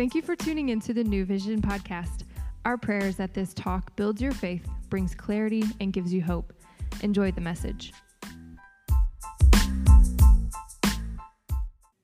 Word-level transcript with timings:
Thank 0.00 0.14
you 0.14 0.22
for 0.22 0.34
tuning 0.34 0.70
into 0.70 0.94
the 0.94 1.04
New 1.04 1.26
Vision 1.26 1.60
podcast. 1.60 2.22
Our 2.64 2.78
prayer 2.78 3.06
is 3.06 3.16
that 3.16 3.34
this 3.34 3.52
talk 3.52 3.94
builds 3.96 4.22
your 4.22 4.32
faith, 4.32 4.66
brings 4.88 5.14
clarity, 5.14 5.62
and 5.78 5.92
gives 5.92 6.10
you 6.10 6.22
hope. 6.22 6.54
Enjoy 7.02 7.30
the 7.32 7.42
message. 7.42 7.92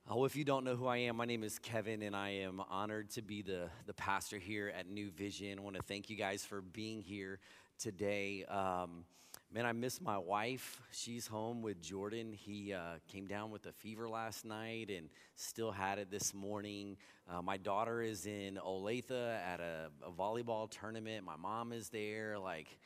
Oh, 0.07 0.25
if 0.25 0.35
you 0.35 0.43
don't 0.43 0.63
know 0.63 0.75
who 0.75 0.85
I 0.85 0.97
am, 0.97 1.17
my 1.17 1.25
name 1.25 1.43
is 1.43 1.57
Kevin, 1.57 2.03
and 2.03 2.15
I 2.15 2.29
am 2.29 2.61
honored 2.69 3.09
to 3.13 3.23
be 3.23 3.41
the, 3.41 3.67
the 3.87 3.95
pastor 3.95 4.37
here 4.37 4.71
at 4.77 4.87
New 4.87 5.09
Vision. 5.09 5.57
I 5.57 5.61
want 5.63 5.75
to 5.75 5.81
thank 5.81 6.07
you 6.07 6.15
guys 6.15 6.45
for 6.45 6.61
being 6.61 7.01
here 7.01 7.39
today. 7.79 8.45
Um, 8.45 9.05
man, 9.51 9.65
I 9.65 9.71
miss 9.71 10.01
my 10.01 10.17
wife. 10.17 10.81
She's 10.91 11.25
home 11.25 11.61
with 11.61 11.81
Jordan. 11.81 12.33
He 12.33 12.73
uh, 12.73 12.99
came 13.07 13.27
down 13.27 13.49
with 13.49 13.65
a 13.65 13.71
fever 13.71 14.09
last 14.09 14.45
night 14.45 14.89
and 14.89 15.09
still 15.35 15.71
had 15.71 15.99
it 15.99 16.11
this 16.11 16.33
morning. 16.33 16.97
Uh, 17.29 17.41
my 17.41 17.55
daughter 17.55 18.01
is 18.01 18.25
in 18.25 18.59
Olathe 18.65 19.11
at 19.11 19.59
a, 19.59 19.89
a 20.05 20.11
volleyball 20.11 20.69
tournament. 20.69 21.25
My 21.25 21.37
mom 21.37 21.71
is 21.71 21.89
there. 21.89 22.37
Like, 22.37 22.77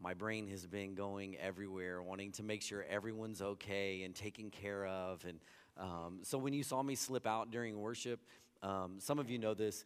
my 0.00 0.14
brain 0.14 0.46
has 0.48 0.66
been 0.66 0.94
going 0.94 1.36
everywhere, 1.36 2.02
wanting 2.02 2.30
to 2.32 2.42
make 2.44 2.62
sure 2.62 2.84
everyone's 2.88 3.42
okay 3.42 4.04
and 4.04 4.14
taken 4.14 4.50
care 4.50 4.86
of. 4.86 5.24
And 5.24 5.40
um, 5.76 6.20
so 6.22 6.38
when 6.38 6.52
you 6.52 6.62
saw 6.62 6.82
me 6.82 6.94
slip 6.94 7.26
out 7.26 7.50
during 7.50 7.78
worship, 7.78 8.20
um, 8.64 8.94
some 8.98 9.18
of 9.18 9.28
you 9.28 9.38
know 9.38 9.52
this. 9.52 9.84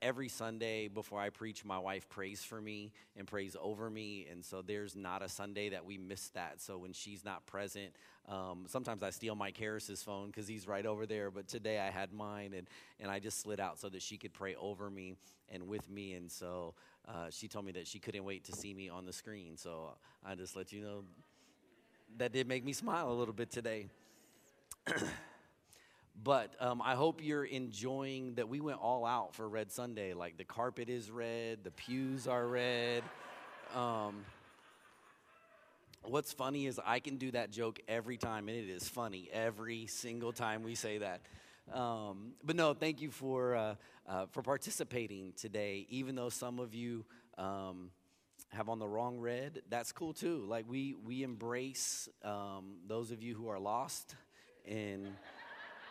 Every 0.00 0.30
Sunday 0.30 0.88
before 0.88 1.20
I 1.20 1.28
preach, 1.28 1.62
my 1.62 1.78
wife 1.78 2.08
prays 2.08 2.42
for 2.42 2.58
me 2.58 2.90
and 3.18 3.26
prays 3.26 3.54
over 3.60 3.90
me. 3.90 4.26
And 4.30 4.42
so 4.42 4.62
there's 4.62 4.96
not 4.96 5.22
a 5.22 5.28
Sunday 5.28 5.68
that 5.68 5.84
we 5.84 5.98
miss 5.98 6.28
that. 6.28 6.62
So 6.62 6.78
when 6.78 6.94
she's 6.94 7.22
not 7.22 7.44
present, 7.44 7.92
um, 8.26 8.64
sometimes 8.66 9.02
I 9.02 9.10
steal 9.10 9.34
Mike 9.34 9.58
Harris's 9.58 10.02
phone 10.02 10.28
because 10.28 10.48
he's 10.48 10.66
right 10.66 10.86
over 10.86 11.04
there. 11.04 11.30
But 11.30 11.48
today 11.48 11.78
I 11.78 11.90
had 11.90 12.14
mine 12.14 12.54
and, 12.56 12.66
and 12.98 13.10
I 13.10 13.18
just 13.18 13.40
slid 13.40 13.60
out 13.60 13.78
so 13.78 13.90
that 13.90 14.00
she 14.00 14.16
could 14.16 14.32
pray 14.32 14.54
over 14.54 14.88
me 14.88 15.16
and 15.50 15.68
with 15.68 15.90
me. 15.90 16.14
And 16.14 16.32
so 16.32 16.72
uh, 17.06 17.26
she 17.28 17.46
told 17.46 17.66
me 17.66 17.72
that 17.72 17.86
she 17.86 17.98
couldn't 17.98 18.24
wait 18.24 18.44
to 18.44 18.52
see 18.52 18.72
me 18.72 18.88
on 18.88 19.04
the 19.04 19.12
screen. 19.12 19.58
So 19.58 19.90
I 20.24 20.34
just 20.34 20.56
let 20.56 20.72
you 20.72 20.80
know 20.80 21.04
that 22.16 22.32
did 22.32 22.48
make 22.48 22.64
me 22.64 22.72
smile 22.72 23.12
a 23.12 23.12
little 23.12 23.34
bit 23.34 23.50
today. 23.50 23.88
but 26.22 26.54
um, 26.60 26.80
I 26.82 26.94
hope 26.94 27.20
you're 27.22 27.44
enjoying 27.44 28.34
that 28.34 28.48
we 28.48 28.60
went 28.60 28.78
all 28.78 29.04
out 29.04 29.34
for 29.34 29.48
Red 29.48 29.72
Sunday. 29.72 30.14
Like 30.14 30.36
the 30.36 30.44
carpet 30.44 30.88
is 30.88 31.10
red, 31.10 31.64
the 31.64 31.70
pews 31.70 32.26
are 32.28 32.46
red. 32.46 33.02
Um, 33.74 34.24
what's 36.04 36.32
funny 36.32 36.66
is 36.66 36.80
I 36.84 37.00
can 37.00 37.16
do 37.16 37.30
that 37.32 37.50
joke 37.50 37.80
every 37.88 38.16
time, 38.16 38.48
and 38.48 38.56
it 38.56 38.68
is 38.68 38.88
funny 38.88 39.28
every 39.32 39.86
single 39.86 40.32
time 40.32 40.62
we 40.62 40.74
say 40.74 40.98
that. 40.98 41.20
Um, 41.72 42.32
but 42.44 42.56
no, 42.56 42.74
thank 42.74 43.00
you 43.00 43.10
for 43.10 43.56
uh, 43.56 43.74
uh, 44.06 44.26
for 44.30 44.42
participating 44.42 45.32
today. 45.36 45.86
Even 45.88 46.14
though 46.14 46.28
some 46.28 46.60
of 46.60 46.74
you 46.74 47.04
um, 47.38 47.90
have 48.50 48.68
on 48.68 48.78
the 48.78 48.86
wrong 48.86 49.18
red, 49.18 49.62
that's 49.68 49.90
cool 49.90 50.12
too. 50.12 50.44
Like 50.46 50.66
we 50.68 50.94
we 51.04 51.22
embrace 51.22 52.08
um, 52.22 52.76
those 52.86 53.10
of 53.10 53.22
you 53.22 53.34
who 53.34 53.48
are 53.48 53.58
lost 53.58 54.14
and 54.66 55.06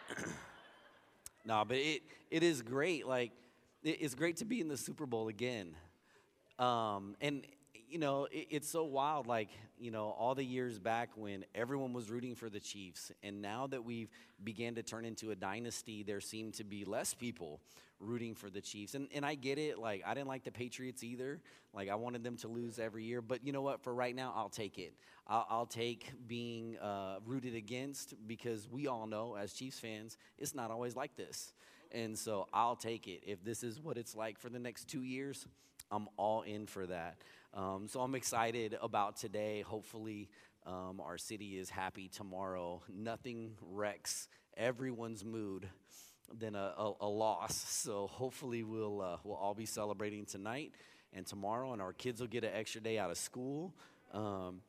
no, 1.46 1.64
but 1.68 1.78
it 1.78 2.02
it 2.32 2.44
is 2.44 2.62
great. 2.62 3.08
Like 3.08 3.32
it, 3.84 3.98
it's 4.02 4.16
great 4.16 4.38
to 4.38 4.46
be 4.46 4.62
in 4.62 4.68
the 4.68 4.78
Super 4.78 5.06
Bowl 5.06 5.28
again. 5.28 5.76
Um, 6.60 7.16
and 7.22 7.46
you 7.90 8.00
know, 8.00 8.26
it, 8.32 8.48
it's 8.50 8.70
so 8.70 8.84
wild. 8.84 9.28
Like 9.28 9.50
you 9.80 9.92
know, 9.92 10.16
all 10.18 10.36
the 10.36 10.44
years 10.44 10.80
back 10.80 11.10
when 11.16 11.46
everyone 11.54 11.94
was 11.94 12.10
rooting 12.10 12.36
for 12.36 12.50
the 12.50 12.60
Chiefs, 12.60 13.12
and 13.22 13.42
now 13.42 13.68
that 13.68 13.84
we've 13.84 14.10
began 14.44 14.76
to 14.76 14.84
turn 14.84 15.06
into 15.06 15.32
a 15.32 15.36
dynasty, 15.36 16.04
there 16.04 16.22
seem 16.22 16.52
to 16.54 16.64
be 16.64 16.86
less 16.86 17.14
people 17.14 17.60
rooting 18.04 18.36
for 18.36 18.50
the 18.50 18.62
Chiefs. 18.62 18.96
And, 18.96 19.08
and 19.14 19.26
I 19.26 19.36
get 19.36 19.58
it. 19.58 19.80
Like, 19.80 20.04
I 20.06 20.14
didn't 20.14 20.28
like 20.28 20.44
the 20.44 20.52
Patriots 20.52 21.04
either. 21.04 21.42
Like, 21.74 21.90
I 21.90 21.96
wanted 21.96 22.24
them 22.24 22.38
to 22.38 22.48
lose 22.48 22.80
every 22.80 23.04
year. 23.04 23.22
But 23.22 23.46
you 23.46 23.52
know 23.52 23.62
what? 23.62 23.84
For 23.84 23.94
right 23.94 24.16
now, 24.16 24.34
I'll 24.36 24.50
take 24.50 24.78
it. 24.78 24.94
I'll, 25.28 25.48
I'll 25.50 25.66
take 25.66 26.12
being 26.28 26.78
uh, 26.78 27.18
rooted 27.26 27.56
against 27.56 28.16
because 28.28 28.68
we 28.70 28.88
all 28.88 29.08
know, 29.08 29.36
as 29.36 29.54
Chiefs 29.54 29.80
fans, 29.80 30.18
it's 30.38 30.54
not 30.54 30.72
always 30.72 30.96
like 30.96 31.16
this. 31.16 31.54
And 31.92 32.18
so 32.18 32.48
I'll 32.54 32.76
take 32.76 33.08
it. 33.08 33.24
If 33.26 33.44
this 33.44 33.64
is 33.64 33.80
what 33.80 33.98
it's 33.98 34.16
like 34.16 34.40
for 34.40 34.50
the 34.50 34.60
next 34.60 34.88
two 34.88 35.04
years, 35.04 35.48
I'm 35.92 36.08
all 36.18 36.42
in 36.42 36.66
for 36.66 36.88
that. 36.88 37.18
Um, 37.54 37.88
so 37.88 38.02
I'm 38.02 38.16
excited 38.16 38.78
about 38.82 39.18
today. 39.18 39.62
Hopefully, 39.62 40.30
um, 40.66 41.02
our 41.04 41.18
city 41.18 41.58
is 41.58 41.70
happy 41.70 42.08
tomorrow. 42.08 42.82
Nothing 42.90 43.52
wrecks 43.62 44.28
everyone's 44.58 45.24
mood 45.24 45.68
than 46.40 46.56
a, 46.56 46.74
a, 46.78 46.94
a 47.02 47.08
loss. 47.08 47.66
So 47.84 48.08
hopefully 48.08 48.64
we'll 48.64 49.02
uh, 49.02 49.18
we'll 49.24 49.36
all 49.36 49.54
be 49.54 49.66
celebrating 49.66 50.26
tonight 50.26 50.72
and 51.12 51.26
tomorrow, 51.26 51.74
and 51.74 51.82
our 51.82 51.94
kids 51.94 52.22
will 52.22 52.28
get 52.28 52.44
an 52.44 52.52
extra 52.54 52.80
day 52.80 52.98
out 52.98 53.12
of 53.12 53.18
school. 53.18 53.74
Um, 54.14 54.62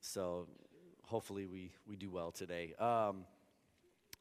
so 0.00 0.48
hopefully 1.02 1.46
we 1.46 1.72
we 1.86 1.96
do 1.96 2.10
well 2.10 2.30
today. 2.30 2.74
Um, 2.78 3.24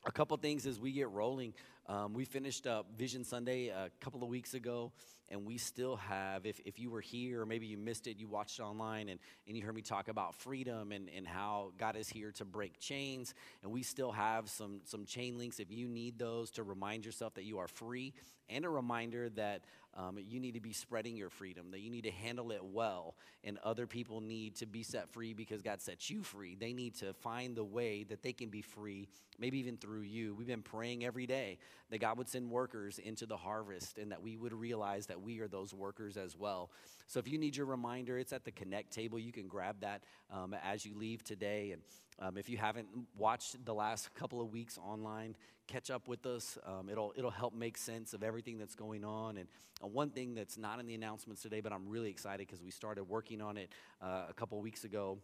a 0.06 0.12
couple 0.12 0.36
things 0.38 0.66
as 0.66 0.80
we 0.80 0.92
get 0.92 1.10
rolling. 1.10 1.54
Um, 1.88 2.14
we 2.14 2.26
finished 2.26 2.68
up 2.68 2.88
Vision 2.98 3.24
Sunday 3.24 3.68
a 3.68 3.90
couple 4.00 4.24
of 4.24 4.30
weeks 4.30 4.54
ago, 4.54 4.92
and 5.30 5.46
we 5.46 5.58
still 5.58 5.96
have, 5.96 6.46
if, 6.46 6.60
if 6.66 6.80
you 6.80 6.90
were 6.90 7.02
here 7.02 7.42
or 7.42 7.46
maybe 7.46 7.66
you 7.68 7.78
missed 7.78 8.08
it, 8.08 8.18
you 8.18 8.28
watched 8.28 8.60
it 8.60 8.64
online 8.64 9.10
and, 9.10 9.20
and 9.48 9.58
you 9.58 9.64
heard 9.64 9.76
me 9.76 9.82
talk 9.82 10.08
about 10.08 10.36
freedom 10.36 10.92
and, 10.92 11.10
and 11.16 11.26
how 11.26 11.72
God 11.78 11.96
is 11.96 12.10
here 12.10 12.32
to 12.34 12.46
break 12.46 12.80
chains. 12.80 13.34
And 13.64 13.72
we 13.72 13.84
still 13.84 14.12
have 14.12 14.50
some, 14.50 14.82
some 14.84 15.06
chain 15.06 15.38
links 15.38 15.60
if 15.60 15.72
you 15.72 15.88
need 15.88 16.20
those 16.20 16.52
to 16.52 16.64
remind 16.64 17.06
yourself 17.06 17.34
that 17.36 17.44
you 17.44 17.60
are 17.60 17.68
free, 17.68 18.14
and 18.50 18.66
a 18.66 18.70
reminder 18.70 19.30
that 19.32 19.64
um, 19.96 20.18
you 20.20 20.40
need 20.40 20.54
to 20.54 20.60
be 20.60 20.74
spreading 20.74 21.16
your 21.16 21.30
freedom, 21.30 21.72
that 21.72 21.82
you 21.82 21.92
need 21.92 22.04
to 22.04 22.12
handle 22.12 22.52
it 22.52 22.64
well, 22.64 23.16
and 23.44 23.60
other 23.64 23.86
people 23.86 24.22
need 24.22 24.56
to 24.56 24.66
be 24.66 24.84
set 24.84 25.10
free 25.10 25.34
because 25.34 25.62
God 25.62 25.82
sets 25.82 26.10
you 26.10 26.24
free. 26.24 26.56
They 26.56 26.74
need 26.74 26.96
to 26.96 27.14
find 27.14 27.56
the 27.56 27.64
way 27.64 28.04
that 28.04 28.24
they 28.24 28.34
can 28.34 28.50
be 28.50 28.62
free, 28.62 29.08
maybe 29.38 29.60
even 29.60 29.78
through 29.78 30.02
you. 30.02 30.34
We've 30.34 30.48
been 30.48 30.64
praying 30.64 31.06
every 31.06 31.28
day 31.28 31.60
that 31.92 32.00
God 32.00 32.18
would 32.18 32.28
send 32.28 32.50
workers 32.50 33.00
into 33.00 33.26
the 33.26 33.38
harvest 33.38 33.98
and 33.98 34.12
that 34.12 34.22
we 34.22 34.36
would 34.36 34.54
realize 34.54 35.06
that 35.08 35.22
we 35.22 35.40
are 35.40 35.48
those 35.48 35.74
workers 35.74 36.18
as 36.18 36.36
well. 36.36 36.72
So 37.08 37.20
if 37.20 37.28
you 37.28 37.38
need 37.38 37.56
your 37.56 37.68
reminder, 37.68 38.18
it's 38.18 38.34
at 38.34 38.46
the 38.46 38.52
Connect 38.52 38.92
table. 38.92 39.20
You 39.20 39.32
can 39.32 39.48
grab 39.48 39.82
that 39.82 40.04
um, 40.32 40.56
as 40.64 40.86
you 40.86 40.96
leave 40.96 41.24
today. 41.24 41.72
And 41.72 41.82
um, 42.24 42.38
if 42.38 42.48
you 42.48 42.58
haven't 42.58 42.88
watched 43.18 43.66
the 43.66 43.74
last 43.74 44.14
couple 44.16 44.40
of 44.40 44.54
weeks 44.54 44.78
online, 44.78 45.36
catch 45.68 45.92
up 45.92 46.08
with 46.08 46.26
us. 46.26 46.58
Um, 46.66 46.88
it'll, 46.90 47.14
it'll 47.18 47.30
help 47.32 47.54
make 47.54 47.78
sense 47.78 48.14
of 48.14 48.24
everything 48.24 48.58
that's 48.58 48.76
going 48.76 49.04
on. 49.04 49.38
And 49.38 49.50
uh, 49.84 49.88
one 49.88 50.10
thing 50.10 50.34
that's 50.34 50.58
not 50.58 50.80
in 50.80 50.88
the 50.88 50.96
announcements 50.96 51.42
today, 51.42 51.60
but 51.60 51.74
I'm 51.74 51.90
really 51.90 52.10
excited 52.10 52.48
because 52.48 52.64
we 52.64 52.72
started 52.72 53.04
working 53.04 53.42
on 53.42 53.58
it 53.58 53.74
uh, 54.02 54.24
a 54.30 54.34
couple 54.34 54.62
weeks 54.62 54.86
ago 54.86 55.18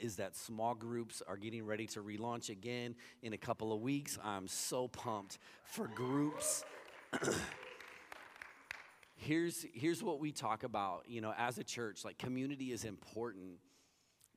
is 0.00 0.16
that 0.16 0.34
small 0.34 0.74
groups 0.74 1.22
are 1.28 1.36
getting 1.36 1.64
ready 1.64 1.86
to 1.86 2.02
relaunch 2.02 2.48
again 2.48 2.94
in 3.22 3.34
a 3.34 3.38
couple 3.38 3.72
of 3.72 3.80
weeks. 3.80 4.18
I'm 4.24 4.48
so 4.48 4.88
pumped 4.88 5.38
for 5.64 5.86
groups. 5.86 6.64
here's, 9.16 9.66
here's 9.74 10.02
what 10.02 10.18
we 10.18 10.32
talk 10.32 10.64
about, 10.64 11.04
you 11.06 11.20
know, 11.20 11.34
as 11.36 11.58
a 11.58 11.64
church, 11.64 12.04
like 12.06 12.16
community 12.16 12.72
is 12.72 12.84
important, 12.84 13.58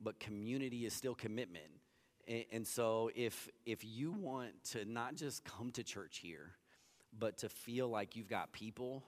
but 0.02 0.20
community 0.20 0.86
is 0.86 0.94
still 0.94 1.16
commitment. 1.16 1.66
And, 2.28 2.46
and 2.52 2.68
so 2.68 3.10
if, 3.16 3.48
if 3.66 3.84
you 3.84 4.12
want 4.12 4.52
to 4.72 4.86
not 4.86 5.16
just 5.16 5.44
come 5.44 5.72
to 5.72 5.84
church 5.84 6.20
here, 6.20 6.52
but 7.18 7.38
to 7.40 7.50
feel 7.50 7.88
like 7.88 8.16
you've 8.16 8.28
got 8.28 8.52
people, 8.52 9.04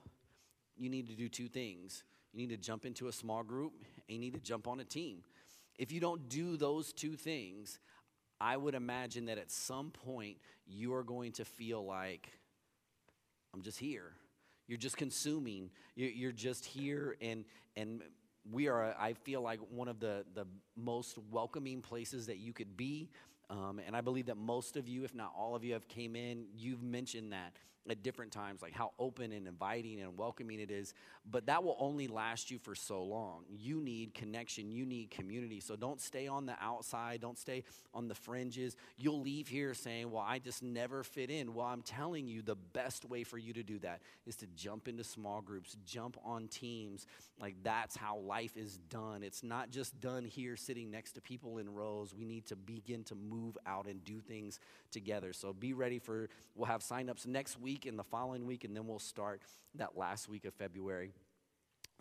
you 0.77 0.89
need 0.89 1.07
to 1.07 1.15
do 1.15 1.27
two 1.27 1.47
things. 1.47 2.03
You 2.33 2.39
need 2.39 2.49
to 2.49 2.57
jump 2.57 2.85
into 2.85 3.07
a 3.07 3.11
small 3.11 3.43
group 3.43 3.73
and 4.07 4.15
you 4.15 4.19
need 4.19 4.33
to 4.33 4.39
jump 4.39 4.67
on 4.67 4.79
a 4.79 4.85
team. 4.85 5.23
If 5.77 5.91
you 5.91 5.99
don't 5.99 6.27
do 6.29 6.57
those 6.57 6.93
two 6.93 7.15
things, 7.15 7.79
I 8.41 8.57
would 8.57 8.75
imagine 8.75 9.25
that 9.25 9.37
at 9.37 9.51
some 9.51 9.91
point 9.91 10.37
you 10.65 10.93
are 10.93 11.03
going 11.03 11.33
to 11.33 11.45
feel 11.45 11.85
like, 11.85 12.29
I'm 13.53 13.61
just 13.61 13.79
here. 13.79 14.13
You're 14.67 14.77
just 14.77 14.97
consuming. 14.97 15.71
You're 15.95 16.31
just 16.31 16.63
here, 16.63 17.17
and 17.21 17.43
and 17.75 18.03
we 18.51 18.67
are. 18.67 18.95
I 18.99 19.13
feel 19.13 19.41
like 19.41 19.59
one 19.69 19.87
of 19.87 19.99
the 19.99 20.25
the 20.33 20.45
most 20.75 21.17
welcoming 21.31 21.81
places 21.81 22.27
that 22.27 22.37
you 22.37 22.53
could 22.53 22.77
be. 22.77 23.09
Um, 23.49 23.79
and 23.85 23.95
I 23.95 24.01
believe 24.01 24.27
that 24.27 24.37
most 24.37 24.77
of 24.77 24.87
you, 24.87 25.03
if 25.03 25.15
not 25.15 25.33
all 25.35 25.55
of 25.55 25.63
you, 25.63 25.73
have 25.73 25.87
came 25.87 26.15
in. 26.15 26.45
You've 26.55 26.83
mentioned 26.83 27.33
that 27.33 27.53
at 27.91 28.03
different 28.03 28.31
times, 28.31 28.61
like 28.61 28.73
how 28.73 28.91
open 28.99 29.31
and 29.31 29.47
inviting 29.47 30.01
and 30.01 30.17
welcoming 30.17 30.59
it 30.59 30.71
is. 30.71 30.93
But 31.29 31.45
that 31.47 31.63
will 31.63 31.77
only 31.79 32.07
last 32.07 32.51
you 32.51 32.57
for 32.57 32.75
so 32.75 33.03
long. 33.03 33.43
You 33.49 33.81
need 33.81 34.13
connection, 34.13 34.71
you 34.71 34.85
need 34.85 35.11
community. 35.11 35.59
So 35.59 35.75
don't 35.75 36.01
stay 36.01 36.27
on 36.27 36.45
the 36.45 36.55
outside, 36.61 37.21
don't 37.21 37.37
stay 37.37 37.63
on 37.93 38.07
the 38.07 38.15
fringes. 38.15 38.75
You'll 38.97 39.21
leave 39.21 39.47
here 39.47 39.73
saying, 39.73 40.11
Well, 40.11 40.25
I 40.25 40.39
just 40.39 40.63
never 40.63 41.03
fit 41.03 41.29
in. 41.29 41.53
Well, 41.53 41.65
I'm 41.65 41.81
telling 41.81 42.27
you, 42.27 42.41
the 42.41 42.55
best 42.55 43.05
way 43.05 43.23
for 43.23 43.37
you 43.37 43.53
to 43.53 43.63
do 43.63 43.79
that 43.79 44.01
is 44.25 44.35
to 44.37 44.47
jump 44.55 44.87
into 44.87 45.03
small 45.03 45.41
groups, 45.41 45.77
jump 45.85 46.17
on 46.23 46.47
teams. 46.47 47.05
Like 47.39 47.55
that's 47.63 47.95
how 47.95 48.17
life 48.17 48.57
is 48.57 48.77
done. 48.89 49.23
It's 49.23 49.43
not 49.43 49.69
just 49.69 49.99
done 49.99 50.25
here 50.25 50.55
sitting 50.55 50.91
next 50.91 51.13
to 51.13 51.21
people 51.21 51.57
in 51.57 51.73
rows. 51.73 52.13
We 52.13 52.25
need 52.25 52.45
to 52.47 52.55
begin 52.55 53.03
to 53.05 53.15
move 53.15 53.57
out 53.65 53.87
and 53.87 54.03
do 54.03 54.19
things 54.19 54.59
together. 54.91 55.33
So 55.33 55.53
be 55.53 55.73
ready 55.73 55.99
for, 55.99 56.29
we'll 56.55 56.67
have 56.67 56.81
signups 56.81 57.25
next 57.27 57.59
week 57.59 57.78
and 57.85 57.97
the 57.97 58.03
following 58.03 58.45
week, 58.45 58.63
and 58.63 58.75
then 58.75 58.87
we'll 58.87 58.99
start 58.99 59.41
that 59.75 59.97
last 59.97 60.29
week 60.29 60.45
of 60.45 60.53
February. 60.53 61.11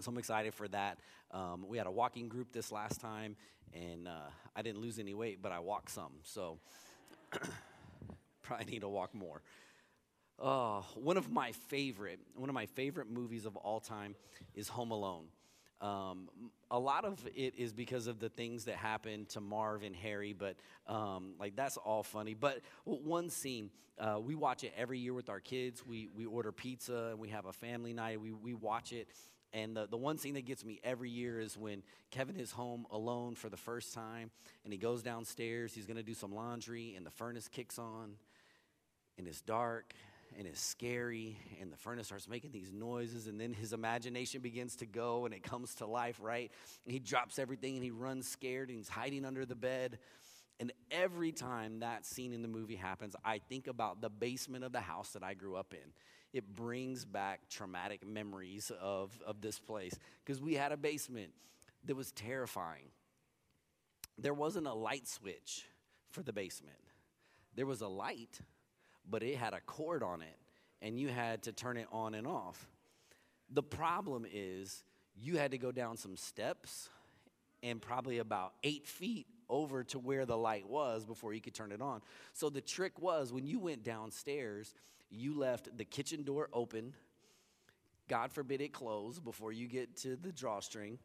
So 0.00 0.10
I'm 0.10 0.19
excited 0.19 0.54
for 0.54 0.69
that. 0.69 0.98
Um, 1.32 1.64
we 1.66 1.76
had 1.76 1.86
a 1.86 1.90
walking 1.90 2.28
group 2.28 2.52
this 2.52 2.70
last 2.70 3.00
time, 3.00 3.36
and 3.72 4.06
uh, 4.06 4.30
I 4.54 4.62
didn't 4.62 4.80
lose 4.80 4.98
any 4.98 5.14
weight, 5.14 5.42
but 5.42 5.52
I 5.52 5.58
walked 5.58 5.90
some. 5.90 6.12
So 6.22 6.58
probably 8.42 8.66
need 8.66 8.80
to 8.80 8.88
walk 8.88 9.14
more. 9.14 9.42
Uh, 10.40 10.82
one 10.94 11.16
of 11.16 11.30
my 11.30 11.52
favorite, 11.52 12.20
one 12.36 12.48
of 12.48 12.54
my 12.54 12.66
favorite 12.66 13.10
movies 13.10 13.44
of 13.44 13.56
all 13.56 13.80
time 13.80 14.14
is 14.54 14.69
Home 14.69 14.92
Alone. 14.92 15.25
Um, 15.80 16.28
a 16.70 16.78
lot 16.78 17.04
of 17.04 17.25
it 17.34 17.54
is 17.56 17.72
because 17.72 18.08
of 18.08 18.19
the 18.19 18.28
things 18.28 18.64
that 18.64 18.76
happen 18.76 19.26
to 19.26 19.40
Marv 19.40 19.82
and 19.82 19.94
Harry, 19.94 20.32
but 20.32 20.56
um, 20.86 21.34
like 21.38 21.54
that's 21.54 21.76
all 21.76 22.02
funny. 22.02 22.34
But 22.34 22.60
one 22.84 23.30
scene, 23.30 23.70
uh, 23.98 24.19
we 24.20 24.34
watch 24.34 24.64
it 24.64 24.72
every 24.76 24.98
year 24.98 25.14
with 25.14 25.28
our 25.28 25.40
kids. 25.40 25.86
We 25.86 26.08
we 26.14 26.26
order 26.26 26.50
pizza 26.50 27.08
and 27.10 27.19
we 27.19 27.28
have 27.28 27.46
a 27.46 27.52
family 27.52 27.92
night. 27.92 28.20
We 28.20 28.32
we 28.32 28.54
watch 28.54 28.92
it, 28.92 29.08
and 29.52 29.76
the, 29.76 29.86
the 29.86 29.96
one 29.96 30.19
scene 30.19 30.34
that 30.34 30.46
gets 30.46 30.64
me 30.64 30.80
every 30.82 31.10
year 31.10 31.40
is 31.40 31.56
when 31.56 31.84
Kevin 32.10 32.36
is 32.36 32.50
home 32.50 32.86
alone 32.90 33.36
for 33.36 33.48
the 33.48 33.56
first 33.56 33.94
time 33.94 34.30
and 34.64 34.72
he 34.72 34.78
goes 34.78 35.02
downstairs. 35.02 35.72
He's 35.75 35.86
going 35.86 35.96
to 35.96 36.02
do 36.02 36.14
some 36.14 36.34
laundry, 36.34 36.94
and 36.96 37.06
the 37.06 37.10
furnace 37.10 37.46
kicks 37.46 37.78
on, 37.78 38.14
and 39.16 39.28
it's 39.28 39.40
dark 39.40 39.94
and 40.38 40.46
it's 40.46 40.61
scary, 40.61 41.37
and 41.61 41.70
the 41.70 41.76
furnace 41.76 42.06
starts 42.06 42.29
making 42.29 42.52
these 42.52 42.73
noises, 42.73 43.26
and 43.26 43.40
then 43.40 43.52
his 43.52 43.73
imagination 43.73 44.40
begins 44.40 44.76
to 44.76 44.87
go 44.87 45.26
and 45.26 45.35
it 45.35 45.43
comes 45.43 45.75
to 45.76 45.87
life, 45.87 46.19
right? 46.23 46.50
And 46.87 46.93
he 46.93 47.00
drops 47.00 47.38
everything 47.38 47.75
and 47.75 47.85
he 47.85 47.90
runs 47.90 48.26
scared 48.29 48.69
and 48.69 48.79
he's 48.79 48.88
hiding 48.88 49.25
under 49.25 49.44
the 49.44 49.56
bed. 49.56 49.99
And 50.61 50.73
every 50.90 51.32
time 51.32 51.81
that 51.81 52.06
scene 52.06 52.32
in 52.32 52.43
the 52.43 52.49
movie 52.49 52.76
happens, 52.76 53.14
I 53.25 53.38
think 53.38 53.67
about 53.67 54.00
the 54.00 54.08
basement 54.08 54.64
of 54.64 54.73
the 54.73 54.81
house 54.81 55.11
that 55.11 55.23
I 55.23 55.35
grew 55.35 55.56
up 55.56 55.75
in 55.75 55.93
it 56.32 56.55
brings 56.55 57.05
back 57.05 57.49
traumatic 57.49 58.06
memories 58.06 58.70
of, 58.81 59.19
of 59.26 59.40
this 59.40 59.58
place 59.58 59.99
because 60.25 60.40
we 60.40 60.55
had 60.55 60.73
a 60.73 60.76
basement 60.76 61.32
that 61.85 61.96
was 61.96 62.12
terrifying. 62.12 62.90
There 64.19 64.35
wasn't 64.35 64.67
a 64.67 64.75
light 64.75 65.08
switch 65.08 65.64
for 66.11 66.23
the 66.23 66.32
basement, 66.32 66.79
there 67.55 67.67
was 67.67 67.81
a 67.81 67.88
light, 67.88 68.40
but 69.08 69.22
it 69.22 69.37
had 69.37 69.55
a 69.55 69.60
cord 69.60 70.02
on 70.02 70.22
it, 70.22 70.37
and 70.82 70.99
you 70.99 71.08
had 71.08 71.43
to 71.44 71.52
turn 71.52 71.76
it 71.76 71.87
on 71.93 72.14
and 72.14 72.26
off. 72.26 72.69
The 73.50 73.62
problem 73.62 74.26
is, 74.31 74.84
you 75.16 75.37
had 75.37 75.50
to 75.52 75.58
go 75.58 75.72
down 75.72 75.96
some 75.96 76.16
steps 76.16 76.88
and 77.62 77.81
probably 77.81 78.19
about 78.19 78.52
eight 78.62 78.87
feet 78.87 79.26
over 79.49 79.82
to 79.82 79.99
where 79.99 80.26
the 80.26 80.37
light 80.37 80.69
was 80.69 81.05
before 81.05 81.32
you 81.32 81.40
could 81.40 81.55
turn 81.55 81.72
it 81.72 81.81
on. 81.81 82.02
So 82.34 82.50
the 82.50 82.60
trick 82.60 83.00
was 83.00 83.32
when 83.32 83.46
you 83.46 83.58
went 83.58 83.82
downstairs, 83.82 84.75
you 85.11 85.37
left 85.37 85.76
the 85.76 85.84
kitchen 85.84 86.22
door 86.22 86.49
open. 86.52 86.93
God 88.08 88.32
forbid 88.32 88.61
it 88.61 88.72
close 88.72 89.19
before 89.19 89.52
you 89.52 89.66
get 89.66 89.96
to 89.99 90.16
the 90.16 90.32
drawstring. 90.32 90.99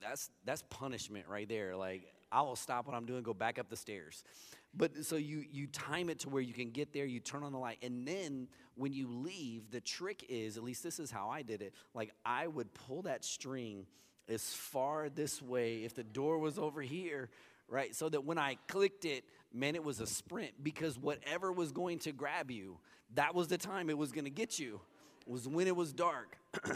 That's 0.00 0.30
that's 0.44 0.62
punishment 0.70 1.26
right 1.28 1.48
there. 1.48 1.76
Like 1.76 2.12
I 2.32 2.42
will 2.42 2.56
stop 2.56 2.86
what 2.86 2.94
I'm 2.94 3.06
doing, 3.06 3.22
go 3.22 3.34
back 3.34 3.58
up 3.58 3.68
the 3.68 3.76
stairs. 3.76 4.24
But 4.72 5.04
so 5.04 5.16
you 5.16 5.44
you 5.50 5.66
time 5.66 6.08
it 6.10 6.20
to 6.20 6.28
where 6.28 6.42
you 6.42 6.52
can 6.52 6.70
get 6.70 6.92
there, 6.92 7.04
you 7.04 7.18
turn 7.18 7.42
on 7.42 7.52
the 7.52 7.58
light, 7.58 7.78
and 7.82 8.06
then 8.06 8.48
when 8.76 8.92
you 8.92 9.08
leave, 9.08 9.70
the 9.70 9.80
trick 9.80 10.24
is, 10.28 10.56
at 10.56 10.62
least 10.62 10.82
this 10.82 11.00
is 11.00 11.10
how 11.10 11.28
I 11.28 11.42
did 11.42 11.60
it. 11.60 11.74
Like 11.92 12.12
I 12.24 12.46
would 12.46 12.72
pull 12.72 13.02
that 13.02 13.24
string 13.24 13.86
as 14.28 14.54
far 14.54 15.08
this 15.08 15.42
way 15.42 15.84
if 15.84 15.94
the 15.94 16.04
door 16.04 16.38
was 16.38 16.58
over 16.58 16.80
here, 16.80 17.30
right? 17.68 17.94
So 17.94 18.08
that 18.08 18.24
when 18.24 18.38
I 18.38 18.58
clicked 18.68 19.04
it, 19.04 19.24
man, 19.52 19.74
it 19.74 19.82
was 19.82 20.00
a 20.00 20.06
sprint 20.06 20.52
because 20.62 20.96
whatever 20.96 21.50
was 21.52 21.72
going 21.72 21.98
to 22.00 22.12
grab 22.12 22.50
you, 22.50 22.78
that 23.14 23.34
was 23.34 23.48
the 23.48 23.58
time 23.58 23.90
it 23.90 23.98
was 23.98 24.12
going 24.12 24.24
to 24.24 24.30
get 24.30 24.58
you, 24.58 24.80
was 25.26 25.48
when 25.48 25.66
it 25.66 25.74
was 25.74 25.92
dark. 25.92 26.36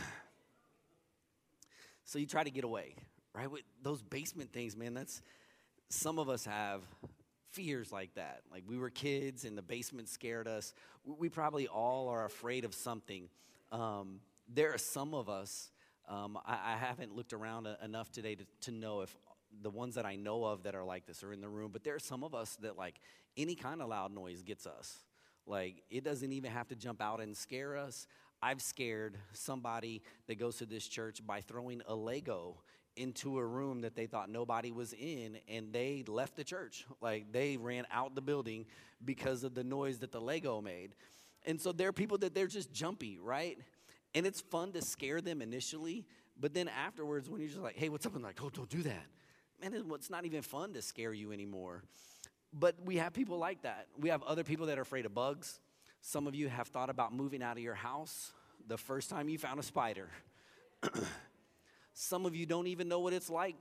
so 2.05 2.19
you 2.19 2.27
try 2.27 2.43
to 2.43 2.51
get 2.51 2.65
away, 2.65 2.97
right? 3.35 3.51
With 3.51 3.63
those 3.83 4.03
basement 4.03 4.53
things, 4.53 4.77
man, 4.77 4.95
that's 4.95 5.23
some 5.89 6.19
of 6.19 6.29
us 6.29 6.45
have 6.45 6.81
fears 7.55 7.93
like 7.93 8.15
that. 8.15 8.43
Like 8.51 8.65
we 8.67 8.77
were 8.77 8.91
kids 8.91 9.45
and 9.45 9.57
the 9.57 9.63
basement 9.63 10.09
scared 10.09 10.49
us. 10.49 10.75
We 11.05 11.29
probably 11.29 11.69
all 11.69 12.09
are 12.09 12.25
afraid 12.25 12.65
of 12.65 12.75
something. 12.75 13.29
Um, 13.73 14.21
there 14.53 14.75
are 14.75 14.79
some 14.79 15.15
of 15.15 15.29
us, 15.29 15.71
um, 16.09 16.39
I, 16.47 16.75
I, 16.75 16.77
haven't 16.77 17.17
looked 17.17 17.33
around 17.33 17.67
a, 17.67 17.79
enough 17.83 18.13
today 18.13 18.35
to, 18.35 18.45
to 18.63 18.71
know 18.71 19.01
if 19.01 19.17
the 19.63 19.71
ones 19.71 19.95
that 19.95 20.05
I 20.05 20.17
know 20.17 20.45
of 20.45 20.65
that 20.65 20.75
are 20.75 20.85
like 20.85 21.07
this 21.07 21.25
are 21.25 21.33
in 21.33 21.41
the 21.41 21.49
room, 21.49 21.71
but 21.73 21.83
there 21.83 21.95
are 21.95 22.01
some 22.01 22.23
of 22.23 22.35
us 22.35 22.57
that 22.57 22.77
like 22.77 23.01
any 23.37 23.55
kind 23.55 23.81
of 23.81 23.89
loud 23.89 24.13
noise 24.13 24.43
gets 24.43 24.67
us. 24.67 24.99
Like, 25.47 25.83
it 25.91 26.05
doesn't 26.05 26.33
even 26.33 26.51
have 26.51 26.69
to 26.69 26.75
jump 26.77 27.03
out 27.03 27.21
and 27.21 27.37
scare 27.37 27.77
us. 27.77 28.07
I've 28.43 28.63
scared 28.63 29.19
somebody 29.33 30.03
that 30.27 30.37
goes 30.37 30.57
to 30.57 30.67
this 30.67 30.87
church 30.87 31.27
by 31.27 31.41
throwing 31.41 31.83
a 31.87 31.95
Lego 31.95 32.57
into 32.97 33.39
a 33.39 33.45
room 33.45 33.81
that 33.83 33.95
they 33.95 34.07
thought 34.07 34.31
nobody 34.31 34.71
was 34.71 34.93
in 34.93 35.39
and 35.49 35.73
they 35.73 36.05
left 36.07 36.37
the 36.37 36.45
church. 36.45 36.87
Like, 37.01 37.33
they 37.33 37.57
ran 37.57 37.87
out 37.91 38.15
the 38.15 38.21
building 38.21 38.67
because 39.05 39.45
of 39.45 39.55
the 39.55 39.65
noise 39.65 39.99
that 39.99 40.13
the 40.13 40.21
Lego 40.21 40.61
made. 40.61 40.95
And 41.47 41.61
so 41.61 41.73
there 41.73 41.89
are 41.89 41.93
people 41.93 42.19
that 42.19 42.35
they're 42.35 42.47
just 42.47 42.73
jumpy, 42.73 43.19
right? 43.19 43.59
And 44.15 44.27
it's 44.27 44.41
fun 44.41 44.73
to 44.73 44.83
scare 44.83 45.21
them 45.21 45.43
initially, 45.43 46.07
but 46.39 46.55
then 46.55 46.69
afterwards, 46.69 47.29
when 47.29 47.41
you're 47.41 47.51
just 47.51 47.61
like, 47.61 47.77
hey, 47.77 47.89
what's 47.89 48.07
up? 48.07 48.15
And 48.15 48.25
like, 48.25 48.43
oh, 48.43 48.51
don't 48.51 48.69
do 48.69 48.83
that. 48.83 49.07
Man, 49.61 49.75
it's 49.75 50.11
not 50.11 50.25
even 50.25 50.43
fun 50.43 50.73
to 50.75 50.83
scare 50.83 51.13
you 51.13 51.33
anymore. 51.33 51.83
But 52.53 52.77
we 52.85 52.97
have 52.97 53.13
people 53.13 53.39
like 53.39 53.63
that. 53.63 53.89
We 53.99 54.09
have 54.11 54.23
other 54.23 54.45
people 54.45 54.67
that 54.67 54.79
are 54.79 54.83
afraid 54.83 55.07
of 55.07 55.15
bugs. 55.15 55.59
Some 56.01 56.27
of 56.27 56.35
you 56.35 56.49
have 56.49 56.69
thought 56.69 56.91
about 56.91 57.13
moving 57.13 57.43
out 57.43 57.57
of 57.57 57.63
your 57.63 57.75
house 57.75 58.33
the 58.67 58.79
first 58.79 59.11
time 59.11 59.29
you 59.29 59.39
found 59.39 59.59
a 59.59 59.63
spider. 59.63 60.09
Some 61.95 62.27
of 62.27 62.37
you 62.37 62.45
don't 62.45 62.67
even 62.67 62.89
know 62.89 63.01
what 63.01 63.13
it's 63.13 63.31
like 63.31 63.57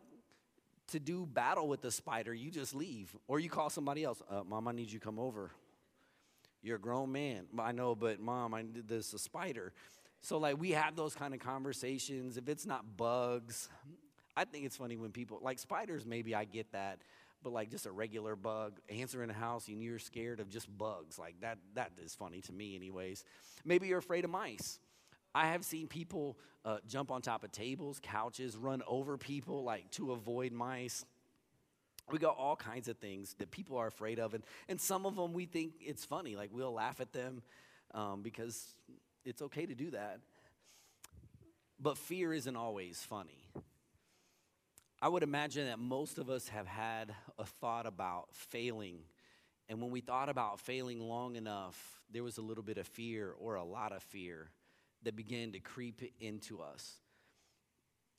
to 0.87 0.99
do 0.99 1.25
battle 1.25 1.67
with 1.67 1.81
the 1.81 1.91
spider. 1.91 2.33
You 2.33 2.51
just 2.51 2.75
leave, 2.75 3.15
or 3.27 3.39
you 3.39 3.49
call 3.49 3.69
somebody 3.69 4.03
else. 4.03 4.21
Uh, 4.29 4.43
Mom, 4.43 4.67
I 4.67 4.73
need 4.73 4.91
you 4.91 4.99
to 4.99 5.05
come 5.05 5.19
over. 5.19 5.51
You're 6.63 6.77
a 6.77 6.79
grown 6.79 7.11
man. 7.11 7.45
I 7.59 7.73
know, 7.73 7.93
but 7.93 8.21
mom, 8.21 8.53
I 8.53 8.61
did 8.61 8.87
this 8.87 9.13
a 9.13 9.19
spider. 9.19 9.73
So 10.21 10.37
like 10.37 10.57
we 10.57 10.71
have 10.71 10.95
those 10.95 11.13
kind 11.13 11.33
of 11.33 11.41
conversations. 11.41 12.37
If 12.37 12.47
it's 12.47 12.65
not 12.65 12.95
bugs, 12.95 13.67
I 14.37 14.45
think 14.45 14.65
it's 14.65 14.77
funny 14.77 14.95
when 14.95 15.11
people 15.11 15.39
like 15.41 15.59
spiders. 15.59 16.05
Maybe 16.05 16.33
I 16.33 16.45
get 16.45 16.71
that, 16.71 17.01
but 17.43 17.51
like 17.51 17.69
just 17.69 17.85
a 17.85 17.91
regular 17.91 18.37
bug, 18.37 18.79
answer 18.87 19.21
in 19.21 19.29
a 19.29 19.33
house, 19.33 19.67
and 19.67 19.83
you're 19.83 19.99
scared 19.99 20.39
of 20.39 20.49
just 20.49 20.75
bugs. 20.77 21.19
Like 21.19 21.35
that, 21.41 21.57
that 21.75 21.91
is 22.01 22.15
funny 22.15 22.39
to 22.41 22.53
me, 22.53 22.77
anyways. 22.77 23.25
Maybe 23.65 23.89
you're 23.89 23.99
afraid 23.99 24.23
of 24.23 24.31
mice. 24.31 24.79
I 25.35 25.47
have 25.47 25.65
seen 25.65 25.87
people 25.87 26.37
uh, 26.63 26.77
jump 26.87 27.11
on 27.11 27.21
top 27.21 27.43
of 27.43 27.51
tables, 27.51 27.99
couches, 28.01 28.55
run 28.55 28.83
over 28.87 29.17
people, 29.17 29.63
like 29.63 29.89
to 29.91 30.11
avoid 30.11 30.51
mice. 30.51 31.05
We 32.11 32.19
got 32.19 32.37
all 32.37 32.55
kinds 32.55 32.87
of 32.87 32.97
things 32.97 33.33
that 33.39 33.49
people 33.49 33.77
are 33.77 33.87
afraid 33.87 34.19
of, 34.19 34.33
and, 34.33 34.43
and 34.69 34.79
some 34.79 35.05
of 35.05 35.15
them 35.15 35.33
we 35.33 35.45
think 35.45 35.73
it's 35.79 36.05
funny. 36.05 36.35
Like 36.35 36.49
we'll 36.53 36.73
laugh 36.73 36.99
at 37.01 37.13
them 37.13 37.41
um, 37.93 38.21
because 38.21 38.65
it's 39.25 39.41
okay 39.41 39.65
to 39.65 39.73
do 39.73 39.91
that. 39.91 40.19
But 41.79 41.97
fear 41.97 42.33
isn't 42.33 42.55
always 42.55 43.01
funny. 43.01 43.47
I 45.01 45.09
would 45.09 45.23
imagine 45.23 45.65
that 45.65 45.79
most 45.79 46.17
of 46.17 46.29
us 46.29 46.47
have 46.49 46.67
had 46.67 47.13
a 47.37 47.45
thought 47.45 47.85
about 47.85 48.27
failing. 48.31 48.99
And 49.67 49.81
when 49.81 49.91
we 49.91 49.99
thought 49.99 50.29
about 50.29 50.59
failing 50.59 51.01
long 51.01 51.35
enough, 51.35 52.01
there 52.11 52.23
was 52.23 52.37
a 52.37 52.41
little 52.41 52.63
bit 52.63 52.77
of 52.77 52.87
fear 52.87 53.33
or 53.37 53.55
a 53.55 53.63
lot 53.63 53.91
of 53.91 54.03
fear 54.03 54.49
that 55.03 55.15
began 55.15 55.51
to 55.53 55.59
creep 55.59 56.01
into 56.19 56.61
us. 56.61 56.99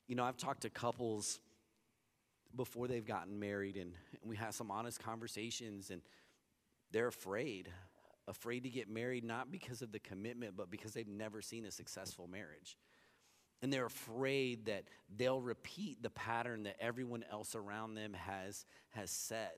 You 0.07 0.15
know, 0.15 0.23
I've 0.23 0.37
talked 0.37 0.61
to 0.61 0.69
couples 0.69 1.39
before 2.55 2.87
they've 2.87 3.05
gotten 3.05 3.39
married, 3.39 3.75
and, 3.75 3.93
and 4.21 4.29
we 4.29 4.35
have 4.37 4.53
some 4.53 4.71
honest 4.71 5.01
conversations, 5.01 5.89
and 5.89 6.01
they're 6.91 7.07
afraid 7.07 7.69
afraid 8.27 8.63
to 8.63 8.69
get 8.69 8.89
married, 8.89 9.23
not 9.23 9.51
because 9.51 9.83
of 9.83 9.91
the 9.91 9.99
commitment, 9.99 10.57
but 10.57 10.71
because 10.71 10.93
they've 10.93 11.07
never 11.07 11.43
seen 11.43 11.63
a 11.63 11.69
successful 11.69 12.27
marriage 12.27 12.75
and 13.61 13.71
they're 13.73 13.85
afraid 13.85 14.65
that 14.65 14.83
they'll 15.17 15.41
repeat 15.41 16.01
the 16.03 16.09
pattern 16.09 16.63
that 16.63 16.75
everyone 16.79 17.23
else 17.31 17.55
around 17.55 17.95
them 17.95 18.13
has 18.13 18.65
has 18.89 19.09
set 19.09 19.57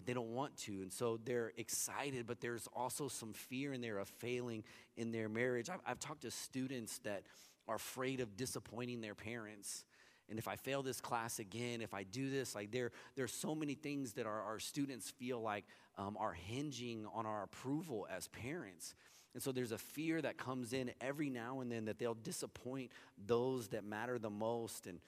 but 0.00 0.06
they 0.06 0.14
don't 0.14 0.32
want 0.32 0.56
to. 0.56 0.72
And 0.80 0.90
so 0.90 1.20
they're 1.22 1.52
excited 1.58 2.26
but 2.26 2.40
there's 2.40 2.66
also 2.74 3.06
some 3.08 3.34
fear 3.34 3.74
in 3.74 3.82
there 3.82 3.98
of 3.98 4.08
failing 4.08 4.64
in 4.96 5.12
their 5.12 5.28
marriage. 5.28 5.68
I've, 5.68 5.80
I've 5.86 6.00
talked 6.00 6.22
to 6.22 6.30
students 6.30 6.98
that 7.00 7.24
are 7.68 7.74
afraid 7.74 8.20
of 8.20 8.34
disappointing 8.34 9.02
their 9.02 9.14
parents. 9.14 9.84
And 10.30 10.38
if 10.38 10.48
i 10.48 10.56
fail 10.56 10.82
this 10.82 11.00
class 11.00 11.38
again 11.38 11.82
if 11.82 11.92
i 11.92 12.04
do 12.04 12.30
this 12.30 12.54
like 12.54 12.70
there 12.70 12.92
there's 13.16 13.32
so 13.32 13.52
many 13.52 13.74
things 13.74 14.12
that 14.12 14.26
our, 14.26 14.42
our 14.42 14.60
students 14.60 15.10
feel 15.10 15.42
like 15.42 15.64
um, 15.98 16.16
are 16.18 16.32
hinging 16.32 17.04
on 17.12 17.26
our 17.26 17.42
approval 17.42 18.06
as 18.10 18.28
parents. 18.28 18.94
And 19.34 19.42
so 19.42 19.52
there's 19.52 19.72
a 19.72 19.78
fear 19.78 20.22
that 20.22 20.38
comes 20.38 20.72
in 20.72 20.92
every 21.00 21.28
now 21.30 21.60
and 21.60 21.70
then 21.70 21.84
that 21.84 21.98
they'll 21.98 22.14
disappoint 22.14 22.90
those 23.26 23.68
that 23.68 23.84
matter 23.84 24.18
the 24.18 24.30
most. 24.30 24.86
And, 24.86 24.98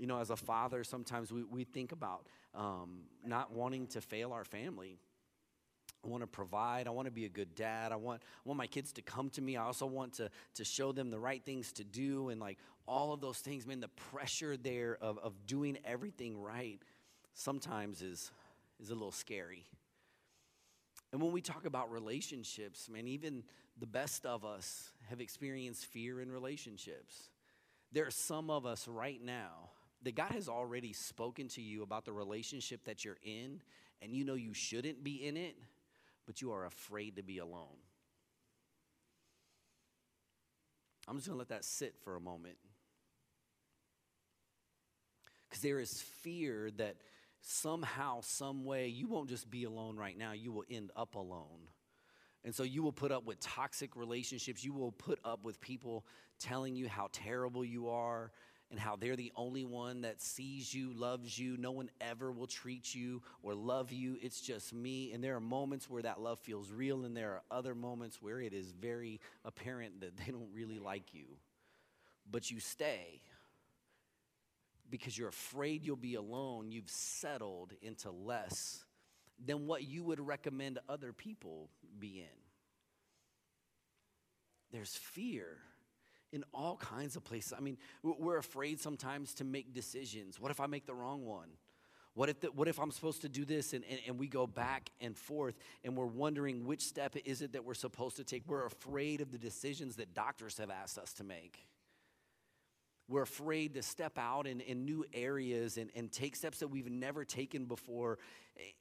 you 0.00 0.06
know, 0.06 0.18
as 0.18 0.30
a 0.30 0.36
father, 0.36 0.82
sometimes 0.82 1.30
we, 1.30 1.44
we 1.44 1.62
think 1.62 1.92
about 1.92 2.26
um, 2.54 3.02
not 3.22 3.52
wanting 3.52 3.86
to 3.88 4.00
fail 4.00 4.32
our 4.32 4.44
family. 4.44 4.98
I 6.02 6.08
want 6.08 6.22
to 6.22 6.26
provide. 6.26 6.86
I 6.86 6.90
want 6.90 7.04
to 7.04 7.12
be 7.12 7.26
a 7.26 7.28
good 7.28 7.54
dad. 7.54 7.92
I 7.92 7.96
want, 7.96 8.22
I 8.22 8.48
want 8.48 8.56
my 8.56 8.66
kids 8.66 8.92
to 8.94 9.02
come 9.02 9.28
to 9.30 9.42
me. 9.42 9.58
I 9.58 9.64
also 9.64 9.84
want 9.84 10.14
to, 10.14 10.30
to 10.54 10.64
show 10.64 10.92
them 10.92 11.10
the 11.10 11.18
right 11.18 11.44
things 11.44 11.70
to 11.72 11.84
do 11.84 12.30
and 12.30 12.40
like 12.40 12.56
all 12.86 13.12
of 13.12 13.20
those 13.20 13.38
things, 13.40 13.66
man, 13.66 13.80
the 13.80 13.88
pressure 13.88 14.56
there 14.56 14.96
of, 15.02 15.18
of 15.18 15.34
doing 15.46 15.76
everything 15.84 16.40
right 16.40 16.80
sometimes 17.34 18.00
is, 18.00 18.30
is 18.80 18.88
a 18.88 18.94
little 18.94 19.12
scary. 19.12 19.66
And 21.12 21.20
when 21.20 21.32
we 21.32 21.42
talk 21.42 21.66
about 21.66 21.92
relationships, 21.92 22.88
man, 22.88 23.06
even 23.06 23.42
the 23.78 23.86
best 23.86 24.24
of 24.24 24.46
us 24.46 24.92
have 25.10 25.20
experienced 25.20 25.84
fear 25.84 26.22
in 26.22 26.32
relationships. 26.32 27.28
There 27.92 28.06
are 28.06 28.10
some 28.10 28.48
of 28.48 28.64
us 28.64 28.88
right 28.88 29.22
now 29.22 29.70
that 30.02 30.14
God 30.14 30.32
has 30.32 30.48
already 30.48 30.92
spoken 30.92 31.48
to 31.48 31.62
you 31.62 31.82
about 31.82 32.04
the 32.04 32.12
relationship 32.12 32.84
that 32.84 33.04
you're 33.04 33.18
in, 33.22 33.60
and 34.02 34.14
you 34.14 34.24
know 34.24 34.34
you 34.34 34.54
shouldn't 34.54 35.04
be 35.04 35.26
in 35.26 35.36
it, 35.36 35.56
but 36.26 36.40
you 36.40 36.52
are 36.52 36.64
afraid 36.64 37.16
to 37.16 37.22
be 37.22 37.38
alone. 37.38 37.76
I'm 41.08 41.16
just 41.16 41.26
gonna 41.26 41.38
let 41.38 41.48
that 41.48 41.64
sit 41.64 41.96
for 42.04 42.16
a 42.16 42.20
moment. 42.20 42.56
Because 45.48 45.62
there 45.62 45.80
is 45.80 46.00
fear 46.00 46.70
that 46.76 46.96
somehow, 47.40 48.20
some 48.20 48.64
way, 48.64 48.86
you 48.86 49.08
won't 49.08 49.28
just 49.28 49.50
be 49.50 49.64
alone 49.64 49.96
right 49.96 50.16
now, 50.16 50.32
you 50.32 50.52
will 50.52 50.64
end 50.70 50.92
up 50.94 51.16
alone. 51.16 51.68
And 52.44 52.54
so 52.54 52.62
you 52.62 52.82
will 52.82 52.92
put 52.92 53.12
up 53.12 53.26
with 53.26 53.38
toxic 53.40 53.96
relationships. 53.96 54.64
You 54.64 54.72
will 54.72 54.92
put 54.92 55.18
up 55.24 55.44
with 55.44 55.60
people 55.60 56.06
telling 56.38 56.74
you 56.74 56.88
how 56.88 57.08
terrible 57.12 57.64
you 57.64 57.88
are 57.90 58.30
and 58.70 58.78
how 58.78 58.96
they're 58.96 59.16
the 59.16 59.32
only 59.34 59.64
one 59.64 60.02
that 60.02 60.20
sees 60.20 60.72
you, 60.72 60.92
loves 60.92 61.38
you. 61.38 61.56
No 61.56 61.72
one 61.72 61.90
ever 62.00 62.30
will 62.30 62.46
treat 62.46 62.94
you 62.94 63.22
or 63.42 63.54
love 63.54 63.92
you. 63.92 64.16
It's 64.22 64.40
just 64.40 64.72
me. 64.72 65.12
And 65.12 65.24
there 65.24 65.34
are 65.34 65.40
moments 65.40 65.90
where 65.90 66.02
that 66.02 66.20
love 66.20 66.38
feels 66.38 66.70
real, 66.70 67.04
and 67.04 67.16
there 67.16 67.32
are 67.32 67.42
other 67.50 67.74
moments 67.74 68.22
where 68.22 68.40
it 68.40 68.52
is 68.52 68.70
very 68.70 69.20
apparent 69.44 70.00
that 70.00 70.16
they 70.16 70.30
don't 70.30 70.54
really 70.54 70.78
like 70.78 71.12
you. 71.12 71.24
But 72.30 72.50
you 72.50 72.60
stay 72.60 73.22
because 74.88 75.18
you're 75.18 75.28
afraid 75.28 75.84
you'll 75.84 75.96
be 75.96 76.14
alone. 76.14 76.70
You've 76.70 76.90
settled 76.90 77.72
into 77.82 78.10
less 78.10 78.84
than 79.44 79.66
what 79.66 79.84
you 79.84 80.04
would 80.04 80.20
recommend 80.20 80.78
other 80.88 81.12
people 81.12 81.70
be 81.98 82.20
in. 82.20 82.40
There's 84.72 84.94
fear 84.94 85.58
in 86.32 86.44
all 86.52 86.76
kinds 86.76 87.16
of 87.16 87.24
places. 87.24 87.52
I 87.56 87.60
mean, 87.60 87.76
we're 88.02 88.38
afraid 88.38 88.80
sometimes 88.80 89.34
to 89.34 89.44
make 89.44 89.74
decisions. 89.74 90.40
What 90.40 90.50
if 90.50 90.60
I 90.60 90.66
make 90.66 90.86
the 90.86 90.94
wrong 90.94 91.26
one? 91.26 91.48
What 92.14 92.28
if, 92.28 92.40
the, 92.40 92.48
what 92.48 92.66
if 92.68 92.80
I'm 92.80 92.90
supposed 92.90 93.22
to 93.22 93.28
do 93.28 93.44
this? 93.44 93.72
And, 93.72 93.84
and, 93.88 94.00
and 94.06 94.18
we 94.18 94.26
go 94.26 94.46
back 94.46 94.90
and 95.00 95.16
forth 95.16 95.54
and 95.84 95.96
we're 95.96 96.06
wondering 96.06 96.64
which 96.64 96.82
step 96.82 97.16
is 97.24 97.40
it 97.40 97.52
that 97.52 97.64
we're 97.64 97.74
supposed 97.74 98.16
to 98.16 98.24
take. 98.24 98.42
We're 98.46 98.66
afraid 98.66 99.20
of 99.20 99.30
the 99.30 99.38
decisions 99.38 99.96
that 99.96 100.12
doctors 100.12 100.58
have 100.58 100.70
asked 100.70 100.98
us 100.98 101.12
to 101.14 101.24
make. 101.24 101.66
We're 103.08 103.22
afraid 103.22 103.74
to 103.74 103.82
step 103.82 104.18
out 104.18 104.46
in, 104.46 104.60
in 104.60 104.84
new 104.84 105.04
areas 105.12 105.78
and, 105.78 105.90
and 105.96 106.12
take 106.12 106.36
steps 106.36 106.60
that 106.60 106.68
we've 106.68 106.90
never 106.90 107.24
taken 107.24 107.64
before. 107.64 108.18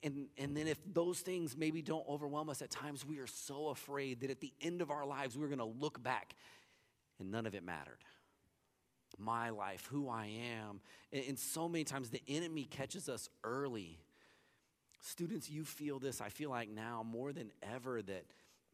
And, 0.03 0.27
and 0.37 0.55
then, 0.55 0.67
if 0.67 0.77
those 0.93 1.19
things 1.21 1.57
maybe 1.57 1.81
don't 1.81 2.07
overwhelm 2.07 2.49
us 2.49 2.61
at 2.61 2.69
times, 2.69 3.03
we 3.03 3.17
are 3.17 3.27
so 3.27 3.69
afraid 3.69 4.19
that 4.21 4.29
at 4.29 4.39
the 4.39 4.53
end 4.61 4.81
of 4.81 4.91
our 4.91 5.03
lives, 5.05 5.35
we're 5.35 5.47
going 5.47 5.57
to 5.57 5.65
look 5.65 6.03
back 6.03 6.35
and 7.19 7.31
none 7.31 7.45
of 7.45 7.55
it 7.55 7.63
mattered. 7.63 7.99
My 9.17 9.49
life, 9.49 9.87
who 9.91 10.09
I 10.09 10.31
am. 10.59 10.81
And, 11.11 11.23
and 11.27 11.39
so 11.39 11.67
many 11.67 11.83
times, 11.83 12.09
the 12.09 12.21
enemy 12.27 12.65
catches 12.65 13.09
us 13.09 13.29
early. 13.43 13.99
Students, 15.01 15.49
you 15.49 15.65
feel 15.65 15.99
this, 15.99 16.21
I 16.21 16.29
feel 16.29 16.49
like 16.49 16.69
now 16.69 17.03
more 17.03 17.33
than 17.33 17.51
ever 17.63 18.01
that 18.01 18.25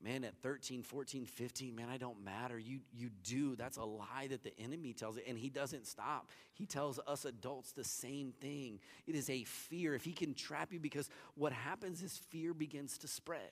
man, 0.04 0.24
at 0.24 0.36
13, 0.38 0.84
14, 0.84 1.25
15, 1.25 1.75
man, 1.75 1.90
I 1.90 1.98
don't 1.98 2.24
matter. 2.24 2.60
You, 2.60 2.80
you 2.94 3.10
do. 3.24 3.56
That's 3.56 3.78
a 3.78 3.84
lie 3.84 4.28
that 4.30 4.44
the 4.44 4.58
enemy 4.60 4.94
tells 4.94 5.18
it. 5.18 5.25
And 5.28 5.38
he 5.38 5.50
doesn't 5.50 5.88
stop. 5.88 6.30
He 6.54 6.66
tells 6.66 7.00
us 7.08 7.25
adults 7.25 7.72
the 7.72 7.84
same 7.84 8.34
thing. 8.40 8.80
It 9.08 9.16
is 9.16 9.30
a 9.30 9.44
fear. 9.46 9.96
If 9.96 10.04
he 10.04 10.12
can 10.12 10.34
trap 10.34 10.72
you, 10.72 10.80
because 10.80 11.10
what 11.36 11.54
happens 11.54 12.04
is 12.04 12.20
fear 12.30 12.54
begins 12.54 12.98
to 13.00 13.08
spread. 13.08 13.52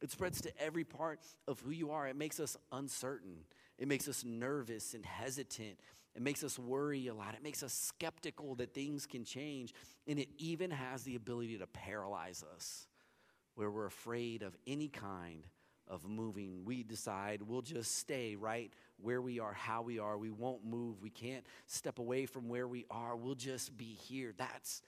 It 0.00 0.10
spreads 0.10 0.40
to 0.42 0.62
every 0.62 0.84
part 0.84 1.20
of 1.46 1.60
who 1.60 1.70
you 1.70 1.90
are. 1.90 2.06
It 2.06 2.16
makes 2.16 2.38
us 2.38 2.56
uncertain. 2.70 3.38
It 3.78 3.88
makes 3.88 4.08
us 4.08 4.24
nervous 4.24 4.94
and 4.94 5.04
hesitant. 5.04 5.78
It 6.14 6.22
makes 6.22 6.42
us 6.44 6.58
worry 6.58 7.08
a 7.08 7.14
lot. 7.14 7.34
It 7.34 7.42
makes 7.42 7.62
us 7.62 7.72
skeptical 7.72 8.54
that 8.56 8.74
things 8.74 9.06
can 9.06 9.24
change. 9.24 9.74
And 10.06 10.18
it 10.18 10.28
even 10.38 10.70
has 10.70 11.02
the 11.02 11.16
ability 11.16 11.58
to 11.58 11.66
paralyze 11.66 12.44
us 12.54 12.86
where 13.54 13.70
we're 13.70 13.86
afraid 13.86 14.42
of 14.42 14.56
any 14.66 14.88
kind 14.88 15.44
of 15.88 16.04
moving. 16.04 16.64
We 16.64 16.82
decide 16.82 17.42
we'll 17.42 17.62
just 17.62 17.96
stay 17.96 18.36
right 18.36 18.72
where 19.00 19.20
we 19.20 19.40
are, 19.40 19.52
how 19.52 19.82
we 19.82 19.98
are. 19.98 20.18
We 20.18 20.30
won't 20.30 20.64
move. 20.64 21.02
We 21.02 21.10
can't 21.10 21.44
step 21.66 21.98
away 21.98 22.26
from 22.26 22.48
where 22.48 22.68
we 22.68 22.84
are. 22.90 23.16
We'll 23.16 23.34
just 23.34 23.76
be 23.76 23.96
here. 24.08 24.32
That's 24.36 24.82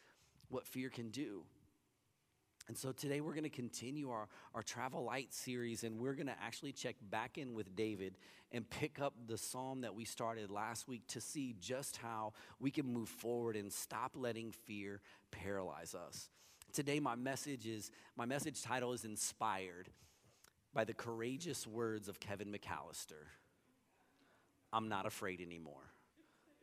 what 0.50 0.66
fear 0.66 0.88
can 0.88 1.10
do. 1.10 1.42
And 2.70 2.78
so 2.78 2.92
today 2.92 3.20
we're 3.20 3.32
going 3.32 3.42
to 3.42 3.48
continue 3.48 4.10
our, 4.10 4.28
our 4.54 4.62
Travel 4.62 5.02
Light 5.02 5.34
series, 5.34 5.82
and 5.82 5.98
we're 5.98 6.14
going 6.14 6.28
to 6.28 6.36
actually 6.40 6.70
check 6.70 6.94
back 7.10 7.36
in 7.36 7.52
with 7.52 7.74
David 7.74 8.16
and 8.52 8.70
pick 8.70 9.00
up 9.00 9.12
the 9.26 9.36
psalm 9.36 9.80
that 9.80 9.96
we 9.96 10.04
started 10.04 10.52
last 10.52 10.86
week 10.86 11.04
to 11.08 11.20
see 11.20 11.56
just 11.58 11.96
how 11.96 12.32
we 12.60 12.70
can 12.70 12.86
move 12.86 13.08
forward 13.08 13.56
and 13.56 13.72
stop 13.72 14.12
letting 14.14 14.52
fear 14.52 15.00
paralyze 15.32 15.96
us. 15.96 16.30
Today, 16.72 17.00
my 17.00 17.16
message 17.16 17.66
is 17.66 17.90
my 18.14 18.24
message 18.24 18.62
title 18.62 18.92
is 18.92 19.04
inspired 19.04 19.88
by 20.72 20.84
the 20.84 20.94
courageous 20.94 21.66
words 21.66 22.06
of 22.06 22.20
Kevin 22.20 22.52
McAllister. 22.52 23.26
I'm 24.72 24.88
not 24.88 25.06
afraid 25.06 25.40
anymore. 25.40 25.90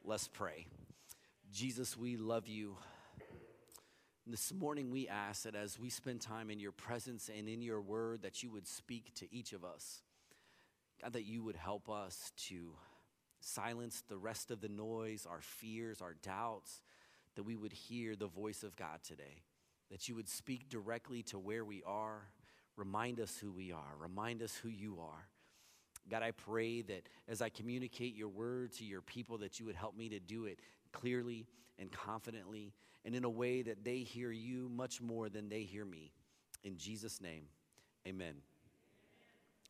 Let's 0.06 0.30
pray. 0.30 0.68
Jesus, 1.52 1.98
we 1.98 2.16
love 2.16 2.48
you. 2.48 2.78
This 4.30 4.54
morning, 4.54 4.92
we 4.92 5.08
ask 5.08 5.44
that 5.44 5.56
as 5.56 5.80
we 5.80 5.90
spend 5.90 6.20
time 6.20 6.50
in 6.50 6.60
your 6.60 6.74
presence 6.74 7.30
and 7.36 7.48
in 7.48 7.62
your 7.62 7.80
word, 7.80 8.24
that 8.24 8.44
you 8.44 8.52
would 8.52 8.68
speak 8.68 9.14
to 9.16 9.34
each 9.34 9.54
of 9.54 9.64
us. 9.64 10.02
God, 11.02 11.14
that 11.14 11.26
you 11.26 11.44
would 11.44 11.56
help 11.56 11.90
us 11.90 12.34
to 12.48 12.74
silence 13.40 14.04
the 14.10 14.18
rest 14.18 14.52
of 14.52 14.60
the 14.60 14.68
noise, 14.68 15.26
our 15.30 15.40
fears, 15.40 16.02
our 16.02 16.16
doubts, 16.22 16.82
that 17.36 17.44
we 17.44 17.56
would 17.56 17.72
hear 17.72 18.18
the 18.18 18.28
voice 18.28 18.64
of 18.64 18.76
God 18.76 19.00
today 19.02 19.44
that 19.90 20.08
you 20.08 20.16
would 20.16 20.30
speak 20.30 20.70
directly 20.70 21.24
to 21.24 21.40
where 21.40 21.64
we 21.64 21.82
are, 21.86 22.30
remind 22.76 23.20
us 23.20 23.38
who 23.38 23.52
we 23.52 23.72
are, 23.72 23.96
remind 24.00 24.42
us 24.42 24.56
who 24.56 24.70
you 24.70 25.00
are. 25.00 25.28
God, 26.10 26.24
I 26.24 26.32
pray 26.32 26.82
that 26.84 27.10
as 27.28 27.42
I 27.42 27.50
communicate 27.50 28.16
your 28.16 28.30
word 28.30 28.72
to 28.74 28.86
your 28.86 29.02
people, 29.02 29.38
that 29.40 29.60
you 29.60 29.66
would 29.66 29.76
help 29.76 29.96
me 29.98 30.10
to 30.10 30.20
do 30.20 30.46
it 30.46 30.60
clearly 30.92 31.48
and 31.80 31.92
confidently 31.92 32.74
and 33.06 33.16
in 33.16 33.24
a 33.24 33.30
way 33.30 33.62
that 33.62 33.84
they 33.84 34.00
hear 34.00 34.32
you 34.32 34.70
much 34.70 35.02
more 35.02 35.30
than 35.30 35.50
they 35.50 35.62
hear 35.62 35.86
me. 35.86 36.12
In 36.64 36.78
Jesus' 36.78 37.22
name, 37.22 37.44
amen. 38.08 38.36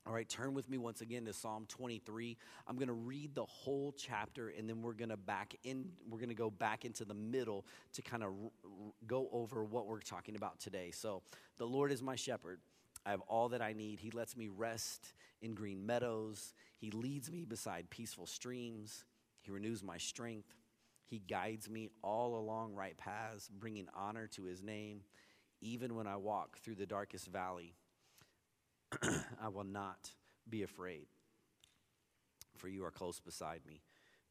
All 0.07 0.13
right, 0.13 0.27
turn 0.27 0.53
with 0.53 0.69
me 0.69 0.77
once 0.77 1.01
again 1.01 1.25
to 1.25 1.33
Psalm 1.33 1.65
23. 1.67 2.37
I'm 2.65 2.77
going 2.77 2.87
to 2.87 2.93
read 2.93 3.35
the 3.35 3.43
whole 3.43 3.93
chapter 3.97 4.47
and 4.57 4.67
then 4.67 4.81
we're 4.81 4.93
going 4.93 5.09
to 5.09 5.17
back 5.17 5.53
in 5.65 5.89
we're 6.09 6.19
going 6.19 6.29
to 6.29 6.35
go 6.35 6.49
back 6.49 6.85
into 6.85 7.03
the 7.03 7.13
middle 7.13 7.65
to 7.91 8.01
kind 8.01 8.23
of 8.23 8.29
r- 8.29 8.51
r- 8.63 8.71
go 9.05 9.27
over 9.33 9.65
what 9.65 9.85
we're 9.85 9.99
talking 9.99 10.37
about 10.37 10.61
today. 10.61 10.91
So, 10.91 11.23
the 11.57 11.65
Lord 11.65 11.91
is 11.91 12.01
my 12.01 12.15
shepherd. 12.15 12.61
I 13.05 13.11
have 13.11 13.19
all 13.27 13.49
that 13.49 13.61
I 13.61 13.73
need. 13.73 13.99
He 13.99 14.11
lets 14.11 14.37
me 14.37 14.47
rest 14.47 15.13
in 15.41 15.53
green 15.53 15.85
meadows. 15.85 16.53
He 16.77 16.89
leads 16.89 17.29
me 17.29 17.43
beside 17.43 17.89
peaceful 17.89 18.27
streams. 18.27 19.03
He 19.41 19.51
renews 19.51 19.83
my 19.83 19.97
strength. 19.97 20.55
He 21.07 21.19
guides 21.19 21.69
me 21.69 21.89
all 22.03 22.37
along 22.37 22.75
right 22.75 22.97
paths, 22.97 23.49
bringing 23.49 23.87
honor 23.95 24.27
to 24.27 24.43
his 24.43 24.61
name, 24.61 25.01
even 25.61 25.95
when 25.95 26.05
I 26.05 26.17
walk 26.17 26.57
through 26.59 26.75
the 26.75 26.85
darkest 26.85 27.27
valley. 27.27 27.73
I 29.41 29.47
will 29.47 29.63
not 29.63 30.11
be 30.49 30.63
afraid, 30.63 31.07
for 32.57 32.67
you 32.67 32.83
are 32.85 32.91
close 32.91 33.19
beside 33.19 33.61
me. 33.65 33.81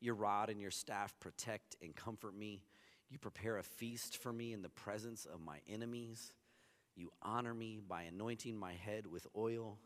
Your 0.00 0.14
rod 0.14 0.50
and 0.50 0.60
your 0.60 0.70
staff 0.70 1.18
protect 1.18 1.76
and 1.82 1.96
comfort 1.96 2.36
me. 2.36 2.62
You 3.08 3.18
prepare 3.18 3.56
a 3.56 3.62
feast 3.62 4.18
for 4.18 4.32
me 4.32 4.52
in 4.52 4.62
the 4.62 4.68
presence 4.68 5.24
of 5.24 5.40
my 5.40 5.58
enemies. 5.68 6.32
You 6.94 7.10
honor 7.22 7.54
me 7.54 7.80
by 7.86 8.02
anointing 8.02 8.56
my 8.56 8.72
head 8.72 9.06
with 9.06 9.26
oil. 9.36 9.78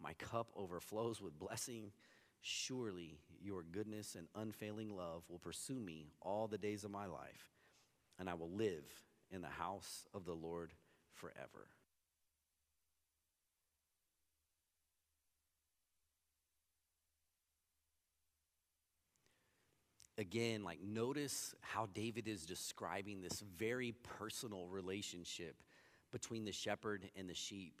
My 0.00 0.14
cup 0.14 0.50
overflows 0.56 1.20
with 1.20 1.38
blessing. 1.38 1.92
Surely 2.40 3.18
your 3.40 3.62
goodness 3.62 4.14
and 4.14 4.26
unfailing 4.34 4.96
love 4.96 5.22
will 5.28 5.38
pursue 5.38 5.78
me 5.78 6.12
all 6.20 6.48
the 6.48 6.58
days 6.58 6.84
of 6.84 6.90
my 6.90 7.06
life, 7.06 7.50
and 8.18 8.28
I 8.28 8.34
will 8.34 8.50
live 8.50 8.84
in 9.30 9.42
the 9.42 9.48
house 9.48 10.06
of 10.14 10.24
the 10.24 10.34
Lord 10.34 10.72
forever. 11.12 11.68
again, 20.18 20.64
like 20.64 20.80
notice 20.82 21.54
how 21.60 21.86
David 21.94 22.28
is 22.28 22.44
describing 22.44 23.22
this 23.22 23.42
very 23.56 23.92
personal 24.18 24.66
relationship 24.66 25.62
between 26.10 26.44
the 26.44 26.52
shepherd 26.52 27.08
and 27.16 27.30
the 27.30 27.34
sheep. 27.34 27.80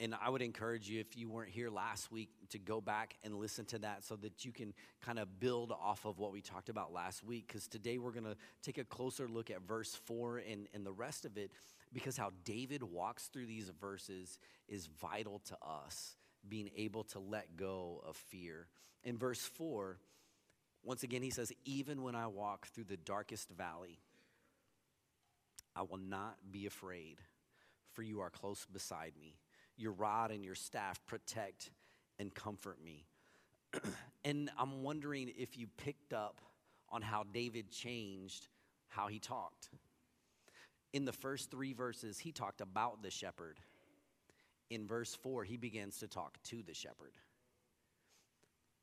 And 0.00 0.14
I 0.22 0.30
would 0.30 0.42
encourage 0.42 0.88
you, 0.88 1.00
if 1.00 1.16
you 1.16 1.28
weren't 1.28 1.50
here 1.50 1.70
last 1.70 2.12
week, 2.12 2.30
to 2.50 2.58
go 2.58 2.80
back 2.80 3.16
and 3.24 3.34
listen 3.34 3.64
to 3.66 3.78
that 3.80 4.04
so 4.04 4.14
that 4.16 4.44
you 4.44 4.52
can 4.52 4.72
kind 5.00 5.18
of 5.18 5.40
build 5.40 5.72
off 5.72 6.04
of 6.04 6.18
what 6.18 6.32
we 6.32 6.40
talked 6.40 6.68
about 6.68 6.92
last 6.92 7.24
week. 7.24 7.48
Because 7.48 7.66
today 7.66 7.98
we're 7.98 8.12
going 8.12 8.24
to 8.24 8.36
take 8.62 8.78
a 8.78 8.84
closer 8.84 9.26
look 9.26 9.50
at 9.50 9.62
verse 9.62 9.98
4 10.06 10.38
and, 10.38 10.68
and 10.72 10.86
the 10.86 10.92
rest 10.92 11.24
of 11.24 11.36
it, 11.36 11.50
because 11.92 12.16
how 12.16 12.30
David 12.44 12.84
walks 12.84 13.26
through 13.26 13.46
these 13.46 13.72
verses 13.80 14.38
is 14.68 14.86
vital 15.00 15.40
to 15.46 15.56
us 15.66 16.16
being 16.48 16.70
able 16.76 17.02
to 17.02 17.18
let 17.18 17.56
go 17.56 18.00
of 18.06 18.16
fear. 18.16 18.68
In 19.02 19.18
verse 19.18 19.40
4, 19.40 19.98
once 20.84 21.02
again, 21.02 21.22
he 21.22 21.30
says, 21.30 21.52
Even 21.64 22.02
when 22.02 22.14
I 22.14 22.28
walk 22.28 22.68
through 22.68 22.84
the 22.84 22.96
darkest 22.96 23.50
valley, 23.50 23.98
I 25.74 25.82
will 25.82 25.98
not 25.98 26.36
be 26.52 26.66
afraid, 26.66 27.18
for 27.94 28.02
you 28.02 28.20
are 28.20 28.30
close 28.30 28.64
beside 28.72 29.14
me 29.20 29.34
your 29.78 29.92
rod 29.92 30.30
and 30.30 30.44
your 30.44 30.54
staff 30.54 31.00
protect 31.06 31.70
and 32.18 32.34
comfort 32.34 32.78
me. 32.84 33.06
and 34.24 34.50
I'm 34.58 34.82
wondering 34.82 35.32
if 35.36 35.56
you 35.56 35.66
picked 35.76 36.12
up 36.12 36.40
on 36.90 37.02
how 37.02 37.24
David 37.32 37.70
changed 37.70 38.48
how 38.88 39.06
he 39.08 39.18
talked. 39.18 39.68
In 40.92 41.04
the 41.04 41.12
first 41.12 41.50
three 41.50 41.74
verses, 41.74 42.18
he 42.18 42.32
talked 42.32 42.60
about 42.60 43.02
the 43.02 43.10
shepherd. 43.10 43.58
In 44.70 44.86
verse 44.86 45.14
four, 45.14 45.44
he 45.44 45.56
begins 45.56 45.98
to 45.98 46.08
talk 46.08 46.38
to 46.44 46.62
the 46.62 46.74
shepherd. 46.74 47.12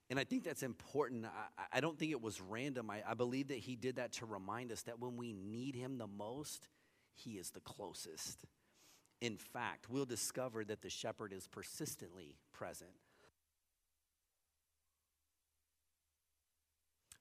And 0.10 0.20
I 0.20 0.24
think 0.24 0.44
that's 0.44 0.62
important. 0.62 1.26
I, 1.26 1.78
I 1.78 1.80
don't 1.80 1.98
think 1.98 2.12
it 2.12 2.22
was 2.22 2.40
random. 2.40 2.92
I, 2.92 3.02
I 3.08 3.16
believe 3.16 3.48
that 3.48 3.58
he 3.58 3.76
did 3.76 3.96
that 3.96 4.14
to 4.14 4.26
remind 4.26 4.72
us 4.72 4.84
that 4.84 5.00
when 5.00 5.18
we 5.18 5.34
need 5.34 5.76
him 5.76 5.98
the 5.98 6.08
most, 6.08 6.68
he 7.16 7.32
is 7.32 7.50
the 7.50 7.60
closest. 7.62 8.46
In 9.22 9.38
fact, 9.38 9.90
we'll 9.90 10.06
discover 10.06 10.64
that 10.66 10.82
the 10.82 10.90
shepherd 10.90 11.34
is 11.34 11.48
persistently 11.48 12.36
present. 12.54 12.92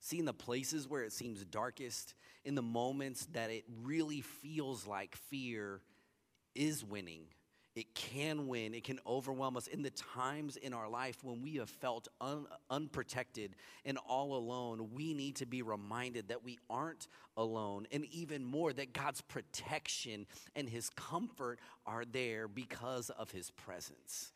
See, 0.00 0.18
in 0.18 0.26
the 0.26 0.34
places 0.34 0.86
where 0.86 1.02
it 1.02 1.12
seems 1.12 1.42
darkest, 1.46 2.14
in 2.44 2.54
the 2.54 2.62
moments 2.62 3.26
that 3.32 3.50
it 3.50 3.64
really 3.82 4.20
feels 4.20 4.86
like 4.86 5.16
fear 5.16 5.80
is 6.54 6.84
winning, 6.84 7.22
it 7.75 7.95
can 7.95 8.47
win, 8.47 8.73
it 8.73 8.85
can 8.85 9.00
overwhelm 9.04 9.57
us 9.57 9.66
in 9.66 9.83
the 9.83 9.90
times 9.90 10.57
in 10.57 10.73
our 10.73 10.88
life 10.88 11.25
when 11.25 11.43
we 11.43 11.57
have 11.57 11.69
felt 11.69 12.07
un- 12.21 12.47
unprotected 12.71 13.57
and 13.85 13.99
all 14.09 14.37
alone. 14.37 14.90
We 14.95 15.12
need 15.12 15.37
to 15.37 15.47
be 15.47 15.62
reminded 15.62 16.28
that 16.28 16.45
we 16.45 16.59
aren't 16.71 17.09
alone, 17.37 17.87
and 17.90 18.04
even 18.07 18.45
more, 18.45 18.73
that 18.73 18.93
God's 18.93 19.23
protection 19.23 20.26
and 20.54 20.69
His 20.69 20.88
comfort 20.90 21.59
are 21.85 22.04
there 22.04 22.47
because 22.47 23.11
of 23.11 23.33
His 23.33 23.50
presence. 23.50 24.33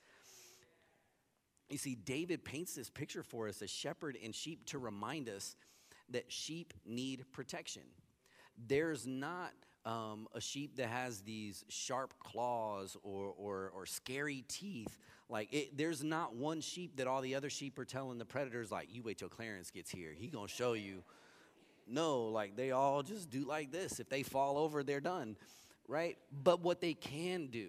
You 1.69 1.79
see, 1.79 1.95
David 1.95 2.45
paints 2.45 2.75
this 2.75 2.91
picture 2.91 3.23
for 3.23 3.47
us 3.47 3.63
a 3.63 3.69
shepherd 3.69 4.17
and 4.23 4.35
sheep 4.35 4.65
to 4.67 4.79
remind 4.79 5.29
us 5.29 5.55
that 6.09 6.33
sheep 6.33 6.73
need 6.85 7.25
protection. 7.33 7.83
There's 8.67 9.07
not 9.07 9.53
um, 9.85 10.29
a 10.35 10.41
sheep 10.41 10.77
that 10.77 10.89
has 10.89 11.21
these 11.21 11.65
sharp 11.69 12.15
claws 12.19 12.97
or, 13.03 13.33
or, 13.37 13.73
or 13.75 13.87
scary 13.87 14.45
teeth. 14.49 14.99
Like, 15.29 15.53
it, 15.53 15.77
there's 15.77 16.03
not 16.03 16.35
one 16.35 16.61
sheep 16.61 16.97
that 16.97 17.07
all 17.07 17.21
the 17.21 17.35
other 17.35 17.51
sheep 17.51 17.79
are 17.79 17.85
telling 17.85 18.19
the 18.19 18.25
predators, 18.25 18.71
like, 18.71 18.89
you 18.93 19.03
wait 19.03 19.19
till 19.19 19.29
Clarence 19.29 19.71
gets 19.71 19.91
here. 19.91 20.15
He 20.17 20.29
gonna 20.29 20.49
show 20.49 20.73
you. 20.73 21.03
No, 21.87 22.25
like, 22.27 22.57
they 22.57 22.71
all 22.71 23.03
just 23.03 23.31
do 23.31 23.45
like 23.45 23.73
this. 23.73 24.01
If 24.01 24.09
they 24.09 24.23
fall 24.23 24.59
over, 24.59 24.83
they're 24.83 25.01
done, 25.01 25.37
right? 25.87 26.19
But 26.43 26.61
what 26.61 26.81
they 26.81 26.95
can 26.95 27.47
do 27.47 27.69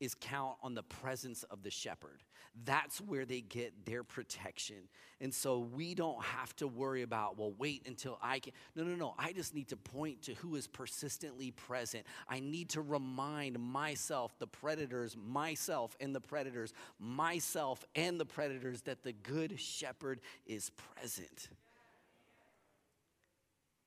is 0.00 0.14
count 0.14 0.56
on 0.62 0.74
the 0.74 0.82
presence 0.82 1.42
of 1.44 1.62
the 1.62 1.70
shepherd. 1.70 2.22
That's 2.64 3.00
where 3.00 3.24
they 3.24 3.42
get 3.42 3.86
their 3.86 4.02
protection. 4.02 4.88
And 5.20 5.32
so 5.32 5.58
we 5.58 5.94
don't 5.94 6.22
have 6.22 6.56
to 6.56 6.66
worry 6.66 7.02
about, 7.02 7.38
well, 7.38 7.52
wait 7.56 7.86
until 7.86 8.18
I 8.22 8.40
can. 8.40 8.52
No, 8.74 8.82
no, 8.82 8.96
no. 8.96 9.14
I 9.18 9.32
just 9.32 9.54
need 9.54 9.68
to 9.68 9.76
point 9.76 10.22
to 10.22 10.34
who 10.34 10.56
is 10.56 10.66
persistently 10.66 11.52
present. 11.52 12.06
I 12.28 12.40
need 12.40 12.70
to 12.70 12.80
remind 12.80 13.58
myself, 13.60 14.36
the 14.38 14.46
predators, 14.46 15.16
myself 15.16 15.96
and 16.00 16.14
the 16.14 16.20
predators, 16.20 16.72
myself 16.98 17.84
and 17.94 18.18
the 18.18 18.26
predators, 18.26 18.82
that 18.82 19.02
the 19.02 19.12
good 19.12 19.60
shepherd 19.60 20.20
is 20.46 20.70
present. 20.70 21.50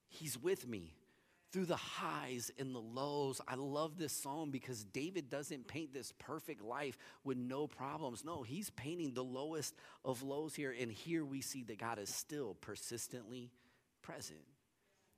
He's 0.08 0.42
with 0.42 0.68
me 0.68 0.94
through 1.54 1.66
the 1.66 1.76
highs 1.76 2.52
and 2.58 2.74
the 2.74 2.82
lows. 2.82 3.40
I 3.48 3.54
love 3.54 4.00
this 4.00 4.12
song 4.12 4.50
because 4.50 4.84
David 4.84 5.30
doesn't 5.30 5.68
paint 5.68 5.94
this 5.94 6.12
perfect 6.18 6.64
life 6.64 6.98
with 7.24 7.38
no 7.38 7.68
problems. 7.68 8.26
No, 8.26 8.42
he's 8.42 8.72
painting 8.72 9.14
the 9.14 9.24
lowest 9.24 9.76
of 10.04 10.24
lows 10.24 10.56
here. 10.56 10.76
And 10.78 10.92
here 10.92 11.24
we 11.24 11.42
see 11.42 11.62
that 11.66 11.78
God 11.78 12.00
is 12.00 12.10
still 12.10 12.56
persistently 12.60 13.52
present 14.02 14.42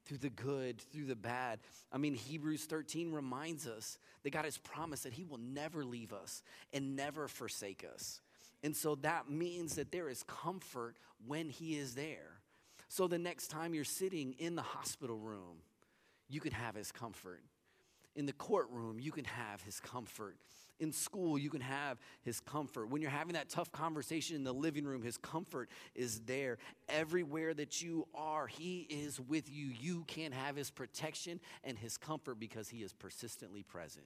through 0.05 0.17
the 0.17 0.29
good, 0.29 0.81
through 0.81 1.05
the 1.05 1.15
bad. 1.15 1.59
I 1.89 1.97
mean, 1.97 2.13
Hebrews 2.13 2.65
13 2.65 3.13
reminds 3.13 3.65
us 3.65 3.97
that 4.23 4.31
God 4.31 4.43
has 4.43 4.57
promised 4.57 5.03
that 5.03 5.13
He 5.13 5.23
will 5.23 5.39
never 5.39 5.85
leave 5.85 6.11
us 6.11 6.43
and 6.73 6.97
never 6.97 7.29
forsake 7.29 7.85
us. 7.93 8.19
And 8.61 8.75
so 8.75 8.95
that 8.95 9.29
means 9.29 9.75
that 9.75 9.91
there 9.93 10.09
is 10.09 10.23
comfort 10.23 10.97
when 11.25 11.47
He 11.47 11.77
is 11.77 11.95
there. 11.95 12.41
So 12.89 13.07
the 13.07 13.17
next 13.17 13.47
time 13.47 13.73
you're 13.73 13.85
sitting 13.85 14.33
in 14.37 14.55
the 14.55 14.61
hospital 14.61 15.17
room, 15.17 15.61
you 16.29 16.39
can 16.39 16.51
have 16.51 16.75
his 16.75 16.91
comfort. 16.91 17.41
In 18.15 18.25
the 18.25 18.33
courtroom, 18.33 18.99
you 18.99 19.11
can 19.11 19.25
have 19.25 19.61
his 19.61 19.79
comfort. 19.79 20.37
In 20.79 20.91
school, 20.91 21.37
you 21.37 21.49
can 21.49 21.61
have 21.61 21.97
his 22.21 22.39
comfort. 22.39 22.89
When 22.89 23.01
you're 23.01 23.11
having 23.11 23.33
that 23.33 23.49
tough 23.49 23.71
conversation 23.71 24.35
in 24.35 24.43
the 24.43 24.53
living 24.53 24.85
room, 24.85 25.01
his 25.01 25.17
comfort 25.17 25.69
is 25.95 26.21
there. 26.21 26.57
Everywhere 26.89 27.53
that 27.53 27.81
you 27.81 28.07
are, 28.13 28.47
he 28.47 28.87
is 28.89 29.19
with 29.19 29.49
you. 29.49 29.67
You 29.67 30.03
can 30.07 30.31
have 30.31 30.55
his 30.55 30.71
protection 30.71 31.39
and 31.63 31.77
his 31.77 31.97
comfort 31.97 32.39
because 32.39 32.69
he 32.69 32.83
is 32.83 32.93
persistently 32.93 33.63
present. 33.63 34.05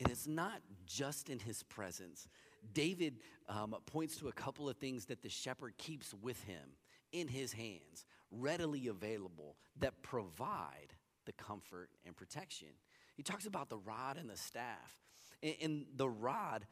And 0.00 0.10
it's 0.10 0.26
not 0.26 0.60
just 0.86 1.28
in 1.28 1.38
his 1.38 1.62
presence. 1.62 2.26
David 2.74 3.18
um, 3.48 3.74
points 3.86 4.16
to 4.16 4.28
a 4.28 4.32
couple 4.32 4.68
of 4.68 4.76
things 4.76 5.06
that 5.06 5.22
the 5.22 5.28
shepherd 5.28 5.76
keeps 5.78 6.14
with 6.22 6.42
him 6.44 6.76
in 7.12 7.28
his 7.28 7.52
hands 7.52 8.06
readily 8.30 8.88
available 8.88 9.56
that 9.78 10.02
provide 10.02 10.94
the 11.26 11.32
comfort 11.32 11.90
and 12.06 12.16
protection. 12.16 12.68
He 13.14 13.22
talks 13.22 13.46
about 13.46 13.68
the 13.68 13.78
rod 13.78 14.16
and 14.16 14.28
the 14.28 14.36
staff. 14.36 14.98
And, 15.42 15.86
the 15.96 16.08
rod, 16.08 16.66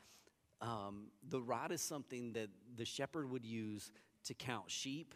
um, 0.61 1.09
the 1.29 1.40
rod 1.40 1.72
is 1.72 1.81
something 1.81 2.33
that 2.35 2.48
the 2.76 2.85
shepherd 2.85 3.31
would 3.31 3.44
use 3.44 3.90
to 4.24 4.35
count 4.35 4.70
sheep 4.70 5.14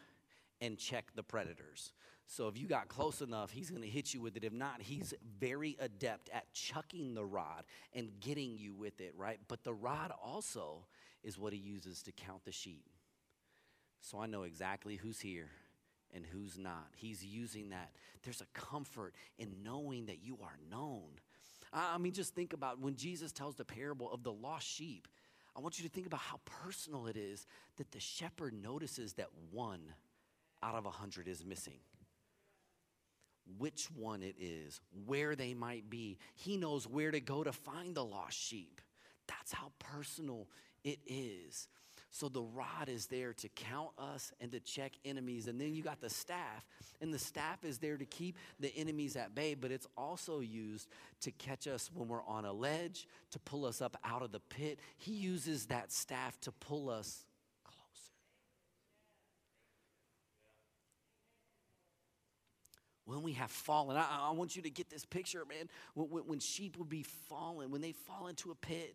and 0.60 0.76
check 0.78 1.06
the 1.14 1.22
predators. 1.22 1.92
So 2.26 2.48
if 2.48 2.58
you 2.58 2.66
got 2.66 2.88
close 2.88 3.20
enough, 3.20 3.50
he's 3.50 3.70
going 3.70 3.82
to 3.82 3.88
hit 3.88 4.14
you 4.14 4.20
with 4.20 4.36
it. 4.36 4.44
If 4.44 4.52
not, 4.52 4.80
he's 4.80 5.12
very 5.38 5.76
adept 5.78 6.30
at 6.30 6.52
chucking 6.52 7.14
the 7.14 7.24
rod 7.24 7.64
and 7.92 8.10
getting 8.20 8.56
you 8.56 8.74
with 8.74 9.00
it, 9.00 9.14
right? 9.16 9.38
But 9.46 9.62
the 9.62 9.74
rod 9.74 10.10
also 10.22 10.86
is 11.22 11.38
what 11.38 11.52
he 11.52 11.58
uses 11.58 12.02
to 12.04 12.12
count 12.12 12.44
the 12.44 12.52
sheep. 12.52 12.88
So 14.04 14.20
I 14.20 14.26
know 14.26 14.42
exactly 14.42 14.96
who's 14.96 15.18
here 15.18 15.48
and 16.12 16.26
who's 16.26 16.58
not. 16.58 16.88
He's 16.94 17.24
using 17.24 17.70
that. 17.70 17.90
There's 18.22 18.42
a 18.42 18.46
comfort 18.52 19.14
in 19.38 19.48
knowing 19.64 20.06
that 20.06 20.22
you 20.22 20.38
are 20.42 20.58
known. 20.70 21.08
I 21.72 21.96
mean, 21.96 22.12
just 22.12 22.34
think 22.34 22.52
about 22.52 22.78
when 22.78 22.96
Jesus 22.96 23.32
tells 23.32 23.54
the 23.54 23.64
parable 23.64 24.12
of 24.12 24.22
the 24.22 24.30
lost 24.30 24.66
sheep. 24.66 25.08
I 25.56 25.60
want 25.60 25.78
you 25.78 25.88
to 25.88 25.90
think 25.90 26.06
about 26.06 26.20
how 26.20 26.38
personal 26.44 27.06
it 27.06 27.16
is 27.16 27.46
that 27.78 27.92
the 27.92 27.98
shepherd 27.98 28.52
notices 28.52 29.14
that 29.14 29.28
one 29.50 29.94
out 30.62 30.74
of 30.74 30.84
a 30.84 30.90
hundred 30.90 31.26
is 31.26 31.42
missing. 31.42 31.78
Which 33.56 33.86
one 33.90 34.22
it 34.22 34.36
is, 34.38 34.82
where 35.06 35.34
they 35.34 35.54
might 35.54 35.88
be. 35.88 36.18
He 36.34 36.58
knows 36.58 36.86
where 36.86 37.10
to 37.10 37.20
go 37.20 37.42
to 37.42 37.52
find 37.52 37.94
the 37.94 38.04
lost 38.04 38.38
sheep. 38.38 38.82
That's 39.28 39.52
how 39.52 39.72
personal 39.78 40.46
it 40.84 40.98
is. 41.06 41.68
So 42.14 42.28
the 42.28 42.44
rod 42.44 42.88
is 42.88 43.06
there 43.08 43.32
to 43.32 43.48
count 43.48 43.90
us 43.98 44.30
and 44.40 44.52
to 44.52 44.60
check 44.60 44.92
enemies. 45.04 45.48
And 45.48 45.60
then 45.60 45.74
you 45.74 45.82
got 45.82 46.00
the 46.00 46.08
staff, 46.08 46.64
and 47.00 47.12
the 47.12 47.18
staff 47.18 47.64
is 47.64 47.78
there 47.78 47.96
to 47.96 48.04
keep 48.04 48.36
the 48.60 48.72
enemies 48.76 49.16
at 49.16 49.34
bay, 49.34 49.54
but 49.54 49.72
it's 49.72 49.88
also 49.98 50.38
used 50.38 50.86
to 51.22 51.32
catch 51.32 51.66
us 51.66 51.90
when 51.92 52.06
we're 52.06 52.22
on 52.22 52.44
a 52.44 52.52
ledge, 52.52 53.08
to 53.32 53.40
pull 53.40 53.66
us 53.66 53.82
up 53.82 53.96
out 54.04 54.22
of 54.22 54.30
the 54.30 54.38
pit. 54.38 54.78
He 54.96 55.10
uses 55.10 55.66
that 55.66 55.90
staff 55.90 56.40
to 56.42 56.52
pull 56.52 56.88
us 56.88 57.24
closer. 57.64 58.12
When 63.06 63.22
we 63.22 63.32
have 63.32 63.50
fallen, 63.50 63.96
I, 63.96 64.28
I 64.28 64.30
want 64.30 64.54
you 64.54 64.62
to 64.62 64.70
get 64.70 64.88
this 64.88 65.04
picture, 65.04 65.44
man. 65.48 65.68
When, 65.94 66.22
when 66.28 66.38
sheep 66.38 66.78
will 66.78 66.84
be 66.84 67.02
fallen, 67.02 67.72
when 67.72 67.80
they 67.80 67.90
fall 67.90 68.28
into 68.28 68.52
a 68.52 68.54
pit, 68.54 68.94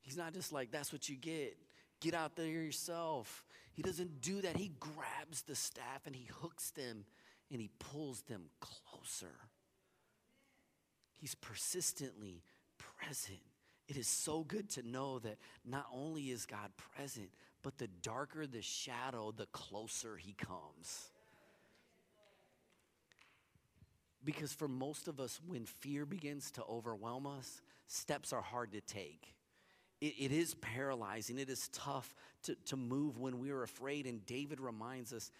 he's 0.00 0.16
not 0.16 0.34
just 0.34 0.52
like, 0.52 0.72
that's 0.72 0.92
what 0.92 1.08
you 1.08 1.14
get. 1.14 1.56
Get 2.02 2.14
out 2.14 2.34
there 2.34 2.46
yourself. 2.46 3.44
He 3.72 3.82
doesn't 3.82 4.20
do 4.20 4.40
that. 4.40 4.56
He 4.56 4.72
grabs 4.80 5.42
the 5.42 5.54
staff 5.54 6.02
and 6.04 6.16
he 6.16 6.28
hooks 6.40 6.70
them 6.70 7.04
and 7.50 7.60
he 7.60 7.70
pulls 7.78 8.22
them 8.22 8.46
closer. 8.60 9.34
He's 11.20 11.36
persistently 11.36 12.42
present. 12.76 13.38
It 13.86 13.96
is 13.96 14.08
so 14.08 14.42
good 14.42 14.68
to 14.70 14.82
know 14.82 15.20
that 15.20 15.36
not 15.64 15.86
only 15.94 16.30
is 16.30 16.44
God 16.44 16.72
present, 16.96 17.30
but 17.62 17.78
the 17.78 17.86
darker 18.02 18.48
the 18.48 18.62
shadow, 18.62 19.32
the 19.36 19.46
closer 19.46 20.16
he 20.16 20.32
comes. 20.32 21.12
Because 24.24 24.52
for 24.52 24.66
most 24.66 25.06
of 25.06 25.20
us, 25.20 25.40
when 25.46 25.66
fear 25.66 26.04
begins 26.04 26.50
to 26.52 26.64
overwhelm 26.64 27.28
us, 27.28 27.60
steps 27.86 28.32
are 28.32 28.42
hard 28.42 28.72
to 28.72 28.80
take. 28.80 29.34
It, 30.02 30.14
it 30.18 30.32
is 30.32 30.54
paralyzing, 30.54 31.38
it 31.38 31.48
is 31.48 31.68
tough 31.68 32.12
to, 32.42 32.56
to 32.66 32.76
move 32.76 33.18
when 33.18 33.38
we 33.38 33.52
are 33.52 33.62
afraid. 33.62 34.04
And 34.04 34.26
David 34.26 34.60
reminds 34.60 35.12
us 35.12 35.30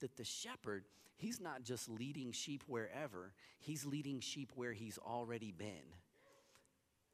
that 0.00 0.16
the 0.16 0.24
shepherd, 0.24 0.84
he's 1.16 1.40
not 1.40 1.64
just 1.64 1.88
leading 1.88 2.30
sheep 2.30 2.62
wherever, 2.66 3.32
he's 3.58 3.86
leading 3.86 4.20
sheep 4.20 4.52
where 4.54 4.74
he's 4.74 4.98
already 4.98 5.50
been. 5.50 5.94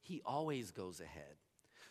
He 0.02 0.20
always 0.26 0.72
goes 0.72 1.00
ahead. 1.00 1.36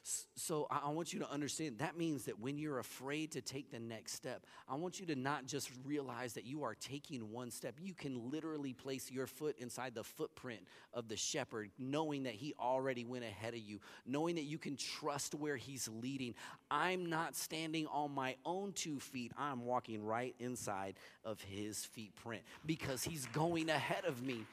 So 0.03 0.67
I 0.71 0.89
want 0.89 1.13
you 1.13 1.19
to 1.19 1.29
understand 1.29 1.77
that 1.77 1.95
means 1.95 2.25
that 2.25 2.39
when 2.39 2.57
you're 2.57 2.79
afraid 2.79 3.31
to 3.33 3.41
take 3.41 3.69
the 3.69 3.79
next 3.79 4.13
step, 4.13 4.45
I 4.67 4.75
want 4.75 4.99
you 4.99 5.05
to 5.07 5.15
not 5.15 5.45
just 5.45 5.69
realize 5.85 6.33
that 6.33 6.45
you 6.45 6.63
are 6.63 6.73
taking 6.73 7.31
one 7.31 7.51
step. 7.51 7.75
You 7.79 7.93
can 7.93 8.31
literally 8.31 8.73
place 8.73 9.11
your 9.11 9.27
foot 9.27 9.55
inside 9.59 9.93
the 9.93 10.03
footprint 10.03 10.61
of 10.93 11.07
the 11.07 11.15
shepherd, 11.15 11.69
knowing 11.77 12.23
that 12.23 12.33
he 12.33 12.55
already 12.59 13.05
went 13.05 13.23
ahead 13.23 13.53
of 13.53 13.59
you, 13.59 13.79
knowing 14.07 14.35
that 14.35 14.45
you 14.45 14.57
can 14.57 14.75
trust 14.75 15.35
where 15.35 15.57
he's 15.57 15.87
leading. 16.01 16.33
I'm 16.71 17.05
not 17.05 17.35
standing 17.35 17.85
on 17.87 18.11
my 18.11 18.35
own 18.43 18.73
two 18.73 18.99
feet, 18.99 19.31
I'm 19.37 19.65
walking 19.65 20.03
right 20.03 20.33
inside 20.39 20.95
of 21.23 21.39
his 21.41 21.85
feet 21.85 22.15
print 22.15 22.41
because 22.65 23.03
he's 23.03 23.27
going 23.27 23.69
ahead 23.69 24.05
of 24.05 24.23
me 24.23 24.45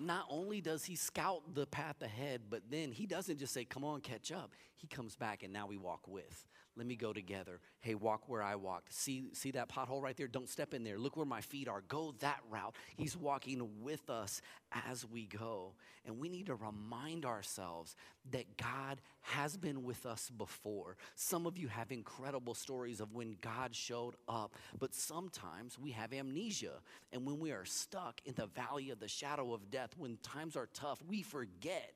not 0.00 0.26
only 0.30 0.60
does 0.60 0.84
he 0.84 0.96
scout 0.96 1.54
the 1.54 1.66
path 1.66 2.02
ahead, 2.02 2.42
but 2.48 2.62
then 2.70 2.92
he 2.92 3.06
doesn't 3.06 3.38
just 3.38 3.52
say, 3.52 3.64
Come 3.64 3.84
on, 3.84 4.00
catch 4.00 4.32
up. 4.32 4.52
He 4.80 4.86
comes 4.86 5.14
back 5.14 5.42
and 5.42 5.52
now 5.52 5.66
we 5.66 5.76
walk 5.76 6.08
with. 6.08 6.46
Let 6.74 6.86
me 6.86 6.96
go 6.96 7.12
together. 7.12 7.60
Hey, 7.80 7.94
walk 7.94 8.30
where 8.30 8.42
I 8.42 8.54
walked. 8.54 8.94
See, 8.94 9.24
see 9.34 9.50
that 9.50 9.68
pothole 9.68 10.00
right 10.00 10.16
there? 10.16 10.26
Don't 10.26 10.48
step 10.48 10.72
in 10.72 10.84
there. 10.84 10.98
Look 10.98 11.18
where 11.18 11.26
my 11.26 11.42
feet 11.42 11.68
are. 11.68 11.82
Go 11.82 12.14
that 12.20 12.40
route. 12.48 12.74
He's 12.96 13.14
walking 13.14 13.68
with 13.82 14.08
us 14.08 14.40
as 14.88 15.04
we 15.04 15.26
go. 15.26 15.74
And 16.06 16.18
we 16.18 16.30
need 16.30 16.46
to 16.46 16.54
remind 16.54 17.26
ourselves 17.26 17.94
that 18.30 18.56
God 18.56 19.02
has 19.20 19.58
been 19.58 19.82
with 19.82 20.06
us 20.06 20.30
before. 20.30 20.96
Some 21.14 21.44
of 21.44 21.58
you 21.58 21.68
have 21.68 21.92
incredible 21.92 22.54
stories 22.54 23.00
of 23.00 23.12
when 23.12 23.36
God 23.42 23.74
showed 23.74 24.14
up, 24.26 24.54
but 24.78 24.94
sometimes 24.94 25.78
we 25.78 25.90
have 25.90 26.14
amnesia. 26.14 26.80
And 27.12 27.26
when 27.26 27.38
we 27.38 27.50
are 27.50 27.66
stuck 27.66 28.22
in 28.24 28.32
the 28.34 28.46
valley 28.46 28.88
of 28.88 29.00
the 29.00 29.08
shadow 29.08 29.52
of 29.52 29.70
death, 29.70 29.90
when 29.98 30.16
times 30.22 30.56
are 30.56 30.68
tough, 30.72 31.02
we 31.06 31.20
forget 31.20 31.92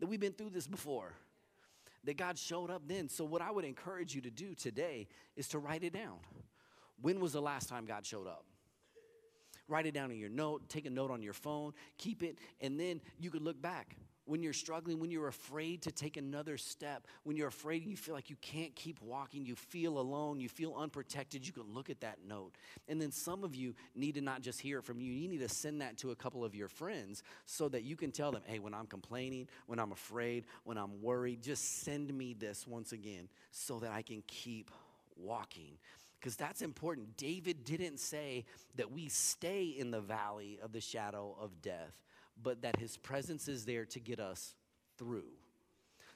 that 0.00 0.06
we've 0.06 0.18
been 0.18 0.32
through 0.32 0.50
this 0.50 0.66
before 0.66 1.14
that 2.06 2.16
God 2.16 2.38
showed 2.38 2.70
up 2.70 2.82
then. 2.86 3.08
So, 3.08 3.24
what 3.24 3.42
I 3.42 3.50
would 3.50 3.64
encourage 3.64 4.14
you 4.14 4.20
to 4.22 4.30
do 4.30 4.54
today 4.54 5.06
is 5.36 5.48
to 5.48 5.58
write 5.58 5.84
it 5.84 5.92
down. 5.92 6.18
When 7.00 7.20
was 7.20 7.32
the 7.32 7.42
last 7.42 7.68
time 7.68 7.84
God 7.84 8.06
showed 8.06 8.26
up? 8.26 8.44
Write 9.68 9.86
it 9.86 9.94
down 9.94 10.10
in 10.10 10.18
your 10.18 10.30
note, 10.30 10.68
take 10.68 10.86
a 10.86 10.90
note 10.90 11.10
on 11.10 11.22
your 11.22 11.32
phone, 11.32 11.72
keep 11.98 12.22
it, 12.22 12.38
and 12.60 12.78
then 12.78 13.00
you 13.18 13.30
could 13.30 13.42
look 13.42 13.60
back 13.60 13.96
when 14.26 14.42
you're 14.42 14.52
struggling, 14.52 14.98
when 14.98 15.10
you're 15.10 15.28
afraid 15.28 15.82
to 15.82 15.92
take 15.92 16.16
another 16.16 16.58
step, 16.58 17.06
when 17.22 17.36
you're 17.36 17.48
afraid 17.48 17.82
and 17.82 17.90
you 17.90 17.96
feel 17.96 18.14
like 18.14 18.28
you 18.28 18.36
can't 18.42 18.74
keep 18.74 19.00
walking, 19.00 19.46
you 19.46 19.54
feel 19.54 19.98
alone, 19.98 20.40
you 20.40 20.48
feel 20.48 20.74
unprotected, 20.76 21.46
you 21.46 21.52
can 21.52 21.62
look 21.72 21.88
at 21.88 22.00
that 22.00 22.18
note. 22.26 22.52
And 22.88 23.00
then 23.00 23.12
some 23.12 23.44
of 23.44 23.54
you 23.54 23.74
need 23.94 24.14
to 24.16 24.20
not 24.20 24.42
just 24.42 24.60
hear 24.60 24.78
it 24.78 24.84
from 24.84 25.00
you, 25.00 25.12
you 25.12 25.28
need 25.28 25.40
to 25.40 25.48
send 25.48 25.80
that 25.80 25.96
to 25.98 26.10
a 26.10 26.16
couple 26.16 26.44
of 26.44 26.54
your 26.54 26.68
friends 26.68 27.22
so 27.46 27.68
that 27.68 27.84
you 27.84 27.96
can 27.96 28.10
tell 28.10 28.32
them, 28.32 28.42
hey, 28.46 28.58
when 28.58 28.74
I'm 28.74 28.86
complaining, 28.86 29.48
when 29.66 29.78
I'm 29.78 29.92
afraid, 29.92 30.44
when 30.64 30.76
I'm 30.76 31.00
worried, 31.00 31.42
just 31.42 31.82
send 31.82 32.12
me 32.12 32.34
this 32.34 32.66
once 32.66 32.92
again 32.92 33.28
so 33.52 33.78
that 33.78 33.92
I 33.92 34.02
can 34.02 34.22
keep 34.26 34.70
walking 35.16 35.78
because 36.18 36.36
that's 36.36 36.62
important. 36.62 37.16
David 37.16 37.64
didn't 37.64 38.00
say 38.00 38.44
that 38.74 38.90
we 38.90 39.08
stay 39.08 39.66
in 39.66 39.92
the 39.92 40.00
valley 40.00 40.58
of 40.60 40.72
the 40.72 40.80
shadow 40.80 41.36
of 41.40 41.62
death 41.62 42.05
but 42.42 42.62
that 42.62 42.76
His 42.76 42.96
presence 42.96 43.48
is 43.48 43.64
there 43.64 43.84
to 43.86 44.00
get 44.00 44.20
us 44.20 44.54
through. 44.98 45.30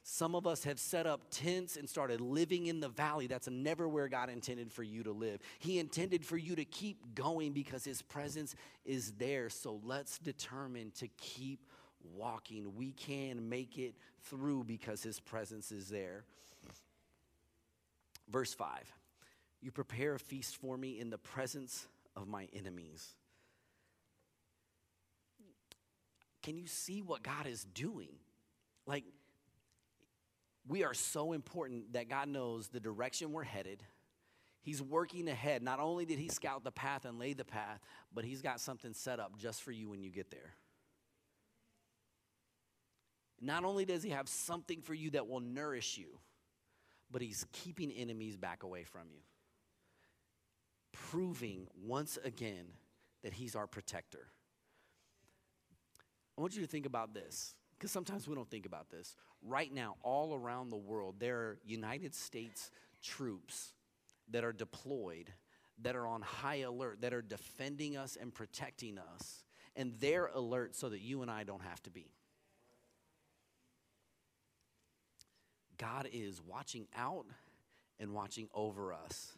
Some 0.02 0.34
of 0.34 0.46
us 0.46 0.64
have 0.64 0.78
set 0.78 1.06
up 1.06 1.20
tents 1.30 1.76
and 1.76 1.88
started 1.88 2.20
living 2.20 2.66
in 2.66 2.80
the 2.80 2.88
valley. 2.88 3.26
That's 3.26 3.48
never 3.48 3.86
where 3.86 4.08
God 4.08 4.30
intended 4.30 4.72
for 4.72 4.82
you 4.82 5.02
to 5.02 5.12
live. 5.12 5.40
He 5.58 5.78
intended 5.78 6.24
for 6.24 6.38
you 6.38 6.56
to 6.56 6.64
keep 6.64 7.14
going 7.14 7.52
because 7.52 7.84
His 7.84 8.00
presence 8.00 8.54
is 8.84 9.12
there. 9.12 9.50
So 9.50 9.80
let's 9.84 10.18
determine 10.18 10.92
to 10.98 11.08
keep 11.18 11.60
walking. 12.16 12.74
We 12.74 12.92
can 12.92 13.48
make 13.48 13.78
it 13.78 13.94
through 14.22 14.64
because 14.64 15.02
His 15.02 15.20
presence 15.20 15.70
is 15.70 15.88
there. 15.88 16.24
Verse 18.30 18.54
5 18.54 18.68
You 19.60 19.70
prepare 19.70 20.14
a 20.14 20.18
feast 20.18 20.56
for 20.56 20.78
me 20.78 20.98
in 20.98 21.10
the 21.10 21.18
presence 21.18 21.86
of 22.16 22.26
my 22.26 22.48
enemies. 22.54 23.14
Can 26.42 26.56
you 26.56 26.66
see 26.66 27.02
what 27.02 27.22
God 27.22 27.46
is 27.46 27.64
doing? 27.64 28.10
Like, 28.86 29.04
we 30.66 30.84
are 30.84 30.94
so 30.94 31.32
important 31.32 31.92
that 31.94 32.08
God 32.08 32.28
knows 32.28 32.68
the 32.68 32.80
direction 32.80 33.32
we're 33.32 33.42
headed. 33.44 33.82
He's 34.62 34.82
working 34.82 35.28
ahead. 35.28 35.62
Not 35.62 35.80
only 35.80 36.04
did 36.04 36.18
He 36.18 36.28
scout 36.28 36.64
the 36.64 36.70
path 36.70 37.04
and 37.04 37.18
lay 37.18 37.32
the 37.32 37.44
path, 37.44 37.80
but 38.14 38.24
He's 38.24 38.42
got 38.42 38.60
something 38.60 38.92
set 38.94 39.20
up 39.20 39.38
just 39.38 39.62
for 39.62 39.72
you 39.72 39.88
when 39.88 40.02
you 40.02 40.10
get 40.10 40.30
there. 40.30 40.54
Not 43.40 43.64
only 43.64 43.84
does 43.84 44.02
He 44.02 44.10
have 44.10 44.28
something 44.28 44.82
for 44.82 44.94
you 44.94 45.10
that 45.10 45.26
will 45.26 45.40
nourish 45.40 45.96
you, 45.96 46.18
but 47.10 47.22
He's 47.22 47.46
keeping 47.52 47.90
enemies 47.90 48.36
back 48.36 48.62
away 48.62 48.84
from 48.84 49.08
you, 49.10 49.20
proving 50.92 51.66
once 51.82 52.18
again 52.22 52.66
that 53.22 53.32
He's 53.32 53.56
our 53.56 53.66
protector. 53.66 54.28
I 56.40 56.42
want 56.42 56.56
you 56.56 56.62
to 56.62 56.68
think 56.68 56.86
about 56.86 57.12
this 57.12 57.54
because 57.76 57.90
sometimes 57.90 58.26
we 58.26 58.34
don't 58.34 58.48
think 58.48 58.64
about 58.64 58.88
this. 58.88 59.14
Right 59.46 59.70
now, 59.70 59.96
all 60.02 60.34
around 60.34 60.70
the 60.70 60.76
world, 60.78 61.16
there 61.18 61.36
are 61.36 61.58
United 61.66 62.14
States 62.14 62.70
troops 63.02 63.74
that 64.30 64.42
are 64.42 64.52
deployed, 64.54 65.30
that 65.82 65.96
are 65.96 66.06
on 66.06 66.22
high 66.22 66.60
alert, 66.60 67.02
that 67.02 67.12
are 67.12 67.20
defending 67.20 67.98
us 67.98 68.16
and 68.18 68.32
protecting 68.32 68.96
us. 68.96 69.44
And 69.76 69.92
they're 70.00 70.30
alert 70.32 70.74
so 70.74 70.88
that 70.88 71.00
you 71.00 71.20
and 71.20 71.30
I 71.30 71.44
don't 71.44 71.60
have 71.60 71.82
to 71.82 71.90
be. 71.90 72.06
God 75.76 76.08
is 76.10 76.40
watching 76.40 76.86
out 76.96 77.26
and 77.98 78.14
watching 78.14 78.48
over 78.54 78.94
us. 78.94 79.36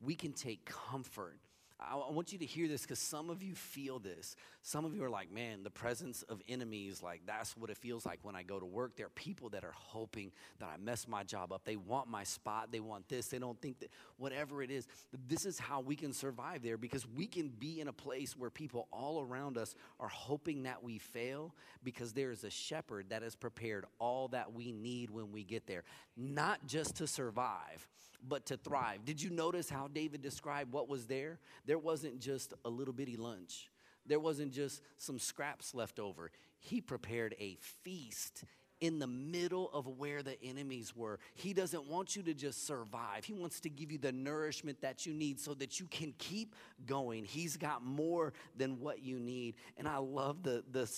We 0.00 0.14
can 0.14 0.32
take 0.32 0.64
comfort 0.64 1.40
I, 1.80 1.96
want 2.10 2.32
you 2.32 2.38
to 2.38 2.44
hear 2.44 2.68
this 2.68 2.82
because 2.82 2.98
some 2.98 3.30
of 3.30 3.42
you 3.42 3.54
feel 3.54 3.98
this. 3.98 4.36
Some 4.62 4.84
of 4.84 4.94
you 4.94 5.02
are 5.02 5.10
like, 5.10 5.32
man, 5.32 5.62
the 5.62 5.70
presence 5.70 6.22
of 6.22 6.42
enemies, 6.48 7.02
like 7.02 7.22
that's 7.26 7.56
what 7.56 7.70
it 7.70 7.78
feels 7.78 8.04
like 8.04 8.18
when 8.22 8.36
I 8.36 8.42
go 8.42 8.60
to 8.60 8.66
work. 8.66 8.96
There 8.96 9.06
are 9.06 9.10
people 9.10 9.48
that 9.50 9.64
are 9.64 9.74
hoping 9.74 10.32
that 10.58 10.68
I 10.72 10.76
mess 10.76 11.08
my 11.08 11.22
job 11.22 11.52
up. 11.52 11.64
They 11.64 11.76
want 11.76 12.08
my 12.08 12.24
spot. 12.24 12.70
They 12.70 12.80
want 12.80 13.08
this. 13.08 13.28
They 13.28 13.38
don't 13.38 13.60
think 13.60 13.80
that 13.80 13.90
whatever 14.18 14.62
it 14.62 14.70
is, 14.70 14.86
this 15.26 15.46
is 15.46 15.58
how 15.58 15.80
we 15.80 15.96
can 15.96 16.12
survive 16.12 16.62
there 16.62 16.76
because 16.76 17.06
we 17.08 17.26
can 17.26 17.48
be 17.48 17.80
in 17.80 17.88
a 17.88 17.92
place 17.92 18.36
where 18.36 18.50
people 18.50 18.86
all 18.92 19.22
around 19.22 19.56
us 19.56 19.74
are 19.98 20.08
hoping 20.08 20.64
that 20.64 20.82
we 20.82 20.98
fail 20.98 21.54
because 21.82 22.12
there 22.12 22.30
is 22.30 22.44
a 22.44 22.50
shepherd 22.50 23.10
that 23.10 23.22
has 23.22 23.34
prepared 23.34 23.86
all 23.98 24.28
that 24.28 24.52
we 24.52 24.72
need 24.72 25.10
when 25.10 25.32
we 25.32 25.44
get 25.44 25.66
there, 25.66 25.84
not 26.16 26.66
just 26.66 26.96
to 26.96 27.06
survive 27.06 27.88
but 28.28 28.46
to 28.46 28.56
thrive. 28.56 29.04
Did 29.04 29.22
you 29.22 29.30
notice 29.30 29.68
how 29.68 29.88
David 29.88 30.22
described 30.22 30.72
what 30.72 30.88
was 30.88 31.06
there? 31.06 31.38
There 31.66 31.78
wasn't 31.78 32.20
just 32.20 32.54
a 32.64 32.68
little 32.68 32.94
bitty 32.94 33.16
lunch, 33.16 33.70
there 34.06 34.20
wasn't 34.20 34.52
just 34.52 34.82
some 34.98 35.18
scraps 35.18 35.74
left 35.74 35.98
over. 35.98 36.30
He 36.58 36.80
prepared 36.80 37.34
a 37.38 37.56
feast 37.84 38.44
in 38.80 38.98
the 38.98 39.06
middle 39.06 39.70
of 39.72 39.86
where 39.86 40.22
the 40.22 40.42
enemies 40.42 40.96
were. 40.96 41.18
He 41.34 41.52
doesn't 41.52 41.86
want 41.86 42.16
you 42.16 42.22
to 42.22 42.34
just 42.34 42.66
survive. 42.66 43.24
He 43.24 43.32
wants 43.32 43.60
to 43.60 43.70
give 43.70 43.92
you 43.92 43.98
the 43.98 44.12
nourishment 44.12 44.80
that 44.80 45.04
you 45.04 45.12
need 45.12 45.38
so 45.38 45.54
that 45.54 45.80
you 45.80 45.86
can 45.86 46.14
keep 46.18 46.54
going. 46.86 47.24
He's 47.24 47.56
got 47.56 47.84
more 47.84 48.32
than 48.56 48.80
what 48.80 49.02
you 49.02 49.18
need. 49.18 49.56
And 49.76 49.86
I 49.86 49.98
love 49.98 50.42
the 50.42 50.64
the 50.70 50.90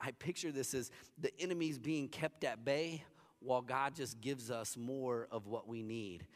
I 0.00 0.10
picture 0.12 0.52
this 0.52 0.74
as 0.74 0.90
the 1.18 1.32
enemies 1.40 1.78
being 1.78 2.08
kept 2.08 2.44
at 2.44 2.64
bay 2.64 3.02
while 3.40 3.62
God 3.62 3.94
just 3.94 4.20
gives 4.20 4.50
us 4.50 4.76
more 4.76 5.28
of 5.30 5.46
what 5.46 5.68
we 5.68 5.82
need 5.82 6.26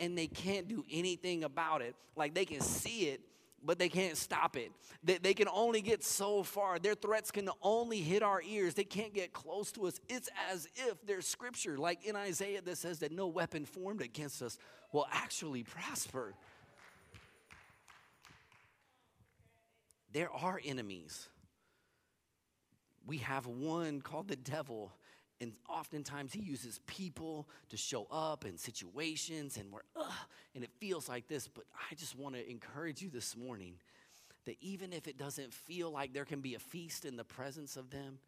and 0.00 0.16
they 0.16 0.26
can't 0.26 0.68
do 0.68 0.84
anything 0.90 1.44
about 1.44 1.82
it. 1.82 1.94
Like 2.16 2.34
they 2.34 2.44
can 2.44 2.60
see 2.60 3.08
it, 3.08 3.20
but 3.64 3.78
they 3.78 3.88
can't 3.88 4.16
stop 4.16 4.56
it. 4.56 4.72
They, 5.04 5.18
they 5.18 5.34
can 5.34 5.48
only 5.48 5.80
get 5.82 6.02
so 6.02 6.42
far. 6.42 6.78
Their 6.78 6.94
threats 6.94 7.30
can 7.30 7.48
only 7.62 8.00
hit 8.00 8.22
our 8.22 8.42
ears. 8.42 8.74
They 8.74 8.84
can't 8.84 9.14
get 9.14 9.32
close 9.32 9.70
to 9.72 9.86
us. 9.86 10.00
It's 10.08 10.28
as 10.50 10.68
if 10.74 11.04
there's 11.06 11.26
scripture, 11.26 11.78
like 11.78 12.04
in 12.04 12.16
Isaiah, 12.16 12.60
that 12.62 12.78
says 12.78 12.98
that 13.00 13.12
no 13.12 13.28
weapon 13.28 13.64
formed 13.64 14.02
against 14.02 14.42
us 14.42 14.58
will 14.92 15.06
actually 15.12 15.62
prosper. 15.62 16.34
There 20.12 20.30
are 20.30 20.60
enemies. 20.64 21.28
we 23.06 23.18
have 23.18 23.46
one 23.46 24.00
called 24.00 24.28
the 24.28 24.36
devil. 24.36 24.92
And 25.42 25.54
oftentimes 25.68 26.32
he 26.32 26.40
uses 26.40 26.78
people 26.86 27.48
to 27.70 27.76
show 27.76 28.06
up 28.12 28.44
in 28.44 28.56
situations, 28.56 29.56
and 29.56 29.72
we're, 29.72 29.80
ugh, 29.96 30.12
and 30.54 30.62
it 30.62 30.70
feels 30.78 31.08
like 31.08 31.26
this. 31.26 31.48
But 31.48 31.64
I 31.90 31.96
just 31.96 32.16
want 32.16 32.36
to 32.36 32.48
encourage 32.48 33.02
you 33.02 33.10
this 33.10 33.36
morning 33.36 33.74
that 34.44 34.56
even 34.60 34.92
if 34.92 35.08
it 35.08 35.18
doesn't 35.18 35.52
feel 35.52 35.90
like 35.90 36.12
there 36.12 36.24
can 36.24 36.42
be 36.42 36.54
a 36.54 36.60
feast 36.60 37.04
in 37.04 37.16
the 37.16 37.24
presence 37.24 37.76
of 37.76 37.90
them, 37.90 38.18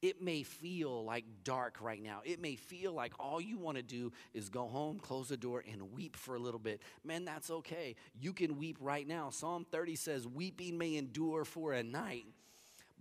it 0.00 0.22
may 0.22 0.44
feel 0.44 1.04
like 1.04 1.24
dark 1.44 1.76
right 1.82 2.02
now. 2.02 2.22
It 2.24 2.40
may 2.40 2.56
feel 2.56 2.94
like 2.94 3.12
all 3.20 3.38
you 3.38 3.58
want 3.58 3.76
to 3.76 3.82
do 3.82 4.10
is 4.32 4.48
go 4.48 4.66
home, 4.66 4.98
close 4.98 5.28
the 5.28 5.36
door, 5.36 5.62
and 5.70 5.92
weep 5.92 6.16
for 6.16 6.36
a 6.36 6.38
little 6.38 6.58
bit. 6.58 6.80
Man, 7.04 7.26
that's 7.26 7.50
okay. 7.50 7.96
You 8.18 8.32
can 8.32 8.56
weep 8.56 8.78
right 8.80 9.06
now. 9.06 9.28
Psalm 9.28 9.66
30 9.70 9.94
says, 9.96 10.26
Weeping 10.26 10.78
may 10.78 10.96
endure 10.96 11.44
for 11.44 11.74
a 11.74 11.82
night. 11.82 12.24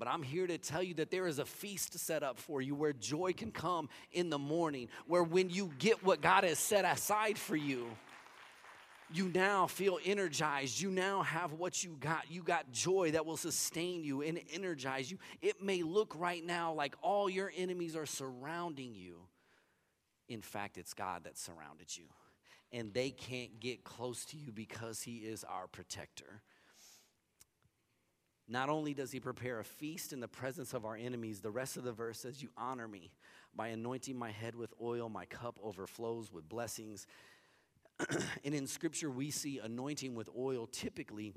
But 0.02 0.08
I'm 0.08 0.24
here 0.24 0.48
to 0.48 0.58
tell 0.58 0.82
you 0.82 0.96
that 0.96 1.12
there 1.12 1.28
is 1.28 1.38
a 1.38 1.46
feast 1.46 2.00
set 2.00 2.24
up 2.24 2.40
for 2.40 2.60
you 2.60 2.74
where 2.74 2.92
joy 2.92 3.34
can 3.34 3.52
come 3.52 3.88
in 4.12 4.32
the 4.32 4.40
morning, 4.40 4.88
where 5.06 5.22
when 5.22 5.52
you 5.52 5.70
get 5.78 6.04
what 6.04 6.22
God 6.22 6.44
has 6.44 6.58
set 6.58 6.86
aside 6.86 7.38
for 7.38 7.56
you, 7.56 7.86
you 9.14 9.30
now 9.32 9.68
feel 9.68 10.00
energized. 10.04 10.82
You 10.82 10.90
now 10.90 11.22
have 11.22 11.54
what 11.54 11.84
you 11.84 11.98
got. 12.00 12.32
You 12.32 12.42
got 12.42 12.72
joy 12.72 13.12
that 13.12 13.28
will 13.28 13.38
sustain 13.38 14.04
you 14.04 14.24
and 14.24 14.40
energize 14.52 15.12
you. 15.12 15.20
It 15.40 15.62
may 15.62 15.84
look 15.84 16.16
right 16.18 16.44
now 16.44 16.74
like 16.74 16.96
all 17.04 17.30
your 17.30 17.54
enemies 17.56 17.96
are 17.96 18.08
surrounding 18.08 18.96
you. 18.96 19.18
In 20.28 20.42
fact, 20.42 20.80
it's 20.80 20.96
God 20.96 21.26
that 21.26 21.38
surrounded 21.38 21.96
you. 21.96 22.06
And 22.72 22.92
they 22.92 23.12
can't 23.12 23.60
get 23.60 23.84
close 23.84 24.26
to 24.26 24.38
you 24.38 24.52
because 24.52 25.04
He 25.04 25.18
is 25.18 25.44
our 25.44 25.68
protector. 25.68 26.42
Not 28.52 28.68
only 28.68 28.94
does 28.94 29.14
He 29.14 29.22
prepare 29.22 29.60
a 29.60 29.64
feast 29.64 30.12
in 30.12 30.20
the 30.20 30.28
presence 30.28 30.74
of 30.74 30.84
our 30.84 30.98
enemies, 30.98 31.40
the 31.40 31.50
rest 31.50 31.78
of 31.78 31.86
the 31.86 31.94
verse 31.94 32.20
says, 32.20 32.44
You 32.44 32.50
honor 32.58 32.86
me 32.86 33.14
by 33.56 33.70
anointing 33.70 34.18
my 34.18 34.30
head 34.30 34.56
with 34.56 34.74
oil, 34.82 35.08
my 35.08 35.24
cup 35.24 35.58
overflows 35.64 36.34
with 36.34 36.50
blessings. 36.50 37.08
and 38.44 38.54
in 38.54 38.68
scripture, 38.68 39.10
we 39.10 39.32
see 39.32 39.60
anointing 39.60 40.16
with 40.16 40.30
oil 40.38 40.68
typically 40.68 41.34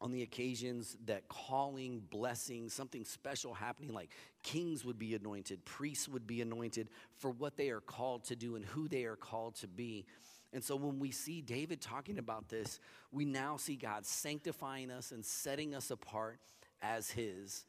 on 0.00 0.10
the 0.10 0.22
occasions 0.22 0.96
that 1.04 1.28
calling, 1.28 2.02
blessing, 2.10 2.68
something 2.68 3.04
special 3.04 3.54
happening, 3.54 3.92
like 3.92 4.10
kings 4.42 4.84
would 4.84 4.98
be 4.98 5.14
anointed, 5.14 5.64
priests 5.64 6.08
would 6.08 6.26
be 6.26 6.40
anointed 6.40 6.88
for 7.18 7.30
what 7.30 7.56
they 7.56 7.70
are 7.70 7.80
called 7.80 8.24
to 8.24 8.34
do 8.34 8.56
and 8.56 8.64
who 8.64 8.88
they 8.88 9.04
are 9.04 9.16
called 9.16 9.54
to 9.54 9.68
be. 9.68 10.06
And 10.52 10.64
so 10.64 10.74
when 10.74 10.98
we 10.98 11.10
see 11.12 11.40
David 11.40 11.80
talking 11.80 12.18
about 12.18 12.48
this, 12.48 12.80
we 13.12 13.24
now 13.24 13.56
see 13.56 13.76
God 13.76 14.04
sanctifying 14.04 14.90
us 14.90 15.12
and 15.12 15.24
setting 15.24 15.74
us 15.74 15.90
apart 15.90 16.40
as 16.82 17.10
His. 17.10 17.64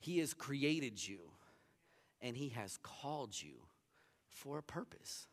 He 0.00 0.18
has 0.20 0.32
created 0.32 1.06
you 1.06 1.18
and 2.22 2.36
He 2.36 2.48
has 2.50 2.78
called 2.82 3.40
you 3.40 3.54
for 4.28 4.58
a 4.58 4.62
purpose. 4.62 5.26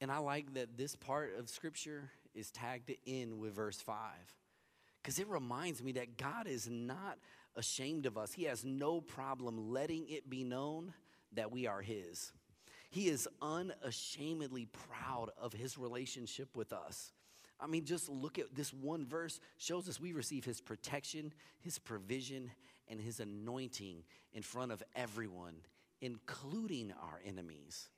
And 0.00 0.10
I 0.10 0.18
like 0.18 0.54
that 0.54 0.76
this 0.76 0.96
part 0.96 1.38
of 1.38 1.48
scripture 1.48 2.10
is 2.34 2.50
tagged 2.50 2.92
in 3.06 3.38
with 3.38 3.54
verse 3.54 3.80
5 3.80 3.96
because 5.00 5.20
it 5.20 5.28
reminds 5.28 5.80
me 5.80 5.92
that 5.92 6.16
God 6.16 6.48
is 6.48 6.68
not 6.68 7.18
ashamed 7.54 8.06
of 8.06 8.18
us. 8.18 8.32
He 8.32 8.44
has 8.44 8.64
no 8.64 9.00
problem 9.00 9.70
letting 9.70 10.08
it 10.08 10.28
be 10.28 10.42
known 10.42 10.92
that 11.34 11.50
we 11.50 11.66
are 11.66 11.80
His. 11.80 12.32
He 12.90 13.08
is 13.08 13.28
unashamedly 13.40 14.66
proud 14.66 15.30
of 15.38 15.52
His 15.52 15.78
relationship 15.78 16.56
with 16.56 16.72
us. 16.72 17.12
I 17.58 17.66
mean, 17.66 17.84
just 17.84 18.08
look 18.08 18.38
at 18.38 18.54
this 18.54 18.72
one 18.72 19.06
verse 19.06 19.40
shows 19.56 19.88
us 19.88 20.00
we 20.00 20.12
receive 20.12 20.44
His 20.44 20.60
protection, 20.60 21.32
His 21.60 21.78
provision, 21.78 22.50
and 22.88 23.00
His 23.00 23.20
anointing 23.20 24.02
in 24.32 24.42
front 24.42 24.72
of 24.72 24.82
everyone, 24.94 25.54
including 26.00 26.92
our 27.00 27.20
enemies. 27.24 27.88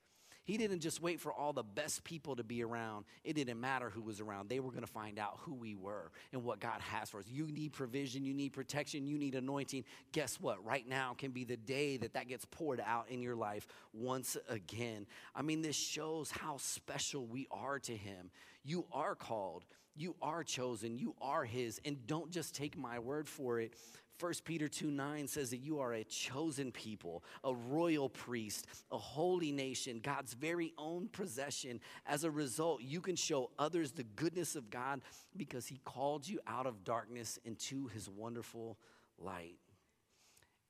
He 0.45 0.59
didn't 0.59 0.81
just 0.81 1.01
wait 1.01 1.21
for 1.21 1.33
all 1.33 1.53
the 1.53 1.63
best 1.63 2.05
people 2.05 2.37
to 2.37 2.45
be 2.45 2.63
around. 2.63 3.07
It 3.25 3.35
didn't 3.35 3.59
matter 3.61 3.91
who 3.91 4.03
was 4.03 4.21
around. 4.21 4.49
They 4.49 4.61
were 4.61 4.71
going 4.71 4.85
to 4.85 4.91
find 4.91 5.19
out 5.19 5.39
who 5.41 5.55
we 5.55 5.75
were 5.75 6.11
and 6.33 6.45
what 6.45 6.61
God 6.61 6.81
has 6.81 7.11
for 7.11 7.21
us. 7.21 7.27
You 7.29 7.47
need 7.47 7.73
provision, 7.73 8.25
you 8.25 8.35
need 8.35 8.53
protection, 8.53 9.07
you 9.07 9.19
need 9.19 9.35
anointing. 9.35 9.85
Guess 10.13 10.41
what? 10.41 10.65
Right 10.65 10.87
now 10.87 11.15
can 11.17 11.31
be 11.31 11.45
the 11.45 11.57
day 11.57 11.97
that 11.97 12.13
that 12.13 12.29
gets 12.29 12.45
poured 12.45 12.83
out 12.85 13.09
in 13.09 13.23
your 13.23 13.37
life 13.37 13.67
once 13.93 14.37
again. 14.49 15.07
I 15.35 15.43
mean, 15.43 15.63
this 15.63 15.77
shows 15.77 16.31
how 16.31 16.59
special 16.59 17.27
we 17.27 17.47
are 17.51 17.79
to 17.81 17.97
Him. 17.97 18.31
You 18.65 18.85
are 18.93 19.15
called. 19.15 19.65
You 19.97 20.17
are 20.21 20.43
chosen, 20.43 20.99
you 20.99 21.15
are 21.23 21.45
his, 21.45 21.81
and 21.85 22.05
don't 22.07 22.31
just 22.31 22.53
take 22.53 22.77
my 22.77 22.99
word 22.99 23.29
for 23.29 23.61
it. 23.61 23.75
1 24.21 24.33
Peter 24.45 24.69
2 24.69 24.91
9 24.91 25.27
says 25.27 25.51
that 25.51 25.59
you 25.59 25.81
are 25.81 25.93
a 25.95 26.05
chosen 26.05 26.71
people, 26.71 27.25
a 27.43 27.53
royal 27.53 28.09
priest, 28.09 28.67
a 28.93 28.99
holy 28.99 29.51
nation, 29.51 30.01
God's 30.01 30.35
very 30.35 30.73
own 30.79 31.09
possession. 31.09 31.81
As 32.07 32.23
a 32.23 32.31
result, 32.31 32.83
you 32.83 33.01
can 33.01 33.17
show 33.17 33.51
others 33.59 33.93
the 33.93 34.05
goodness 34.05 34.55
of 34.55 34.71
God 34.71 35.01
because 35.37 35.67
He 35.67 35.81
called 35.85 36.29
you 36.29 36.39
out 36.47 36.67
of 36.67 36.85
darkness 36.85 37.39
into 37.45 37.89
His 37.89 38.09
wonderful 38.09 38.79
light. 39.19 39.59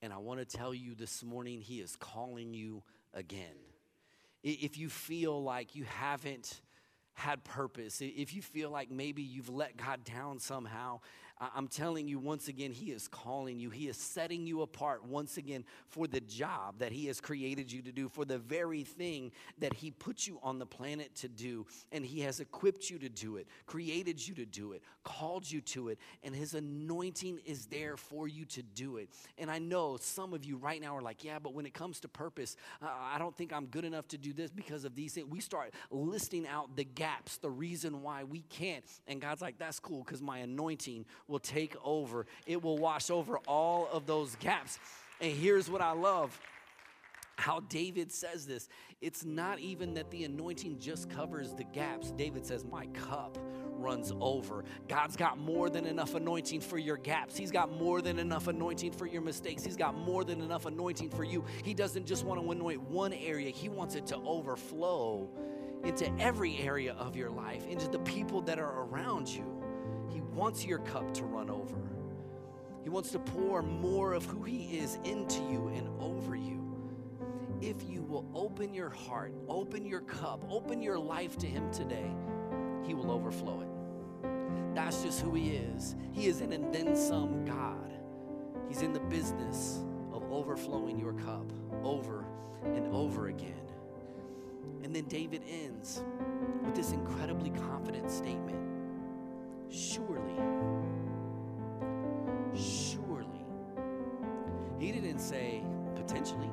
And 0.00 0.12
I 0.12 0.18
want 0.18 0.40
to 0.40 0.46
tell 0.46 0.72
you 0.72 0.94
this 0.94 1.22
morning, 1.22 1.60
He 1.60 1.80
is 1.80 1.96
calling 1.96 2.54
you 2.54 2.82
again. 3.12 3.56
If 4.42 4.78
you 4.78 4.88
feel 4.88 5.42
like 5.42 5.74
you 5.74 5.84
haven't 5.84 6.60
had 7.14 7.44
purpose, 7.44 8.00
if 8.00 8.34
you 8.34 8.42
feel 8.42 8.70
like 8.70 8.90
maybe 8.90 9.22
you've 9.22 9.48
let 9.48 9.76
God 9.76 10.04
down 10.04 10.38
somehow, 10.38 11.00
I'm 11.54 11.68
telling 11.68 12.08
you 12.08 12.18
once 12.18 12.48
again, 12.48 12.72
He 12.72 12.90
is 12.90 13.08
calling 13.08 13.58
you. 13.58 13.70
He 13.70 13.88
is 13.88 13.96
setting 13.96 14.46
you 14.46 14.62
apart 14.62 15.04
once 15.04 15.36
again 15.36 15.64
for 15.88 16.06
the 16.06 16.20
job 16.20 16.78
that 16.78 16.92
He 16.92 17.06
has 17.06 17.20
created 17.20 17.70
you 17.70 17.82
to 17.82 17.92
do, 17.92 18.08
for 18.08 18.24
the 18.24 18.38
very 18.38 18.84
thing 18.84 19.32
that 19.58 19.72
He 19.72 19.90
put 19.90 20.26
you 20.26 20.38
on 20.42 20.58
the 20.58 20.66
planet 20.66 21.14
to 21.16 21.28
do. 21.28 21.66
And 21.92 22.04
He 22.04 22.20
has 22.20 22.40
equipped 22.40 22.90
you 22.90 22.98
to 22.98 23.08
do 23.08 23.36
it, 23.36 23.46
created 23.66 24.26
you 24.26 24.34
to 24.36 24.46
do 24.46 24.72
it, 24.72 24.82
called 25.02 25.50
you 25.50 25.60
to 25.62 25.88
it, 25.88 25.98
and 26.22 26.34
His 26.34 26.54
anointing 26.54 27.40
is 27.44 27.66
there 27.66 27.96
for 27.96 28.28
you 28.28 28.44
to 28.46 28.62
do 28.62 28.96
it. 28.96 29.08
And 29.38 29.50
I 29.50 29.58
know 29.58 29.96
some 30.00 30.32
of 30.32 30.44
you 30.44 30.56
right 30.56 30.80
now 30.80 30.96
are 30.96 31.02
like, 31.02 31.24
yeah, 31.24 31.38
but 31.38 31.54
when 31.54 31.66
it 31.66 31.74
comes 31.74 32.00
to 32.00 32.08
purpose, 32.08 32.56
I 32.80 33.18
don't 33.18 33.36
think 33.36 33.52
I'm 33.52 33.66
good 33.66 33.84
enough 33.84 34.08
to 34.08 34.18
do 34.18 34.32
this 34.32 34.50
because 34.50 34.84
of 34.84 34.94
these 34.94 35.14
things. 35.14 35.26
We 35.28 35.40
start 35.40 35.72
listing 35.90 36.46
out 36.46 36.76
the 36.76 36.84
gaps, 36.84 37.38
the 37.38 37.50
reason 37.50 38.02
why 38.02 38.24
we 38.24 38.42
can't. 38.42 38.84
And 39.06 39.20
God's 39.20 39.42
like, 39.42 39.58
that's 39.58 39.80
cool 39.80 40.02
because 40.04 40.22
my 40.22 40.38
anointing 40.38 41.04
take 41.38 41.76
over, 41.84 42.26
it 42.46 42.62
will 42.62 42.78
wash 42.78 43.10
over 43.10 43.38
all 43.46 43.88
of 43.92 44.06
those 44.06 44.36
gaps. 44.36 44.78
And 45.20 45.32
here's 45.32 45.70
what 45.70 45.80
I 45.80 45.92
love 45.92 46.38
how 47.36 47.60
David 47.60 48.12
says 48.12 48.46
this. 48.46 48.68
It's 49.00 49.24
not 49.24 49.58
even 49.58 49.94
that 49.94 50.10
the 50.10 50.24
anointing 50.24 50.78
just 50.78 51.10
covers 51.10 51.52
the 51.52 51.64
gaps. 51.64 52.10
David 52.12 52.46
says, 52.46 52.64
My 52.64 52.86
cup 52.86 53.38
runs 53.70 54.12
over. 54.20 54.64
God's 54.88 55.16
got 55.16 55.38
more 55.38 55.68
than 55.68 55.84
enough 55.84 56.14
anointing 56.14 56.60
for 56.60 56.78
your 56.78 56.96
gaps. 56.96 57.36
He's 57.36 57.50
got 57.50 57.72
more 57.72 58.00
than 58.00 58.18
enough 58.18 58.46
anointing 58.46 58.92
for 58.92 59.06
your 59.06 59.22
mistakes. 59.22 59.64
He's 59.64 59.76
got 59.76 59.94
more 59.96 60.24
than 60.24 60.40
enough 60.40 60.66
anointing 60.66 61.10
for 61.10 61.24
you. 61.24 61.44
He 61.64 61.74
doesn't 61.74 62.06
just 62.06 62.24
want 62.24 62.40
to 62.40 62.50
anoint 62.50 62.80
one 62.82 63.12
area, 63.12 63.50
He 63.50 63.68
wants 63.68 63.94
it 63.94 64.06
to 64.06 64.16
overflow 64.24 65.28
into 65.82 66.10
every 66.18 66.56
area 66.58 66.94
of 66.94 67.14
your 67.14 67.30
life, 67.30 67.66
into 67.66 67.88
the 67.88 67.98
people 68.00 68.40
that 68.42 68.58
are 68.58 68.84
around 68.84 69.28
you 69.28 69.63
wants 70.34 70.66
your 70.66 70.78
cup 70.80 71.14
to 71.14 71.24
run 71.24 71.48
over. 71.48 71.76
He 72.82 72.90
wants 72.90 73.10
to 73.12 73.18
pour 73.18 73.62
more 73.62 74.12
of 74.12 74.26
who 74.26 74.42
He 74.42 74.78
is 74.78 74.98
into 75.04 75.40
you 75.42 75.68
and 75.74 75.88
over 76.00 76.34
you. 76.34 76.60
If 77.62 77.88
you 77.88 78.02
will 78.02 78.26
open 78.34 78.74
your 78.74 78.90
heart, 78.90 79.32
open 79.48 79.86
your 79.86 80.00
cup, 80.00 80.44
open 80.50 80.82
your 80.82 80.98
life 80.98 81.38
to 81.38 81.46
Him 81.46 81.70
today, 81.72 82.10
He 82.84 82.94
will 82.94 83.10
overflow 83.10 83.62
it. 83.62 84.74
That's 84.74 85.02
just 85.02 85.20
who 85.20 85.34
He 85.34 85.52
is. 85.52 85.94
He 86.12 86.26
is 86.26 86.40
an 86.40 86.52
and 86.52 86.74
then 86.74 86.94
some 86.96 87.44
God. 87.44 87.92
He's 88.68 88.82
in 88.82 88.92
the 88.92 89.00
business 89.00 89.82
of 90.12 90.30
overflowing 90.30 90.98
your 90.98 91.12
cup 91.14 91.50
over 91.82 92.26
and 92.64 92.92
over 92.94 93.28
again. 93.28 93.54
And 94.82 94.94
then 94.94 95.04
David 95.04 95.42
ends 95.48 96.02
with 96.62 96.74
this 96.74 96.92
incredibly 96.92 97.50
confident 97.50 98.10
statement 98.10 98.73
surely, 99.70 100.34
surely. 102.54 103.44
He 104.78 104.92
didn't 104.92 105.18
say 105.18 105.62
potentially, 105.94 106.50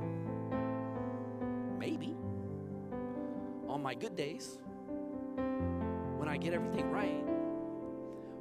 maybe. 1.78 2.16
On 3.68 3.82
my 3.82 3.94
good 3.94 4.16
days, 4.16 4.60
when 6.18 6.28
I 6.28 6.38
get 6.38 6.54
everything 6.54 6.90
right, 6.92 7.24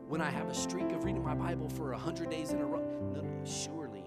when 0.09 0.21
I 0.21 0.31
have 0.31 0.49
a 0.49 0.55
streak 0.55 0.91
of 0.93 1.05
reading 1.05 1.23
my 1.23 1.35
Bible 1.35 1.69
for 1.69 1.93
a 1.93 1.99
hundred 1.99 2.31
days 2.31 2.51
in 2.51 2.61
a 2.61 2.67
row, 2.67 2.83
no, 3.13 3.21
no, 3.21 3.45
surely 3.45 4.03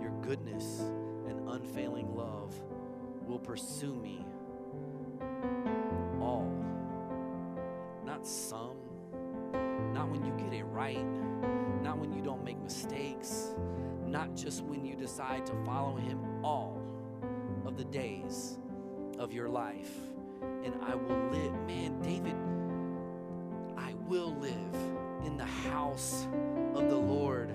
your 0.00 0.12
goodness 0.20 0.80
and 1.26 1.48
unfailing 1.48 2.14
love 2.14 2.54
will 3.26 3.38
pursue 3.38 3.94
me 3.94 4.24
all 10.20 10.32
get 10.32 10.52
it 10.52 10.64
right, 10.64 11.04
not 11.82 11.98
when 11.98 12.12
you 12.12 12.22
don't 12.22 12.44
make 12.44 12.60
mistakes, 12.62 13.54
not 14.06 14.34
just 14.34 14.62
when 14.64 14.84
you 14.84 14.94
decide 14.96 15.46
to 15.46 15.54
follow 15.64 15.96
Him 15.96 16.20
all 16.44 16.80
of 17.64 17.76
the 17.76 17.84
days 17.84 18.58
of 19.18 19.32
your 19.32 19.48
life. 19.48 19.90
And 20.64 20.74
I 20.82 20.94
will 20.94 21.28
live. 21.30 21.52
Man, 21.66 22.00
David, 22.02 22.34
I 23.76 23.94
will 24.06 24.34
live 24.36 24.74
in 25.24 25.36
the 25.36 25.44
house 25.44 26.26
of 26.74 26.88
the 26.88 26.96
Lord 26.96 27.54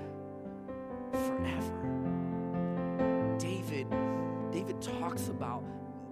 forever. 1.12 1.88
David, 3.38 3.88
David 4.52 4.82
talks 4.82 5.28
about 5.28 5.64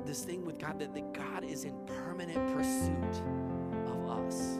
this 0.05 0.23
thing 0.23 0.45
with 0.45 0.59
God 0.59 0.79
that, 0.79 0.93
that 0.93 1.13
God 1.13 1.43
is 1.43 1.63
in 1.63 1.73
permanent 1.85 2.55
pursuit 2.55 3.23
of 3.87 4.09
us. 4.09 4.59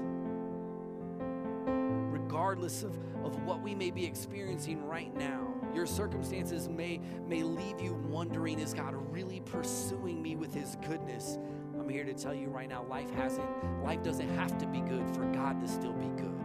Regardless 2.55 2.83
of, 2.83 2.97
of 3.25 3.43
what 3.43 3.61
we 3.61 3.75
may 3.75 3.91
be 3.91 4.05
experiencing 4.05 4.81
right 4.87 5.13
now, 5.13 5.45
your 5.73 5.85
circumstances 5.85 6.69
may, 6.69 7.01
may 7.27 7.43
leave 7.43 7.81
you 7.81 7.95
wondering, 8.07 8.59
is 8.59 8.73
God 8.73 8.95
really 9.11 9.41
pursuing 9.41 10.21
me 10.21 10.37
with 10.37 10.53
his 10.53 10.77
goodness? 10.87 11.37
I'm 11.77 11.89
here 11.89 12.05
to 12.05 12.13
tell 12.13 12.33
you 12.33 12.47
right 12.47 12.69
now, 12.69 12.85
life 12.89 13.09
hasn't, 13.11 13.83
life 13.83 14.01
doesn't 14.03 14.29
have 14.37 14.57
to 14.59 14.67
be 14.67 14.79
good 14.79 15.05
for 15.13 15.25
God 15.33 15.59
to 15.59 15.67
still 15.67 15.91
be 15.91 16.07
good. 16.15 16.39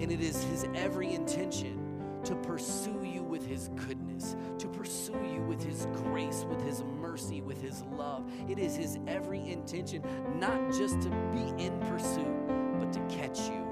And 0.00 0.12
it 0.12 0.20
is 0.20 0.40
his 0.44 0.64
every 0.76 1.12
intention 1.12 2.20
to 2.22 2.36
pursue 2.36 3.02
you 3.02 3.24
with 3.24 3.44
his 3.44 3.70
goodness, 3.88 4.36
to 4.60 4.68
pursue 4.68 5.18
you 5.34 5.40
with 5.48 5.64
his 5.64 5.88
grace, 6.04 6.46
with 6.48 6.62
his 6.62 6.84
mercy, 7.00 7.40
with 7.40 7.60
his 7.60 7.82
love. 7.90 8.30
It 8.48 8.60
is 8.60 8.76
his 8.76 9.00
every 9.08 9.50
intention 9.50 10.04
not 10.38 10.70
just 10.70 11.00
to 11.00 11.08
be 11.32 11.60
in 11.60 11.76
pursuit, 11.80 12.78
but 12.78 12.92
to 12.92 13.00
catch 13.08 13.40
you 13.48 13.65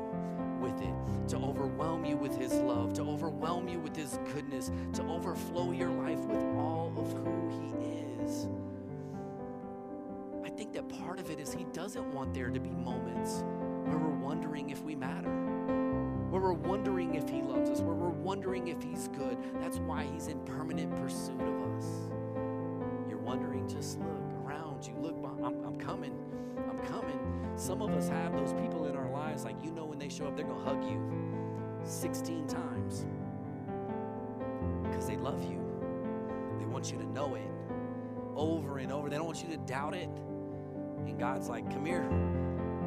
with 0.64 0.81
it, 0.81 1.29
to 1.29 1.37
overwhelm 1.37 2.05
you 2.05 2.16
with 2.16 2.37
his 2.37 2.55
love, 2.55 2.94
to 2.94 3.03
overwhelm 3.03 3.68
you 3.68 3.79
with 3.79 3.94
his 3.94 4.18
goodness, 4.33 4.70
to 4.94 5.03
overflow 5.03 5.72
your 5.72 5.90
life 5.90 6.20
with 6.20 6.42
all 6.57 6.92
of 6.96 7.12
who 7.12 7.48
he 7.50 8.22
is. 8.24 8.48
I 10.44 10.48
think 10.48 10.72
that 10.72 10.88
part 10.88 11.20
of 11.20 11.31
it 11.31 11.38
is 11.38 11.53
he 11.53 11.64
doesn't 11.72 12.12
want 12.14 12.33
there 12.33 12.48
to 12.48 12.61
be 12.61 12.70
moments 12.70 13.44
where 13.85 13.98
we're 13.98 14.18
wondering 14.18 14.70
if 14.70 14.83
we 14.83 14.94
matter 14.94 15.31
where 16.35 16.42
we're 16.42 16.53
wondering 16.53 17.14
if 17.14 17.29
He 17.29 17.42
loves 17.42 17.70
us, 17.70 17.81
where 17.81 17.94
we're 17.94 18.09
wondering 18.09 18.66
if 18.66 18.83
He's 18.83 19.07
good. 19.16 19.38
That's 19.61 19.79
why 19.79 20.03
He's 20.12 20.27
in 20.27 20.40
permanent 20.40 20.92
pursuit 20.96 21.40
of 21.40 21.77
us. 21.77 21.87
You're 23.09 23.18
wondering, 23.18 23.68
just 23.68 24.00
look 24.00 24.33
around 24.44 24.85
you. 24.85 24.94
Look, 24.98 25.14
I'm, 25.44 25.64
I'm 25.64 25.79
coming. 25.79 26.12
I'm 26.68 26.81
coming. 26.88 27.20
Some 27.55 27.83
of 27.83 27.90
us 27.90 28.09
have 28.09 28.33
those 28.33 28.53
people 28.55 28.87
in 28.87 28.94
lives, 29.35 29.44
like 29.44 29.64
you 29.64 29.73
know, 29.73 29.85
when 29.85 29.99
they 29.99 30.09
show 30.09 30.27
up, 30.27 30.37
they're 30.37 30.47
going 30.47 30.59
to 30.59 30.64
hug 30.64 30.85
you 30.85 31.01
16 31.85 32.47
times 32.47 33.05
because 34.85 35.07
they 35.07 35.16
love 35.16 35.42
you. 35.51 35.61
They 36.59 36.66
want 36.66 36.92
you 36.92 36.99
to 36.99 37.07
know 37.07 37.35
it 37.35 37.51
over 38.37 38.79
and 38.79 38.92
over. 38.92 39.09
They 39.09 39.16
don't 39.16 39.27
want 39.27 39.42
you 39.42 39.49
to 39.51 39.57
doubt 39.59 39.94
it. 39.94 40.09
And 40.99 41.18
God's 41.18 41.49
like, 41.49 41.68
come 41.70 41.85
here 41.85 42.09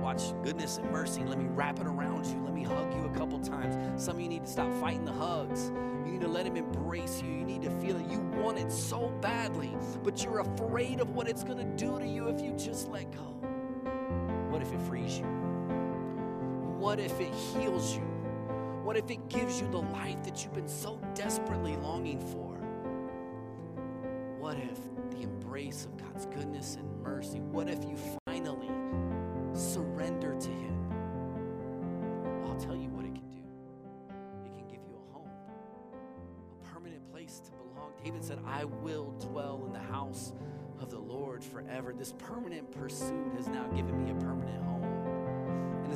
watch 0.01 0.31
goodness 0.41 0.77
and 0.77 0.89
mercy. 0.89 1.21
Let 1.25 1.37
me 1.37 1.47
wrap 1.49 1.79
it 1.79 1.87
around 1.87 2.27
you. 2.27 2.41
Let 2.45 2.53
me 2.53 2.63
hug 2.63 2.93
you 2.93 3.03
a 3.05 3.17
couple 3.17 3.39
times. 3.39 4.01
Some 4.01 4.15
of 4.15 4.21
you 4.21 4.29
need 4.29 4.45
to 4.45 4.49
stop 4.49 4.71
fighting 4.79 5.03
the 5.03 5.11
hugs. 5.11 5.69
You 6.05 6.13
need 6.13 6.21
to 6.21 6.29
let 6.29 6.45
him 6.45 6.55
embrace 6.55 7.21
you. 7.21 7.29
You 7.29 7.43
need 7.43 7.63
to 7.63 7.71
feel 7.81 7.97
it. 7.97 8.09
You 8.09 8.19
want 8.41 8.57
it 8.57 8.71
so 8.71 9.09
badly, 9.21 9.75
but 10.03 10.23
you're 10.23 10.39
afraid 10.39 11.01
of 11.01 11.09
what 11.09 11.27
it's 11.27 11.43
going 11.43 11.57
to 11.57 11.85
do 11.85 11.99
to 11.99 12.07
you 12.07 12.29
if 12.29 12.39
you 12.39 12.53
just 12.53 12.87
let 12.87 13.11
go. 13.11 13.33
What 14.49 14.61
if 14.61 14.71
it 14.71 14.79
frees 14.83 15.19
you? 15.19 15.46
What 16.77 16.99
if 16.99 17.19
it 17.19 17.33
heals 17.33 17.95
you? 17.95 18.03
What 18.83 18.97
if 18.97 19.09
it 19.09 19.27
gives 19.29 19.59
you 19.59 19.67
the 19.67 19.81
life 19.81 20.23
that 20.23 20.43
you've 20.43 20.53
been 20.53 20.67
so 20.67 21.01
desperately 21.15 21.75
longing 21.77 22.21
for? 22.21 22.53
What 24.39 24.57
if 24.57 24.77
the 25.09 25.23
embrace 25.23 25.85
of 25.85 25.97
God's 25.97 26.27
goodness 26.27 26.75
and 26.75 27.01
mercy? 27.01 27.39
What 27.39 27.67
if 27.67 27.83
you 27.83 27.97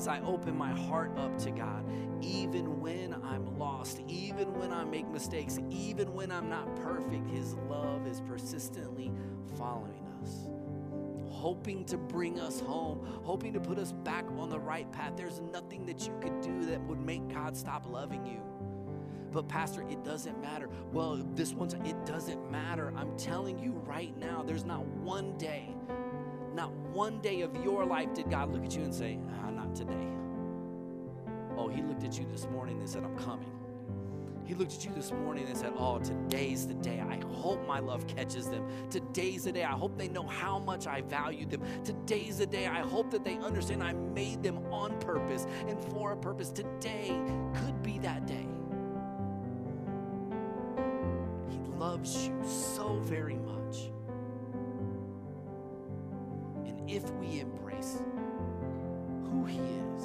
I 0.08 0.20
open 0.22 0.58
my 0.58 0.72
heart 0.72 1.18
up 1.18 1.38
to 1.40 1.52
God, 1.52 1.86
even 2.22 2.80
when 2.80 3.14
I'm 3.24 3.58
lost, 3.58 4.02
even 4.08 4.54
when 4.60 4.72
I 4.72 4.84
make 4.84 5.08
mistakes, 5.08 5.60
even 5.70 6.14
when 6.14 6.32
I'm 6.32 6.50
not 6.50 6.76
perfect, 6.78 7.28
His 7.30 7.56
love 7.70 8.08
is 8.08 8.22
persistently 8.22 9.12
following 9.58 10.08
us 10.22 10.52
hoping 11.42 11.84
to 11.84 11.98
bring 11.98 12.40
us 12.40 12.60
home, 12.60 13.04
hoping 13.24 13.52
to 13.52 13.60
put 13.60 13.80
us 13.80 13.94
back 14.04 14.26
on 14.38 14.48
the 14.48 14.60
right 14.60 14.92
path. 14.92 15.14
There's 15.18 15.42
nothing 15.52 15.88
that 15.88 16.06
you 16.06 16.14
could 16.22 16.40
do 16.40 16.66
that 16.66 16.80
would 16.84 17.00
make 17.00 17.28
God 17.30 17.58
stop 17.58 17.90
loving 17.90 18.24
you. 18.28 18.40
But, 19.32 19.48
Pastor, 19.48 19.84
it 19.90 20.04
doesn't 20.04 20.40
matter. 20.40 20.70
Well, 20.92 21.26
this 21.34 21.54
one's, 21.54 21.74
it 21.74 22.06
doesn't 22.06 22.52
matter. 22.52 22.94
I'm 22.96 23.18
telling 23.18 23.58
you 23.58 23.72
right 23.86 24.16
now, 24.20 24.44
there's 24.44 24.66
not 24.66 24.86
one 24.86 25.36
day, 25.38 25.74
not 26.54 26.72
one 26.72 27.20
day 27.22 27.42
of 27.42 27.56
your 27.64 27.86
life 27.86 28.14
did 28.14 28.30
God 28.30 28.52
look 28.52 28.66
at 28.66 28.76
you 28.76 28.84
and 28.84 28.94
say, 28.94 29.20
ah, 29.44 29.50
not 29.50 29.76
today. 29.76 30.08
Oh, 31.58 31.68
He 31.68 31.82
looked 31.82 32.04
at 32.04 32.18
you 32.18 32.26
this 32.32 32.48
morning 32.50 32.80
and 32.80 32.90
said, 32.90 33.04
I'm 33.04 33.18
coming. 33.18 33.52
He 34.46 34.56
looked 34.56 34.74
at 34.74 34.84
you 34.84 34.92
this 34.94 35.14
morning 35.14 35.46
and 35.48 35.56
said, 35.56 35.72
Oh, 35.78 36.00
today's 36.00 36.68
the 36.68 36.74
day. 36.74 37.00
I 37.00 37.22
hope 37.36 37.66
my 37.68 37.80
love 37.80 38.06
catches 38.08 38.50
them. 38.50 38.68
Today's 38.90 39.46
the 39.46 39.52
day. 39.54 39.64
I 39.64 39.72
hope 39.72 39.98
they 39.98 40.10
know 40.10 40.28
how 40.28 40.60
much 40.60 40.88
I 40.88 41.02
value 41.02 41.46
them. 41.46 41.62
Today's 41.86 42.40
the 42.40 42.46
day. 42.46 42.68
I 42.68 42.82
hope 42.82 43.12
that 43.12 43.24
they 43.24 43.38
understand 43.38 43.82
I 43.82 43.94
made 43.94 44.44
them 44.44 44.58
on 44.72 45.00
purpose 45.00 45.48
and 45.70 45.82
for 45.86 46.12
a 46.12 46.18
purpose. 46.18 46.50
Today 46.50 47.18
could 47.56 47.82
be 47.82 48.00
that 48.00 48.28
day. 48.28 48.48
He 51.50 51.58
loves 51.78 52.28
you 52.28 52.38
so 52.44 53.00
very 53.04 53.36
much. 53.36 53.61
If 56.92 57.10
we 57.12 57.40
embrace 57.40 58.00
who 59.24 59.46
He 59.46 59.60
is, 59.60 60.04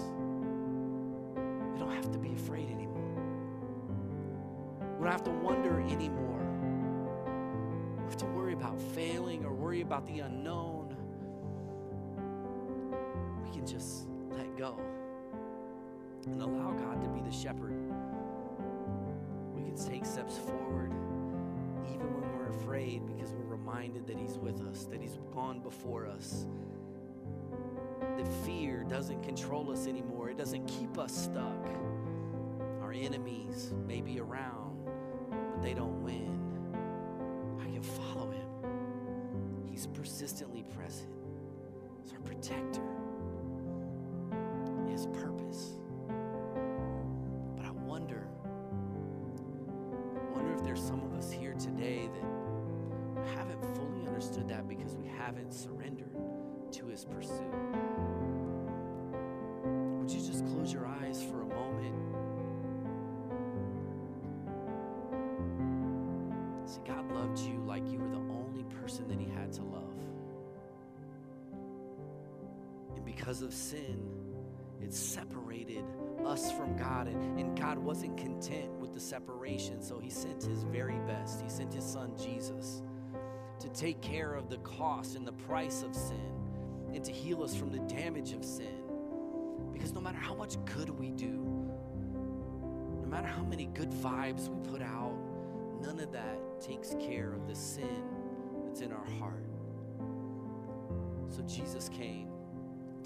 we 1.72 1.78
don't 1.80 1.92
have 1.92 2.12
to 2.12 2.18
be 2.18 2.32
afraid 2.32 2.70
anymore. 2.70 3.02
We 4.98 5.04
don't 5.04 5.12
have 5.12 5.24
to 5.24 5.30
wonder 5.30 5.80
anymore. 5.80 6.40
We 7.98 8.04
have 8.04 8.16
to 8.18 8.26
worry 8.26 8.52
about 8.52 8.80
failing 8.80 9.44
or 9.44 9.52
worry 9.52 9.80
about 9.80 10.06
the 10.06 10.20
unknown. 10.20 10.96
We 13.44 13.50
can 13.50 13.66
just 13.66 14.06
let 14.30 14.56
go 14.56 14.78
and 16.26 16.40
allow 16.40 16.70
God 16.70 17.02
to 17.02 17.08
be 17.08 17.20
the 17.20 17.32
shepherd. 17.32 17.74
We 19.54 19.62
can 19.62 19.74
take 19.74 20.04
steps 20.04 20.38
forward 20.38 20.92
even 21.92 22.06
when 22.14 22.38
we're 22.38 22.50
afraid 22.50 23.06
because 23.06 23.32
we're 23.32 23.56
reminded 23.56 24.06
that 24.06 24.18
He's 24.18 24.38
with 24.38 24.60
us, 24.62 24.84
that 24.84 25.00
He's 25.00 25.18
gone 25.34 25.60
before 25.60 26.06
us. 26.06 26.46
That 28.16 28.32
fear 28.44 28.84
doesn't 28.88 29.22
control 29.22 29.70
us 29.70 29.86
anymore, 29.86 30.30
it 30.30 30.38
doesn't 30.38 30.66
keep 30.66 30.98
us 30.98 31.14
stuck. 31.14 31.68
Our 32.80 32.92
enemies 32.92 33.72
may 33.86 34.00
be 34.00 34.20
around, 34.20 34.78
but 35.30 35.62
they 35.62 35.74
don't 35.74 36.02
win. 36.02 36.40
I 37.60 37.64
can 37.64 37.82
follow 37.82 38.30
Him. 38.30 38.48
He's 39.70 39.86
persistently 39.86 40.64
present, 40.74 41.12
He's 42.02 42.12
our 42.12 42.20
protector, 42.20 42.82
has 44.96 45.06
purpose. 45.08 45.74
But 47.54 47.66
I 47.66 47.70
wonder, 47.70 48.26
I 50.14 50.34
wonder 50.34 50.54
if 50.54 50.62
there's 50.64 50.82
some 50.82 51.02
of 51.02 51.12
us 51.12 51.30
here 51.30 51.52
today 51.52 52.08
that 52.14 53.28
haven't 53.36 53.62
fully 53.76 54.06
understood 54.06 54.48
that 54.48 54.66
because 54.66 54.96
we 54.96 55.06
haven't 55.06 55.52
surrendered 55.52 56.16
to 56.72 56.86
his 56.86 57.04
pursuit. 57.04 57.52
Because 73.36 73.42
of 73.42 73.52
sin, 73.52 74.00
it 74.80 74.94
separated 74.94 75.84
us 76.24 76.50
from 76.52 76.74
God, 76.74 77.06
and, 77.06 77.38
and 77.38 77.58
God 77.58 77.76
wasn't 77.76 78.16
content 78.16 78.70
with 78.78 78.94
the 78.94 79.00
separation, 79.00 79.82
so 79.82 79.98
He 79.98 80.08
sent 80.08 80.42
His 80.44 80.62
very 80.62 80.98
best. 81.06 81.42
He 81.42 81.50
sent 81.50 81.74
His 81.74 81.84
Son 81.84 82.14
Jesus 82.16 82.80
to 83.60 83.68
take 83.68 84.00
care 84.00 84.32
of 84.32 84.48
the 84.48 84.56
cost 84.58 85.16
and 85.16 85.26
the 85.26 85.32
price 85.32 85.82
of 85.82 85.94
sin 85.94 86.32
and 86.94 87.04
to 87.04 87.12
heal 87.12 87.42
us 87.42 87.54
from 87.54 87.70
the 87.70 87.80
damage 87.80 88.32
of 88.32 88.42
sin. 88.42 88.84
Because 89.70 89.92
no 89.92 90.00
matter 90.00 90.18
how 90.18 90.34
much 90.34 90.56
good 90.64 90.88
we 90.88 91.10
do, 91.10 91.44
no 93.02 93.06
matter 93.06 93.28
how 93.28 93.42
many 93.42 93.66
good 93.66 93.90
vibes 93.90 94.48
we 94.48 94.66
put 94.70 94.80
out, 94.80 95.14
none 95.82 96.00
of 96.00 96.10
that 96.10 96.38
takes 96.62 96.94
care 97.00 97.34
of 97.34 97.46
the 97.46 97.54
sin 97.54 98.02
that's 98.64 98.80
in 98.80 98.92
our 98.92 99.06
heart. 99.18 99.44
So 101.28 101.42
Jesus 101.42 101.90
came 101.90 102.35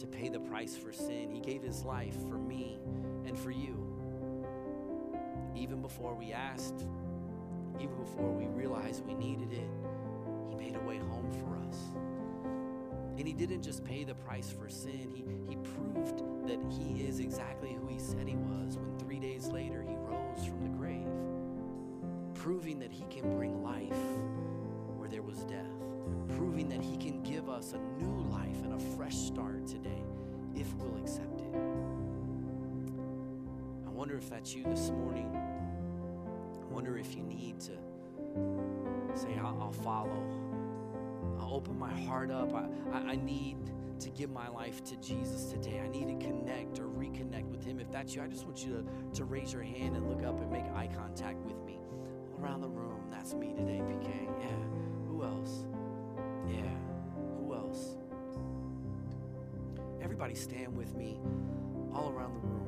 to 0.00 0.06
pay 0.06 0.30
the 0.30 0.40
price 0.40 0.76
for 0.76 0.92
sin. 0.92 1.30
He 1.30 1.40
gave 1.40 1.62
his 1.62 1.84
life 1.84 2.16
for 2.28 2.38
me 2.38 2.78
and 3.26 3.38
for 3.38 3.50
you. 3.50 3.86
Even 5.54 5.82
before 5.82 6.14
we 6.14 6.32
asked, 6.32 6.86
even 7.78 7.94
before 7.96 8.30
we 8.30 8.46
realized 8.46 9.04
we 9.06 9.14
needed 9.14 9.52
it, 9.52 9.68
he 10.48 10.56
made 10.56 10.74
a 10.74 10.80
way 10.80 10.96
home 10.96 11.30
for 11.32 11.58
us. 11.68 11.78
And 13.18 13.26
he 13.26 13.34
didn't 13.34 13.62
just 13.62 13.84
pay 13.84 14.04
the 14.04 14.14
price 14.14 14.50
for 14.50 14.70
sin, 14.70 15.10
he, 15.14 15.22
he 15.50 15.56
proved 15.56 16.22
that 16.48 16.58
he 16.70 17.02
is 17.02 17.20
exactly 17.20 17.76
who 17.78 17.86
he 17.86 17.98
said 17.98 18.26
he 18.26 18.36
was 18.36 18.78
when 18.78 18.98
three 18.98 19.18
days 19.18 19.48
later 19.48 19.82
he 19.82 19.94
rose 19.96 20.46
from 20.46 20.62
the 20.62 20.70
grave, 20.78 21.06
proving 22.34 22.78
that 22.78 22.90
he 22.90 23.04
can 23.10 23.36
bring 23.36 23.62
life 23.62 23.92
where 24.96 25.10
there 25.10 25.22
was 25.22 25.40
death, 25.40 25.66
proving 26.36 26.68
that 26.68 26.82
he 26.82 26.96
can 26.96 27.22
give 27.22 27.48
us 27.48 27.72
a 27.72 27.78
new 28.02 28.22
life 28.30 28.62
and 28.62 28.74
a 28.74 28.96
fresh 28.96 29.16
start 29.16 29.66
today 29.66 30.02
if 30.54 30.72
we'll 30.74 30.96
accept 31.00 31.40
it. 31.40 31.54
I 33.86 33.90
wonder 33.90 34.16
if 34.16 34.28
that's 34.30 34.54
you 34.54 34.64
this 34.64 34.90
morning. 34.90 35.30
I 35.36 36.72
wonder 36.72 36.96
if 36.98 37.14
you 37.16 37.22
need 37.22 37.60
to 37.60 37.72
say, 39.14 39.36
I'll, 39.38 39.58
I'll 39.60 39.72
follow. 39.72 40.22
I'll 41.38 41.54
open 41.54 41.78
my 41.78 41.92
heart 42.02 42.30
up. 42.30 42.54
I, 42.54 42.66
I, 42.92 42.98
I 43.12 43.16
need 43.16 43.58
to 44.00 44.10
give 44.10 44.30
my 44.30 44.48
life 44.48 44.82
to 44.84 44.96
Jesus 44.96 45.52
today. 45.52 45.80
I 45.84 45.88
need 45.88 46.06
to 46.08 46.26
connect 46.26 46.78
or 46.78 46.84
reconnect 46.84 47.44
with 47.50 47.64
Him. 47.64 47.80
If 47.80 47.90
that's 47.90 48.14
you, 48.14 48.22
I 48.22 48.28
just 48.28 48.44
want 48.46 48.64
you 48.64 48.72
to, 48.72 49.16
to 49.18 49.24
raise 49.24 49.52
your 49.52 49.62
hand 49.62 49.96
and 49.96 50.08
look 50.08 50.24
up 50.24 50.40
and 50.40 50.50
make 50.50 50.64
eye 50.74 50.88
contact 50.94 51.38
with 51.44 51.62
me. 51.64 51.78
All 52.32 52.44
around 52.44 52.62
the 52.62 52.68
room, 52.68 53.02
that's 53.10 53.34
me 53.34 53.52
today, 53.54 53.82
PK. 53.84 54.28
Yeah. 54.40 54.48
Who 55.08 55.22
else? 55.22 55.64
Everybody 60.30 60.54
stand 60.54 60.76
with 60.76 60.94
me 60.94 61.18
all 61.92 62.10
around 62.10 62.34
the 62.34 62.40
room. 62.40 62.66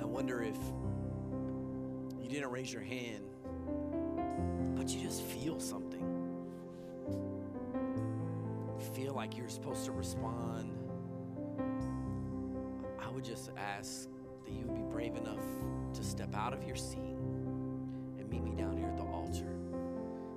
I 0.00 0.04
wonder 0.04 0.42
if 0.42 0.56
you 2.20 2.28
didn't 2.28 2.50
raise 2.50 2.72
your 2.72 2.82
hand, 2.82 3.22
but 4.76 4.88
you 4.88 5.02
just 5.02 5.22
feel 5.22 5.60
something. 5.60 6.02
Feel 8.92 9.14
like 9.14 9.36
you're 9.36 9.48
supposed 9.48 9.84
to 9.84 9.92
respond. 9.92 10.63
Would 13.14 13.24
just 13.24 13.50
ask 13.56 14.08
that 14.44 14.52
you 14.52 14.66
would 14.66 14.74
be 14.74 14.82
brave 14.82 15.14
enough 15.14 15.44
to 15.94 16.02
step 16.02 16.34
out 16.34 16.52
of 16.52 16.64
your 16.64 16.74
seat 16.74 17.16
and 18.18 18.28
meet 18.28 18.42
me 18.42 18.56
down 18.56 18.76
here 18.76 18.88
at 18.88 18.96
the 18.96 19.04
altar. 19.04 19.54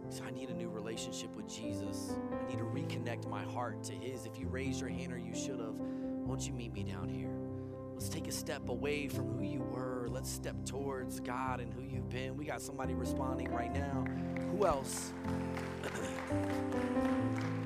So 0.09 0.23
I 0.23 0.29
need 0.29 0.49
a 0.49 0.53
new 0.53 0.69
relationship 0.69 1.35
with 1.35 1.47
Jesus. 1.47 2.13
I 2.31 2.47
need 2.47 2.59
to 2.59 2.65
reconnect 2.65 3.27
my 3.27 3.43
heart 3.43 3.83
to 3.85 3.93
His. 3.93 4.27
If 4.27 4.39
you 4.39 4.47
raised 4.47 4.79
your 4.79 4.89
hand 4.89 5.11
or 5.11 5.17
you 5.17 5.33
should 5.33 5.59
have, 5.59 5.73
won't 5.73 6.45
you 6.45 6.53
meet 6.53 6.71
me 6.71 6.83
down 6.83 7.09
here? 7.09 7.33
Let's 7.95 8.09
take 8.09 8.27
a 8.27 8.31
step 8.31 8.69
away 8.69 9.07
from 9.07 9.25
who 9.33 9.43
you 9.43 9.61
were. 9.61 10.07
Let's 10.11 10.29
step 10.29 10.55
towards 10.63 11.19
God 11.19 11.59
and 11.59 11.73
who 11.73 11.81
you've 11.81 12.09
been. 12.09 12.37
We 12.37 12.45
got 12.45 12.61
somebody 12.61 12.93
responding 12.93 13.51
right 13.51 13.73
now. 13.73 14.05
Who 14.51 14.67
else? 14.67 15.13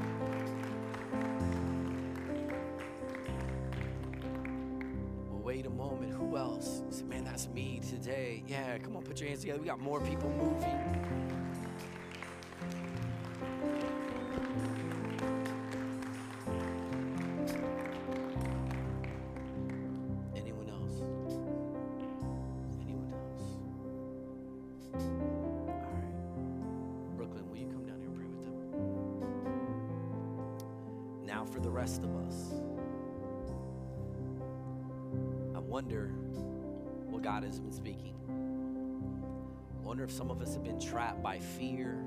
Who 6.10 6.38
else? 6.38 6.82
Man, 7.08 7.24
that's 7.24 7.48
me 7.50 7.82
today. 7.90 8.44
Yeah, 8.48 8.78
come 8.78 8.96
on, 8.96 9.04
put 9.04 9.20
your 9.20 9.28
hands 9.30 9.42
together. 9.42 9.60
We 9.60 9.66
got 9.68 9.80
more 9.80 10.00
people 10.02 10.30
moving. 10.30 10.80
Anyone 20.36 20.70
else? 20.70 21.02
Anyone 22.82 23.14
else? 23.14 23.44
All 24.94 25.94
right. 25.94 27.18
Brooklyn, 27.18 27.50
will 27.50 27.58
you 27.58 27.68
come 27.68 27.86
down 27.86 28.00
here 28.00 28.10
and 28.10 28.18
pray 28.18 28.28
with 28.28 28.42
them? 28.44 28.54
Now, 31.26 31.46
for 31.46 31.60
the 31.60 31.70
rest 31.70 32.04
of 32.04 32.11
wonder 35.82 36.12
what 37.10 37.24
God 37.24 37.44
has 37.44 37.60
been 37.60 37.72
speaking. 37.72 38.14
I 38.30 39.88
wonder 39.88 40.04
if 40.04 40.12
some 40.12 40.30
of 40.30 40.40
us 40.40 40.54
have 40.54 40.64
been 40.64 40.80
trapped 40.80 41.24
by 41.24 41.40
fear, 41.40 41.98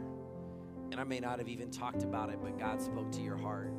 and 0.93 1.01
I 1.01 1.03
may 1.03 1.19
not 1.19 1.41
have 1.41 1.49
even 1.49 1.73
talked 1.73 2.05
about 2.05 2.31
it, 2.31 2.39
but 2.41 2.57
God 2.57 2.81
spoke 2.81 3.11
to 3.11 3.21
your 3.21 3.37
heart. 3.37 3.73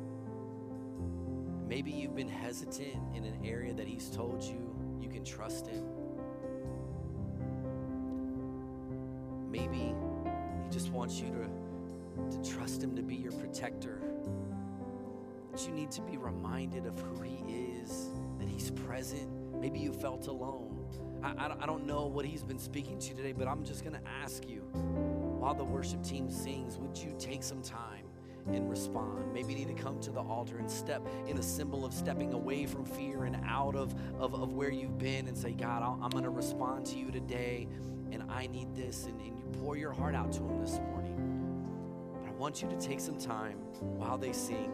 Maybe 1.66 1.90
you've 1.90 2.14
been 2.14 2.28
hesitant 2.28 2.94
in 3.14 3.24
an 3.24 3.38
area 3.42 3.72
that 3.72 3.88
He's 3.88 4.10
told 4.10 4.42
you 4.42 4.76
you 5.00 5.08
can 5.08 5.24
trust 5.24 5.66
Him. 5.66 5.82
Maybe 9.50 9.78
He 9.78 9.94
just 10.70 10.90
wants 10.90 11.18
you 11.20 11.30
to, 11.30 12.36
to 12.36 12.52
trust 12.52 12.82
Him 12.82 12.94
to 12.96 13.02
be 13.02 13.16
your 13.16 13.32
protector. 13.32 14.02
That 15.52 15.66
you 15.66 15.72
need 15.72 15.90
to 15.92 16.02
be 16.02 16.18
reminded 16.18 16.84
of 16.84 17.00
who 17.00 17.22
He 17.22 17.38
is, 17.80 18.10
that 18.38 18.46
He's 18.46 18.70
present. 18.70 19.35
Maybe 19.60 19.78
you 19.78 19.92
felt 19.92 20.26
alone. 20.26 20.72
I, 21.22 21.44
I, 21.44 21.48
don't- 21.48 21.62
I 21.62 21.66
don't 21.66 21.86
know 21.86 22.06
what 22.06 22.24
He's 22.26 22.42
been 22.42 22.58
speaking 22.58 22.98
to 22.98 23.08
you 23.10 23.14
today, 23.14 23.32
but 23.32 23.48
I'm 23.48 23.64
just 23.64 23.82
going 23.84 23.94
to 24.00 24.08
ask 24.08 24.48
you 24.48 24.60
while 25.40 25.54
the 25.54 25.64
worship 25.64 26.02
team 26.02 26.30
sings, 26.30 26.78
would 26.78 26.96
you 26.96 27.14
take 27.18 27.42
some 27.42 27.62
time 27.62 28.04
and 28.46 28.68
respond? 28.70 29.32
Maybe 29.32 29.54
you 29.54 29.66
need 29.66 29.76
to 29.76 29.82
come 29.82 29.98
to 30.00 30.10
the 30.10 30.20
altar 30.20 30.58
and 30.58 30.70
step 30.70 31.02
in 31.26 31.38
a 31.38 31.42
symbol 31.42 31.84
of 31.84 31.92
stepping 31.92 32.32
away 32.32 32.66
from 32.66 32.84
fear 32.84 33.24
and 33.24 33.36
out 33.46 33.74
of, 33.76 33.94
of, 34.18 34.34
of 34.34 34.52
where 34.52 34.70
you've 34.70 34.98
been 34.98 35.26
and 35.28 35.36
say, 35.36 35.52
God, 35.52 35.82
I'll, 35.82 35.98
I'm 36.02 36.10
going 36.10 36.24
to 36.24 36.30
respond 36.30 36.86
to 36.86 36.96
you 36.98 37.10
today, 37.10 37.66
and 38.12 38.22
I 38.28 38.46
need 38.48 38.74
this. 38.74 39.06
And, 39.06 39.20
and 39.20 39.38
you 39.38 39.44
pour 39.60 39.76
your 39.76 39.92
heart 39.92 40.14
out 40.14 40.32
to 40.32 40.40
Him 40.40 40.60
this 40.60 40.78
morning. 40.90 42.12
But 42.22 42.28
I 42.28 42.32
want 42.32 42.62
you 42.62 42.68
to 42.68 42.76
take 42.76 43.00
some 43.00 43.18
time 43.18 43.56
while 43.80 44.18
they 44.18 44.32
sing, 44.32 44.70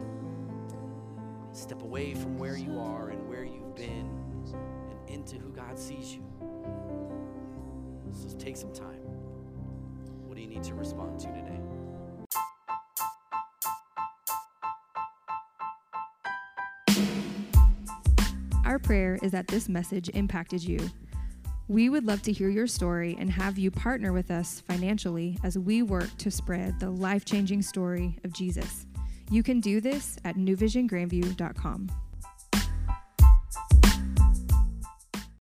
step 1.52 1.82
away 1.82 2.14
from 2.14 2.38
where 2.38 2.56
you 2.56 2.78
are 2.78 3.10
and 3.10 3.28
where 3.28 3.44
you've 3.44 3.74
been 3.74 4.21
into 5.12 5.36
who 5.36 5.50
God 5.50 5.78
sees 5.78 6.14
you. 6.14 6.24
So 8.12 8.36
take 8.36 8.56
some 8.56 8.72
time. 8.72 9.00
What 10.26 10.36
do 10.36 10.42
you 10.42 10.48
need 10.48 10.62
to 10.64 10.74
respond 10.74 11.20
to 11.20 11.26
today? 11.28 11.60
Our 18.64 18.78
prayer 18.78 19.18
is 19.22 19.32
that 19.32 19.48
this 19.48 19.68
message 19.68 20.08
impacted 20.14 20.64
you. 20.64 20.78
We 21.68 21.88
would 21.88 22.06
love 22.06 22.22
to 22.22 22.32
hear 22.32 22.48
your 22.48 22.66
story 22.66 23.16
and 23.18 23.30
have 23.30 23.58
you 23.58 23.70
partner 23.70 24.12
with 24.12 24.30
us 24.30 24.60
financially 24.60 25.38
as 25.44 25.58
we 25.58 25.82
work 25.82 26.08
to 26.18 26.30
spread 26.30 26.80
the 26.80 26.90
life 26.90 27.24
changing 27.24 27.62
story 27.62 28.18
of 28.24 28.32
Jesus. 28.32 28.86
You 29.30 29.42
can 29.42 29.60
do 29.60 29.80
this 29.80 30.18
at 30.24 30.36
newvisiongrandview.com. 30.36 31.90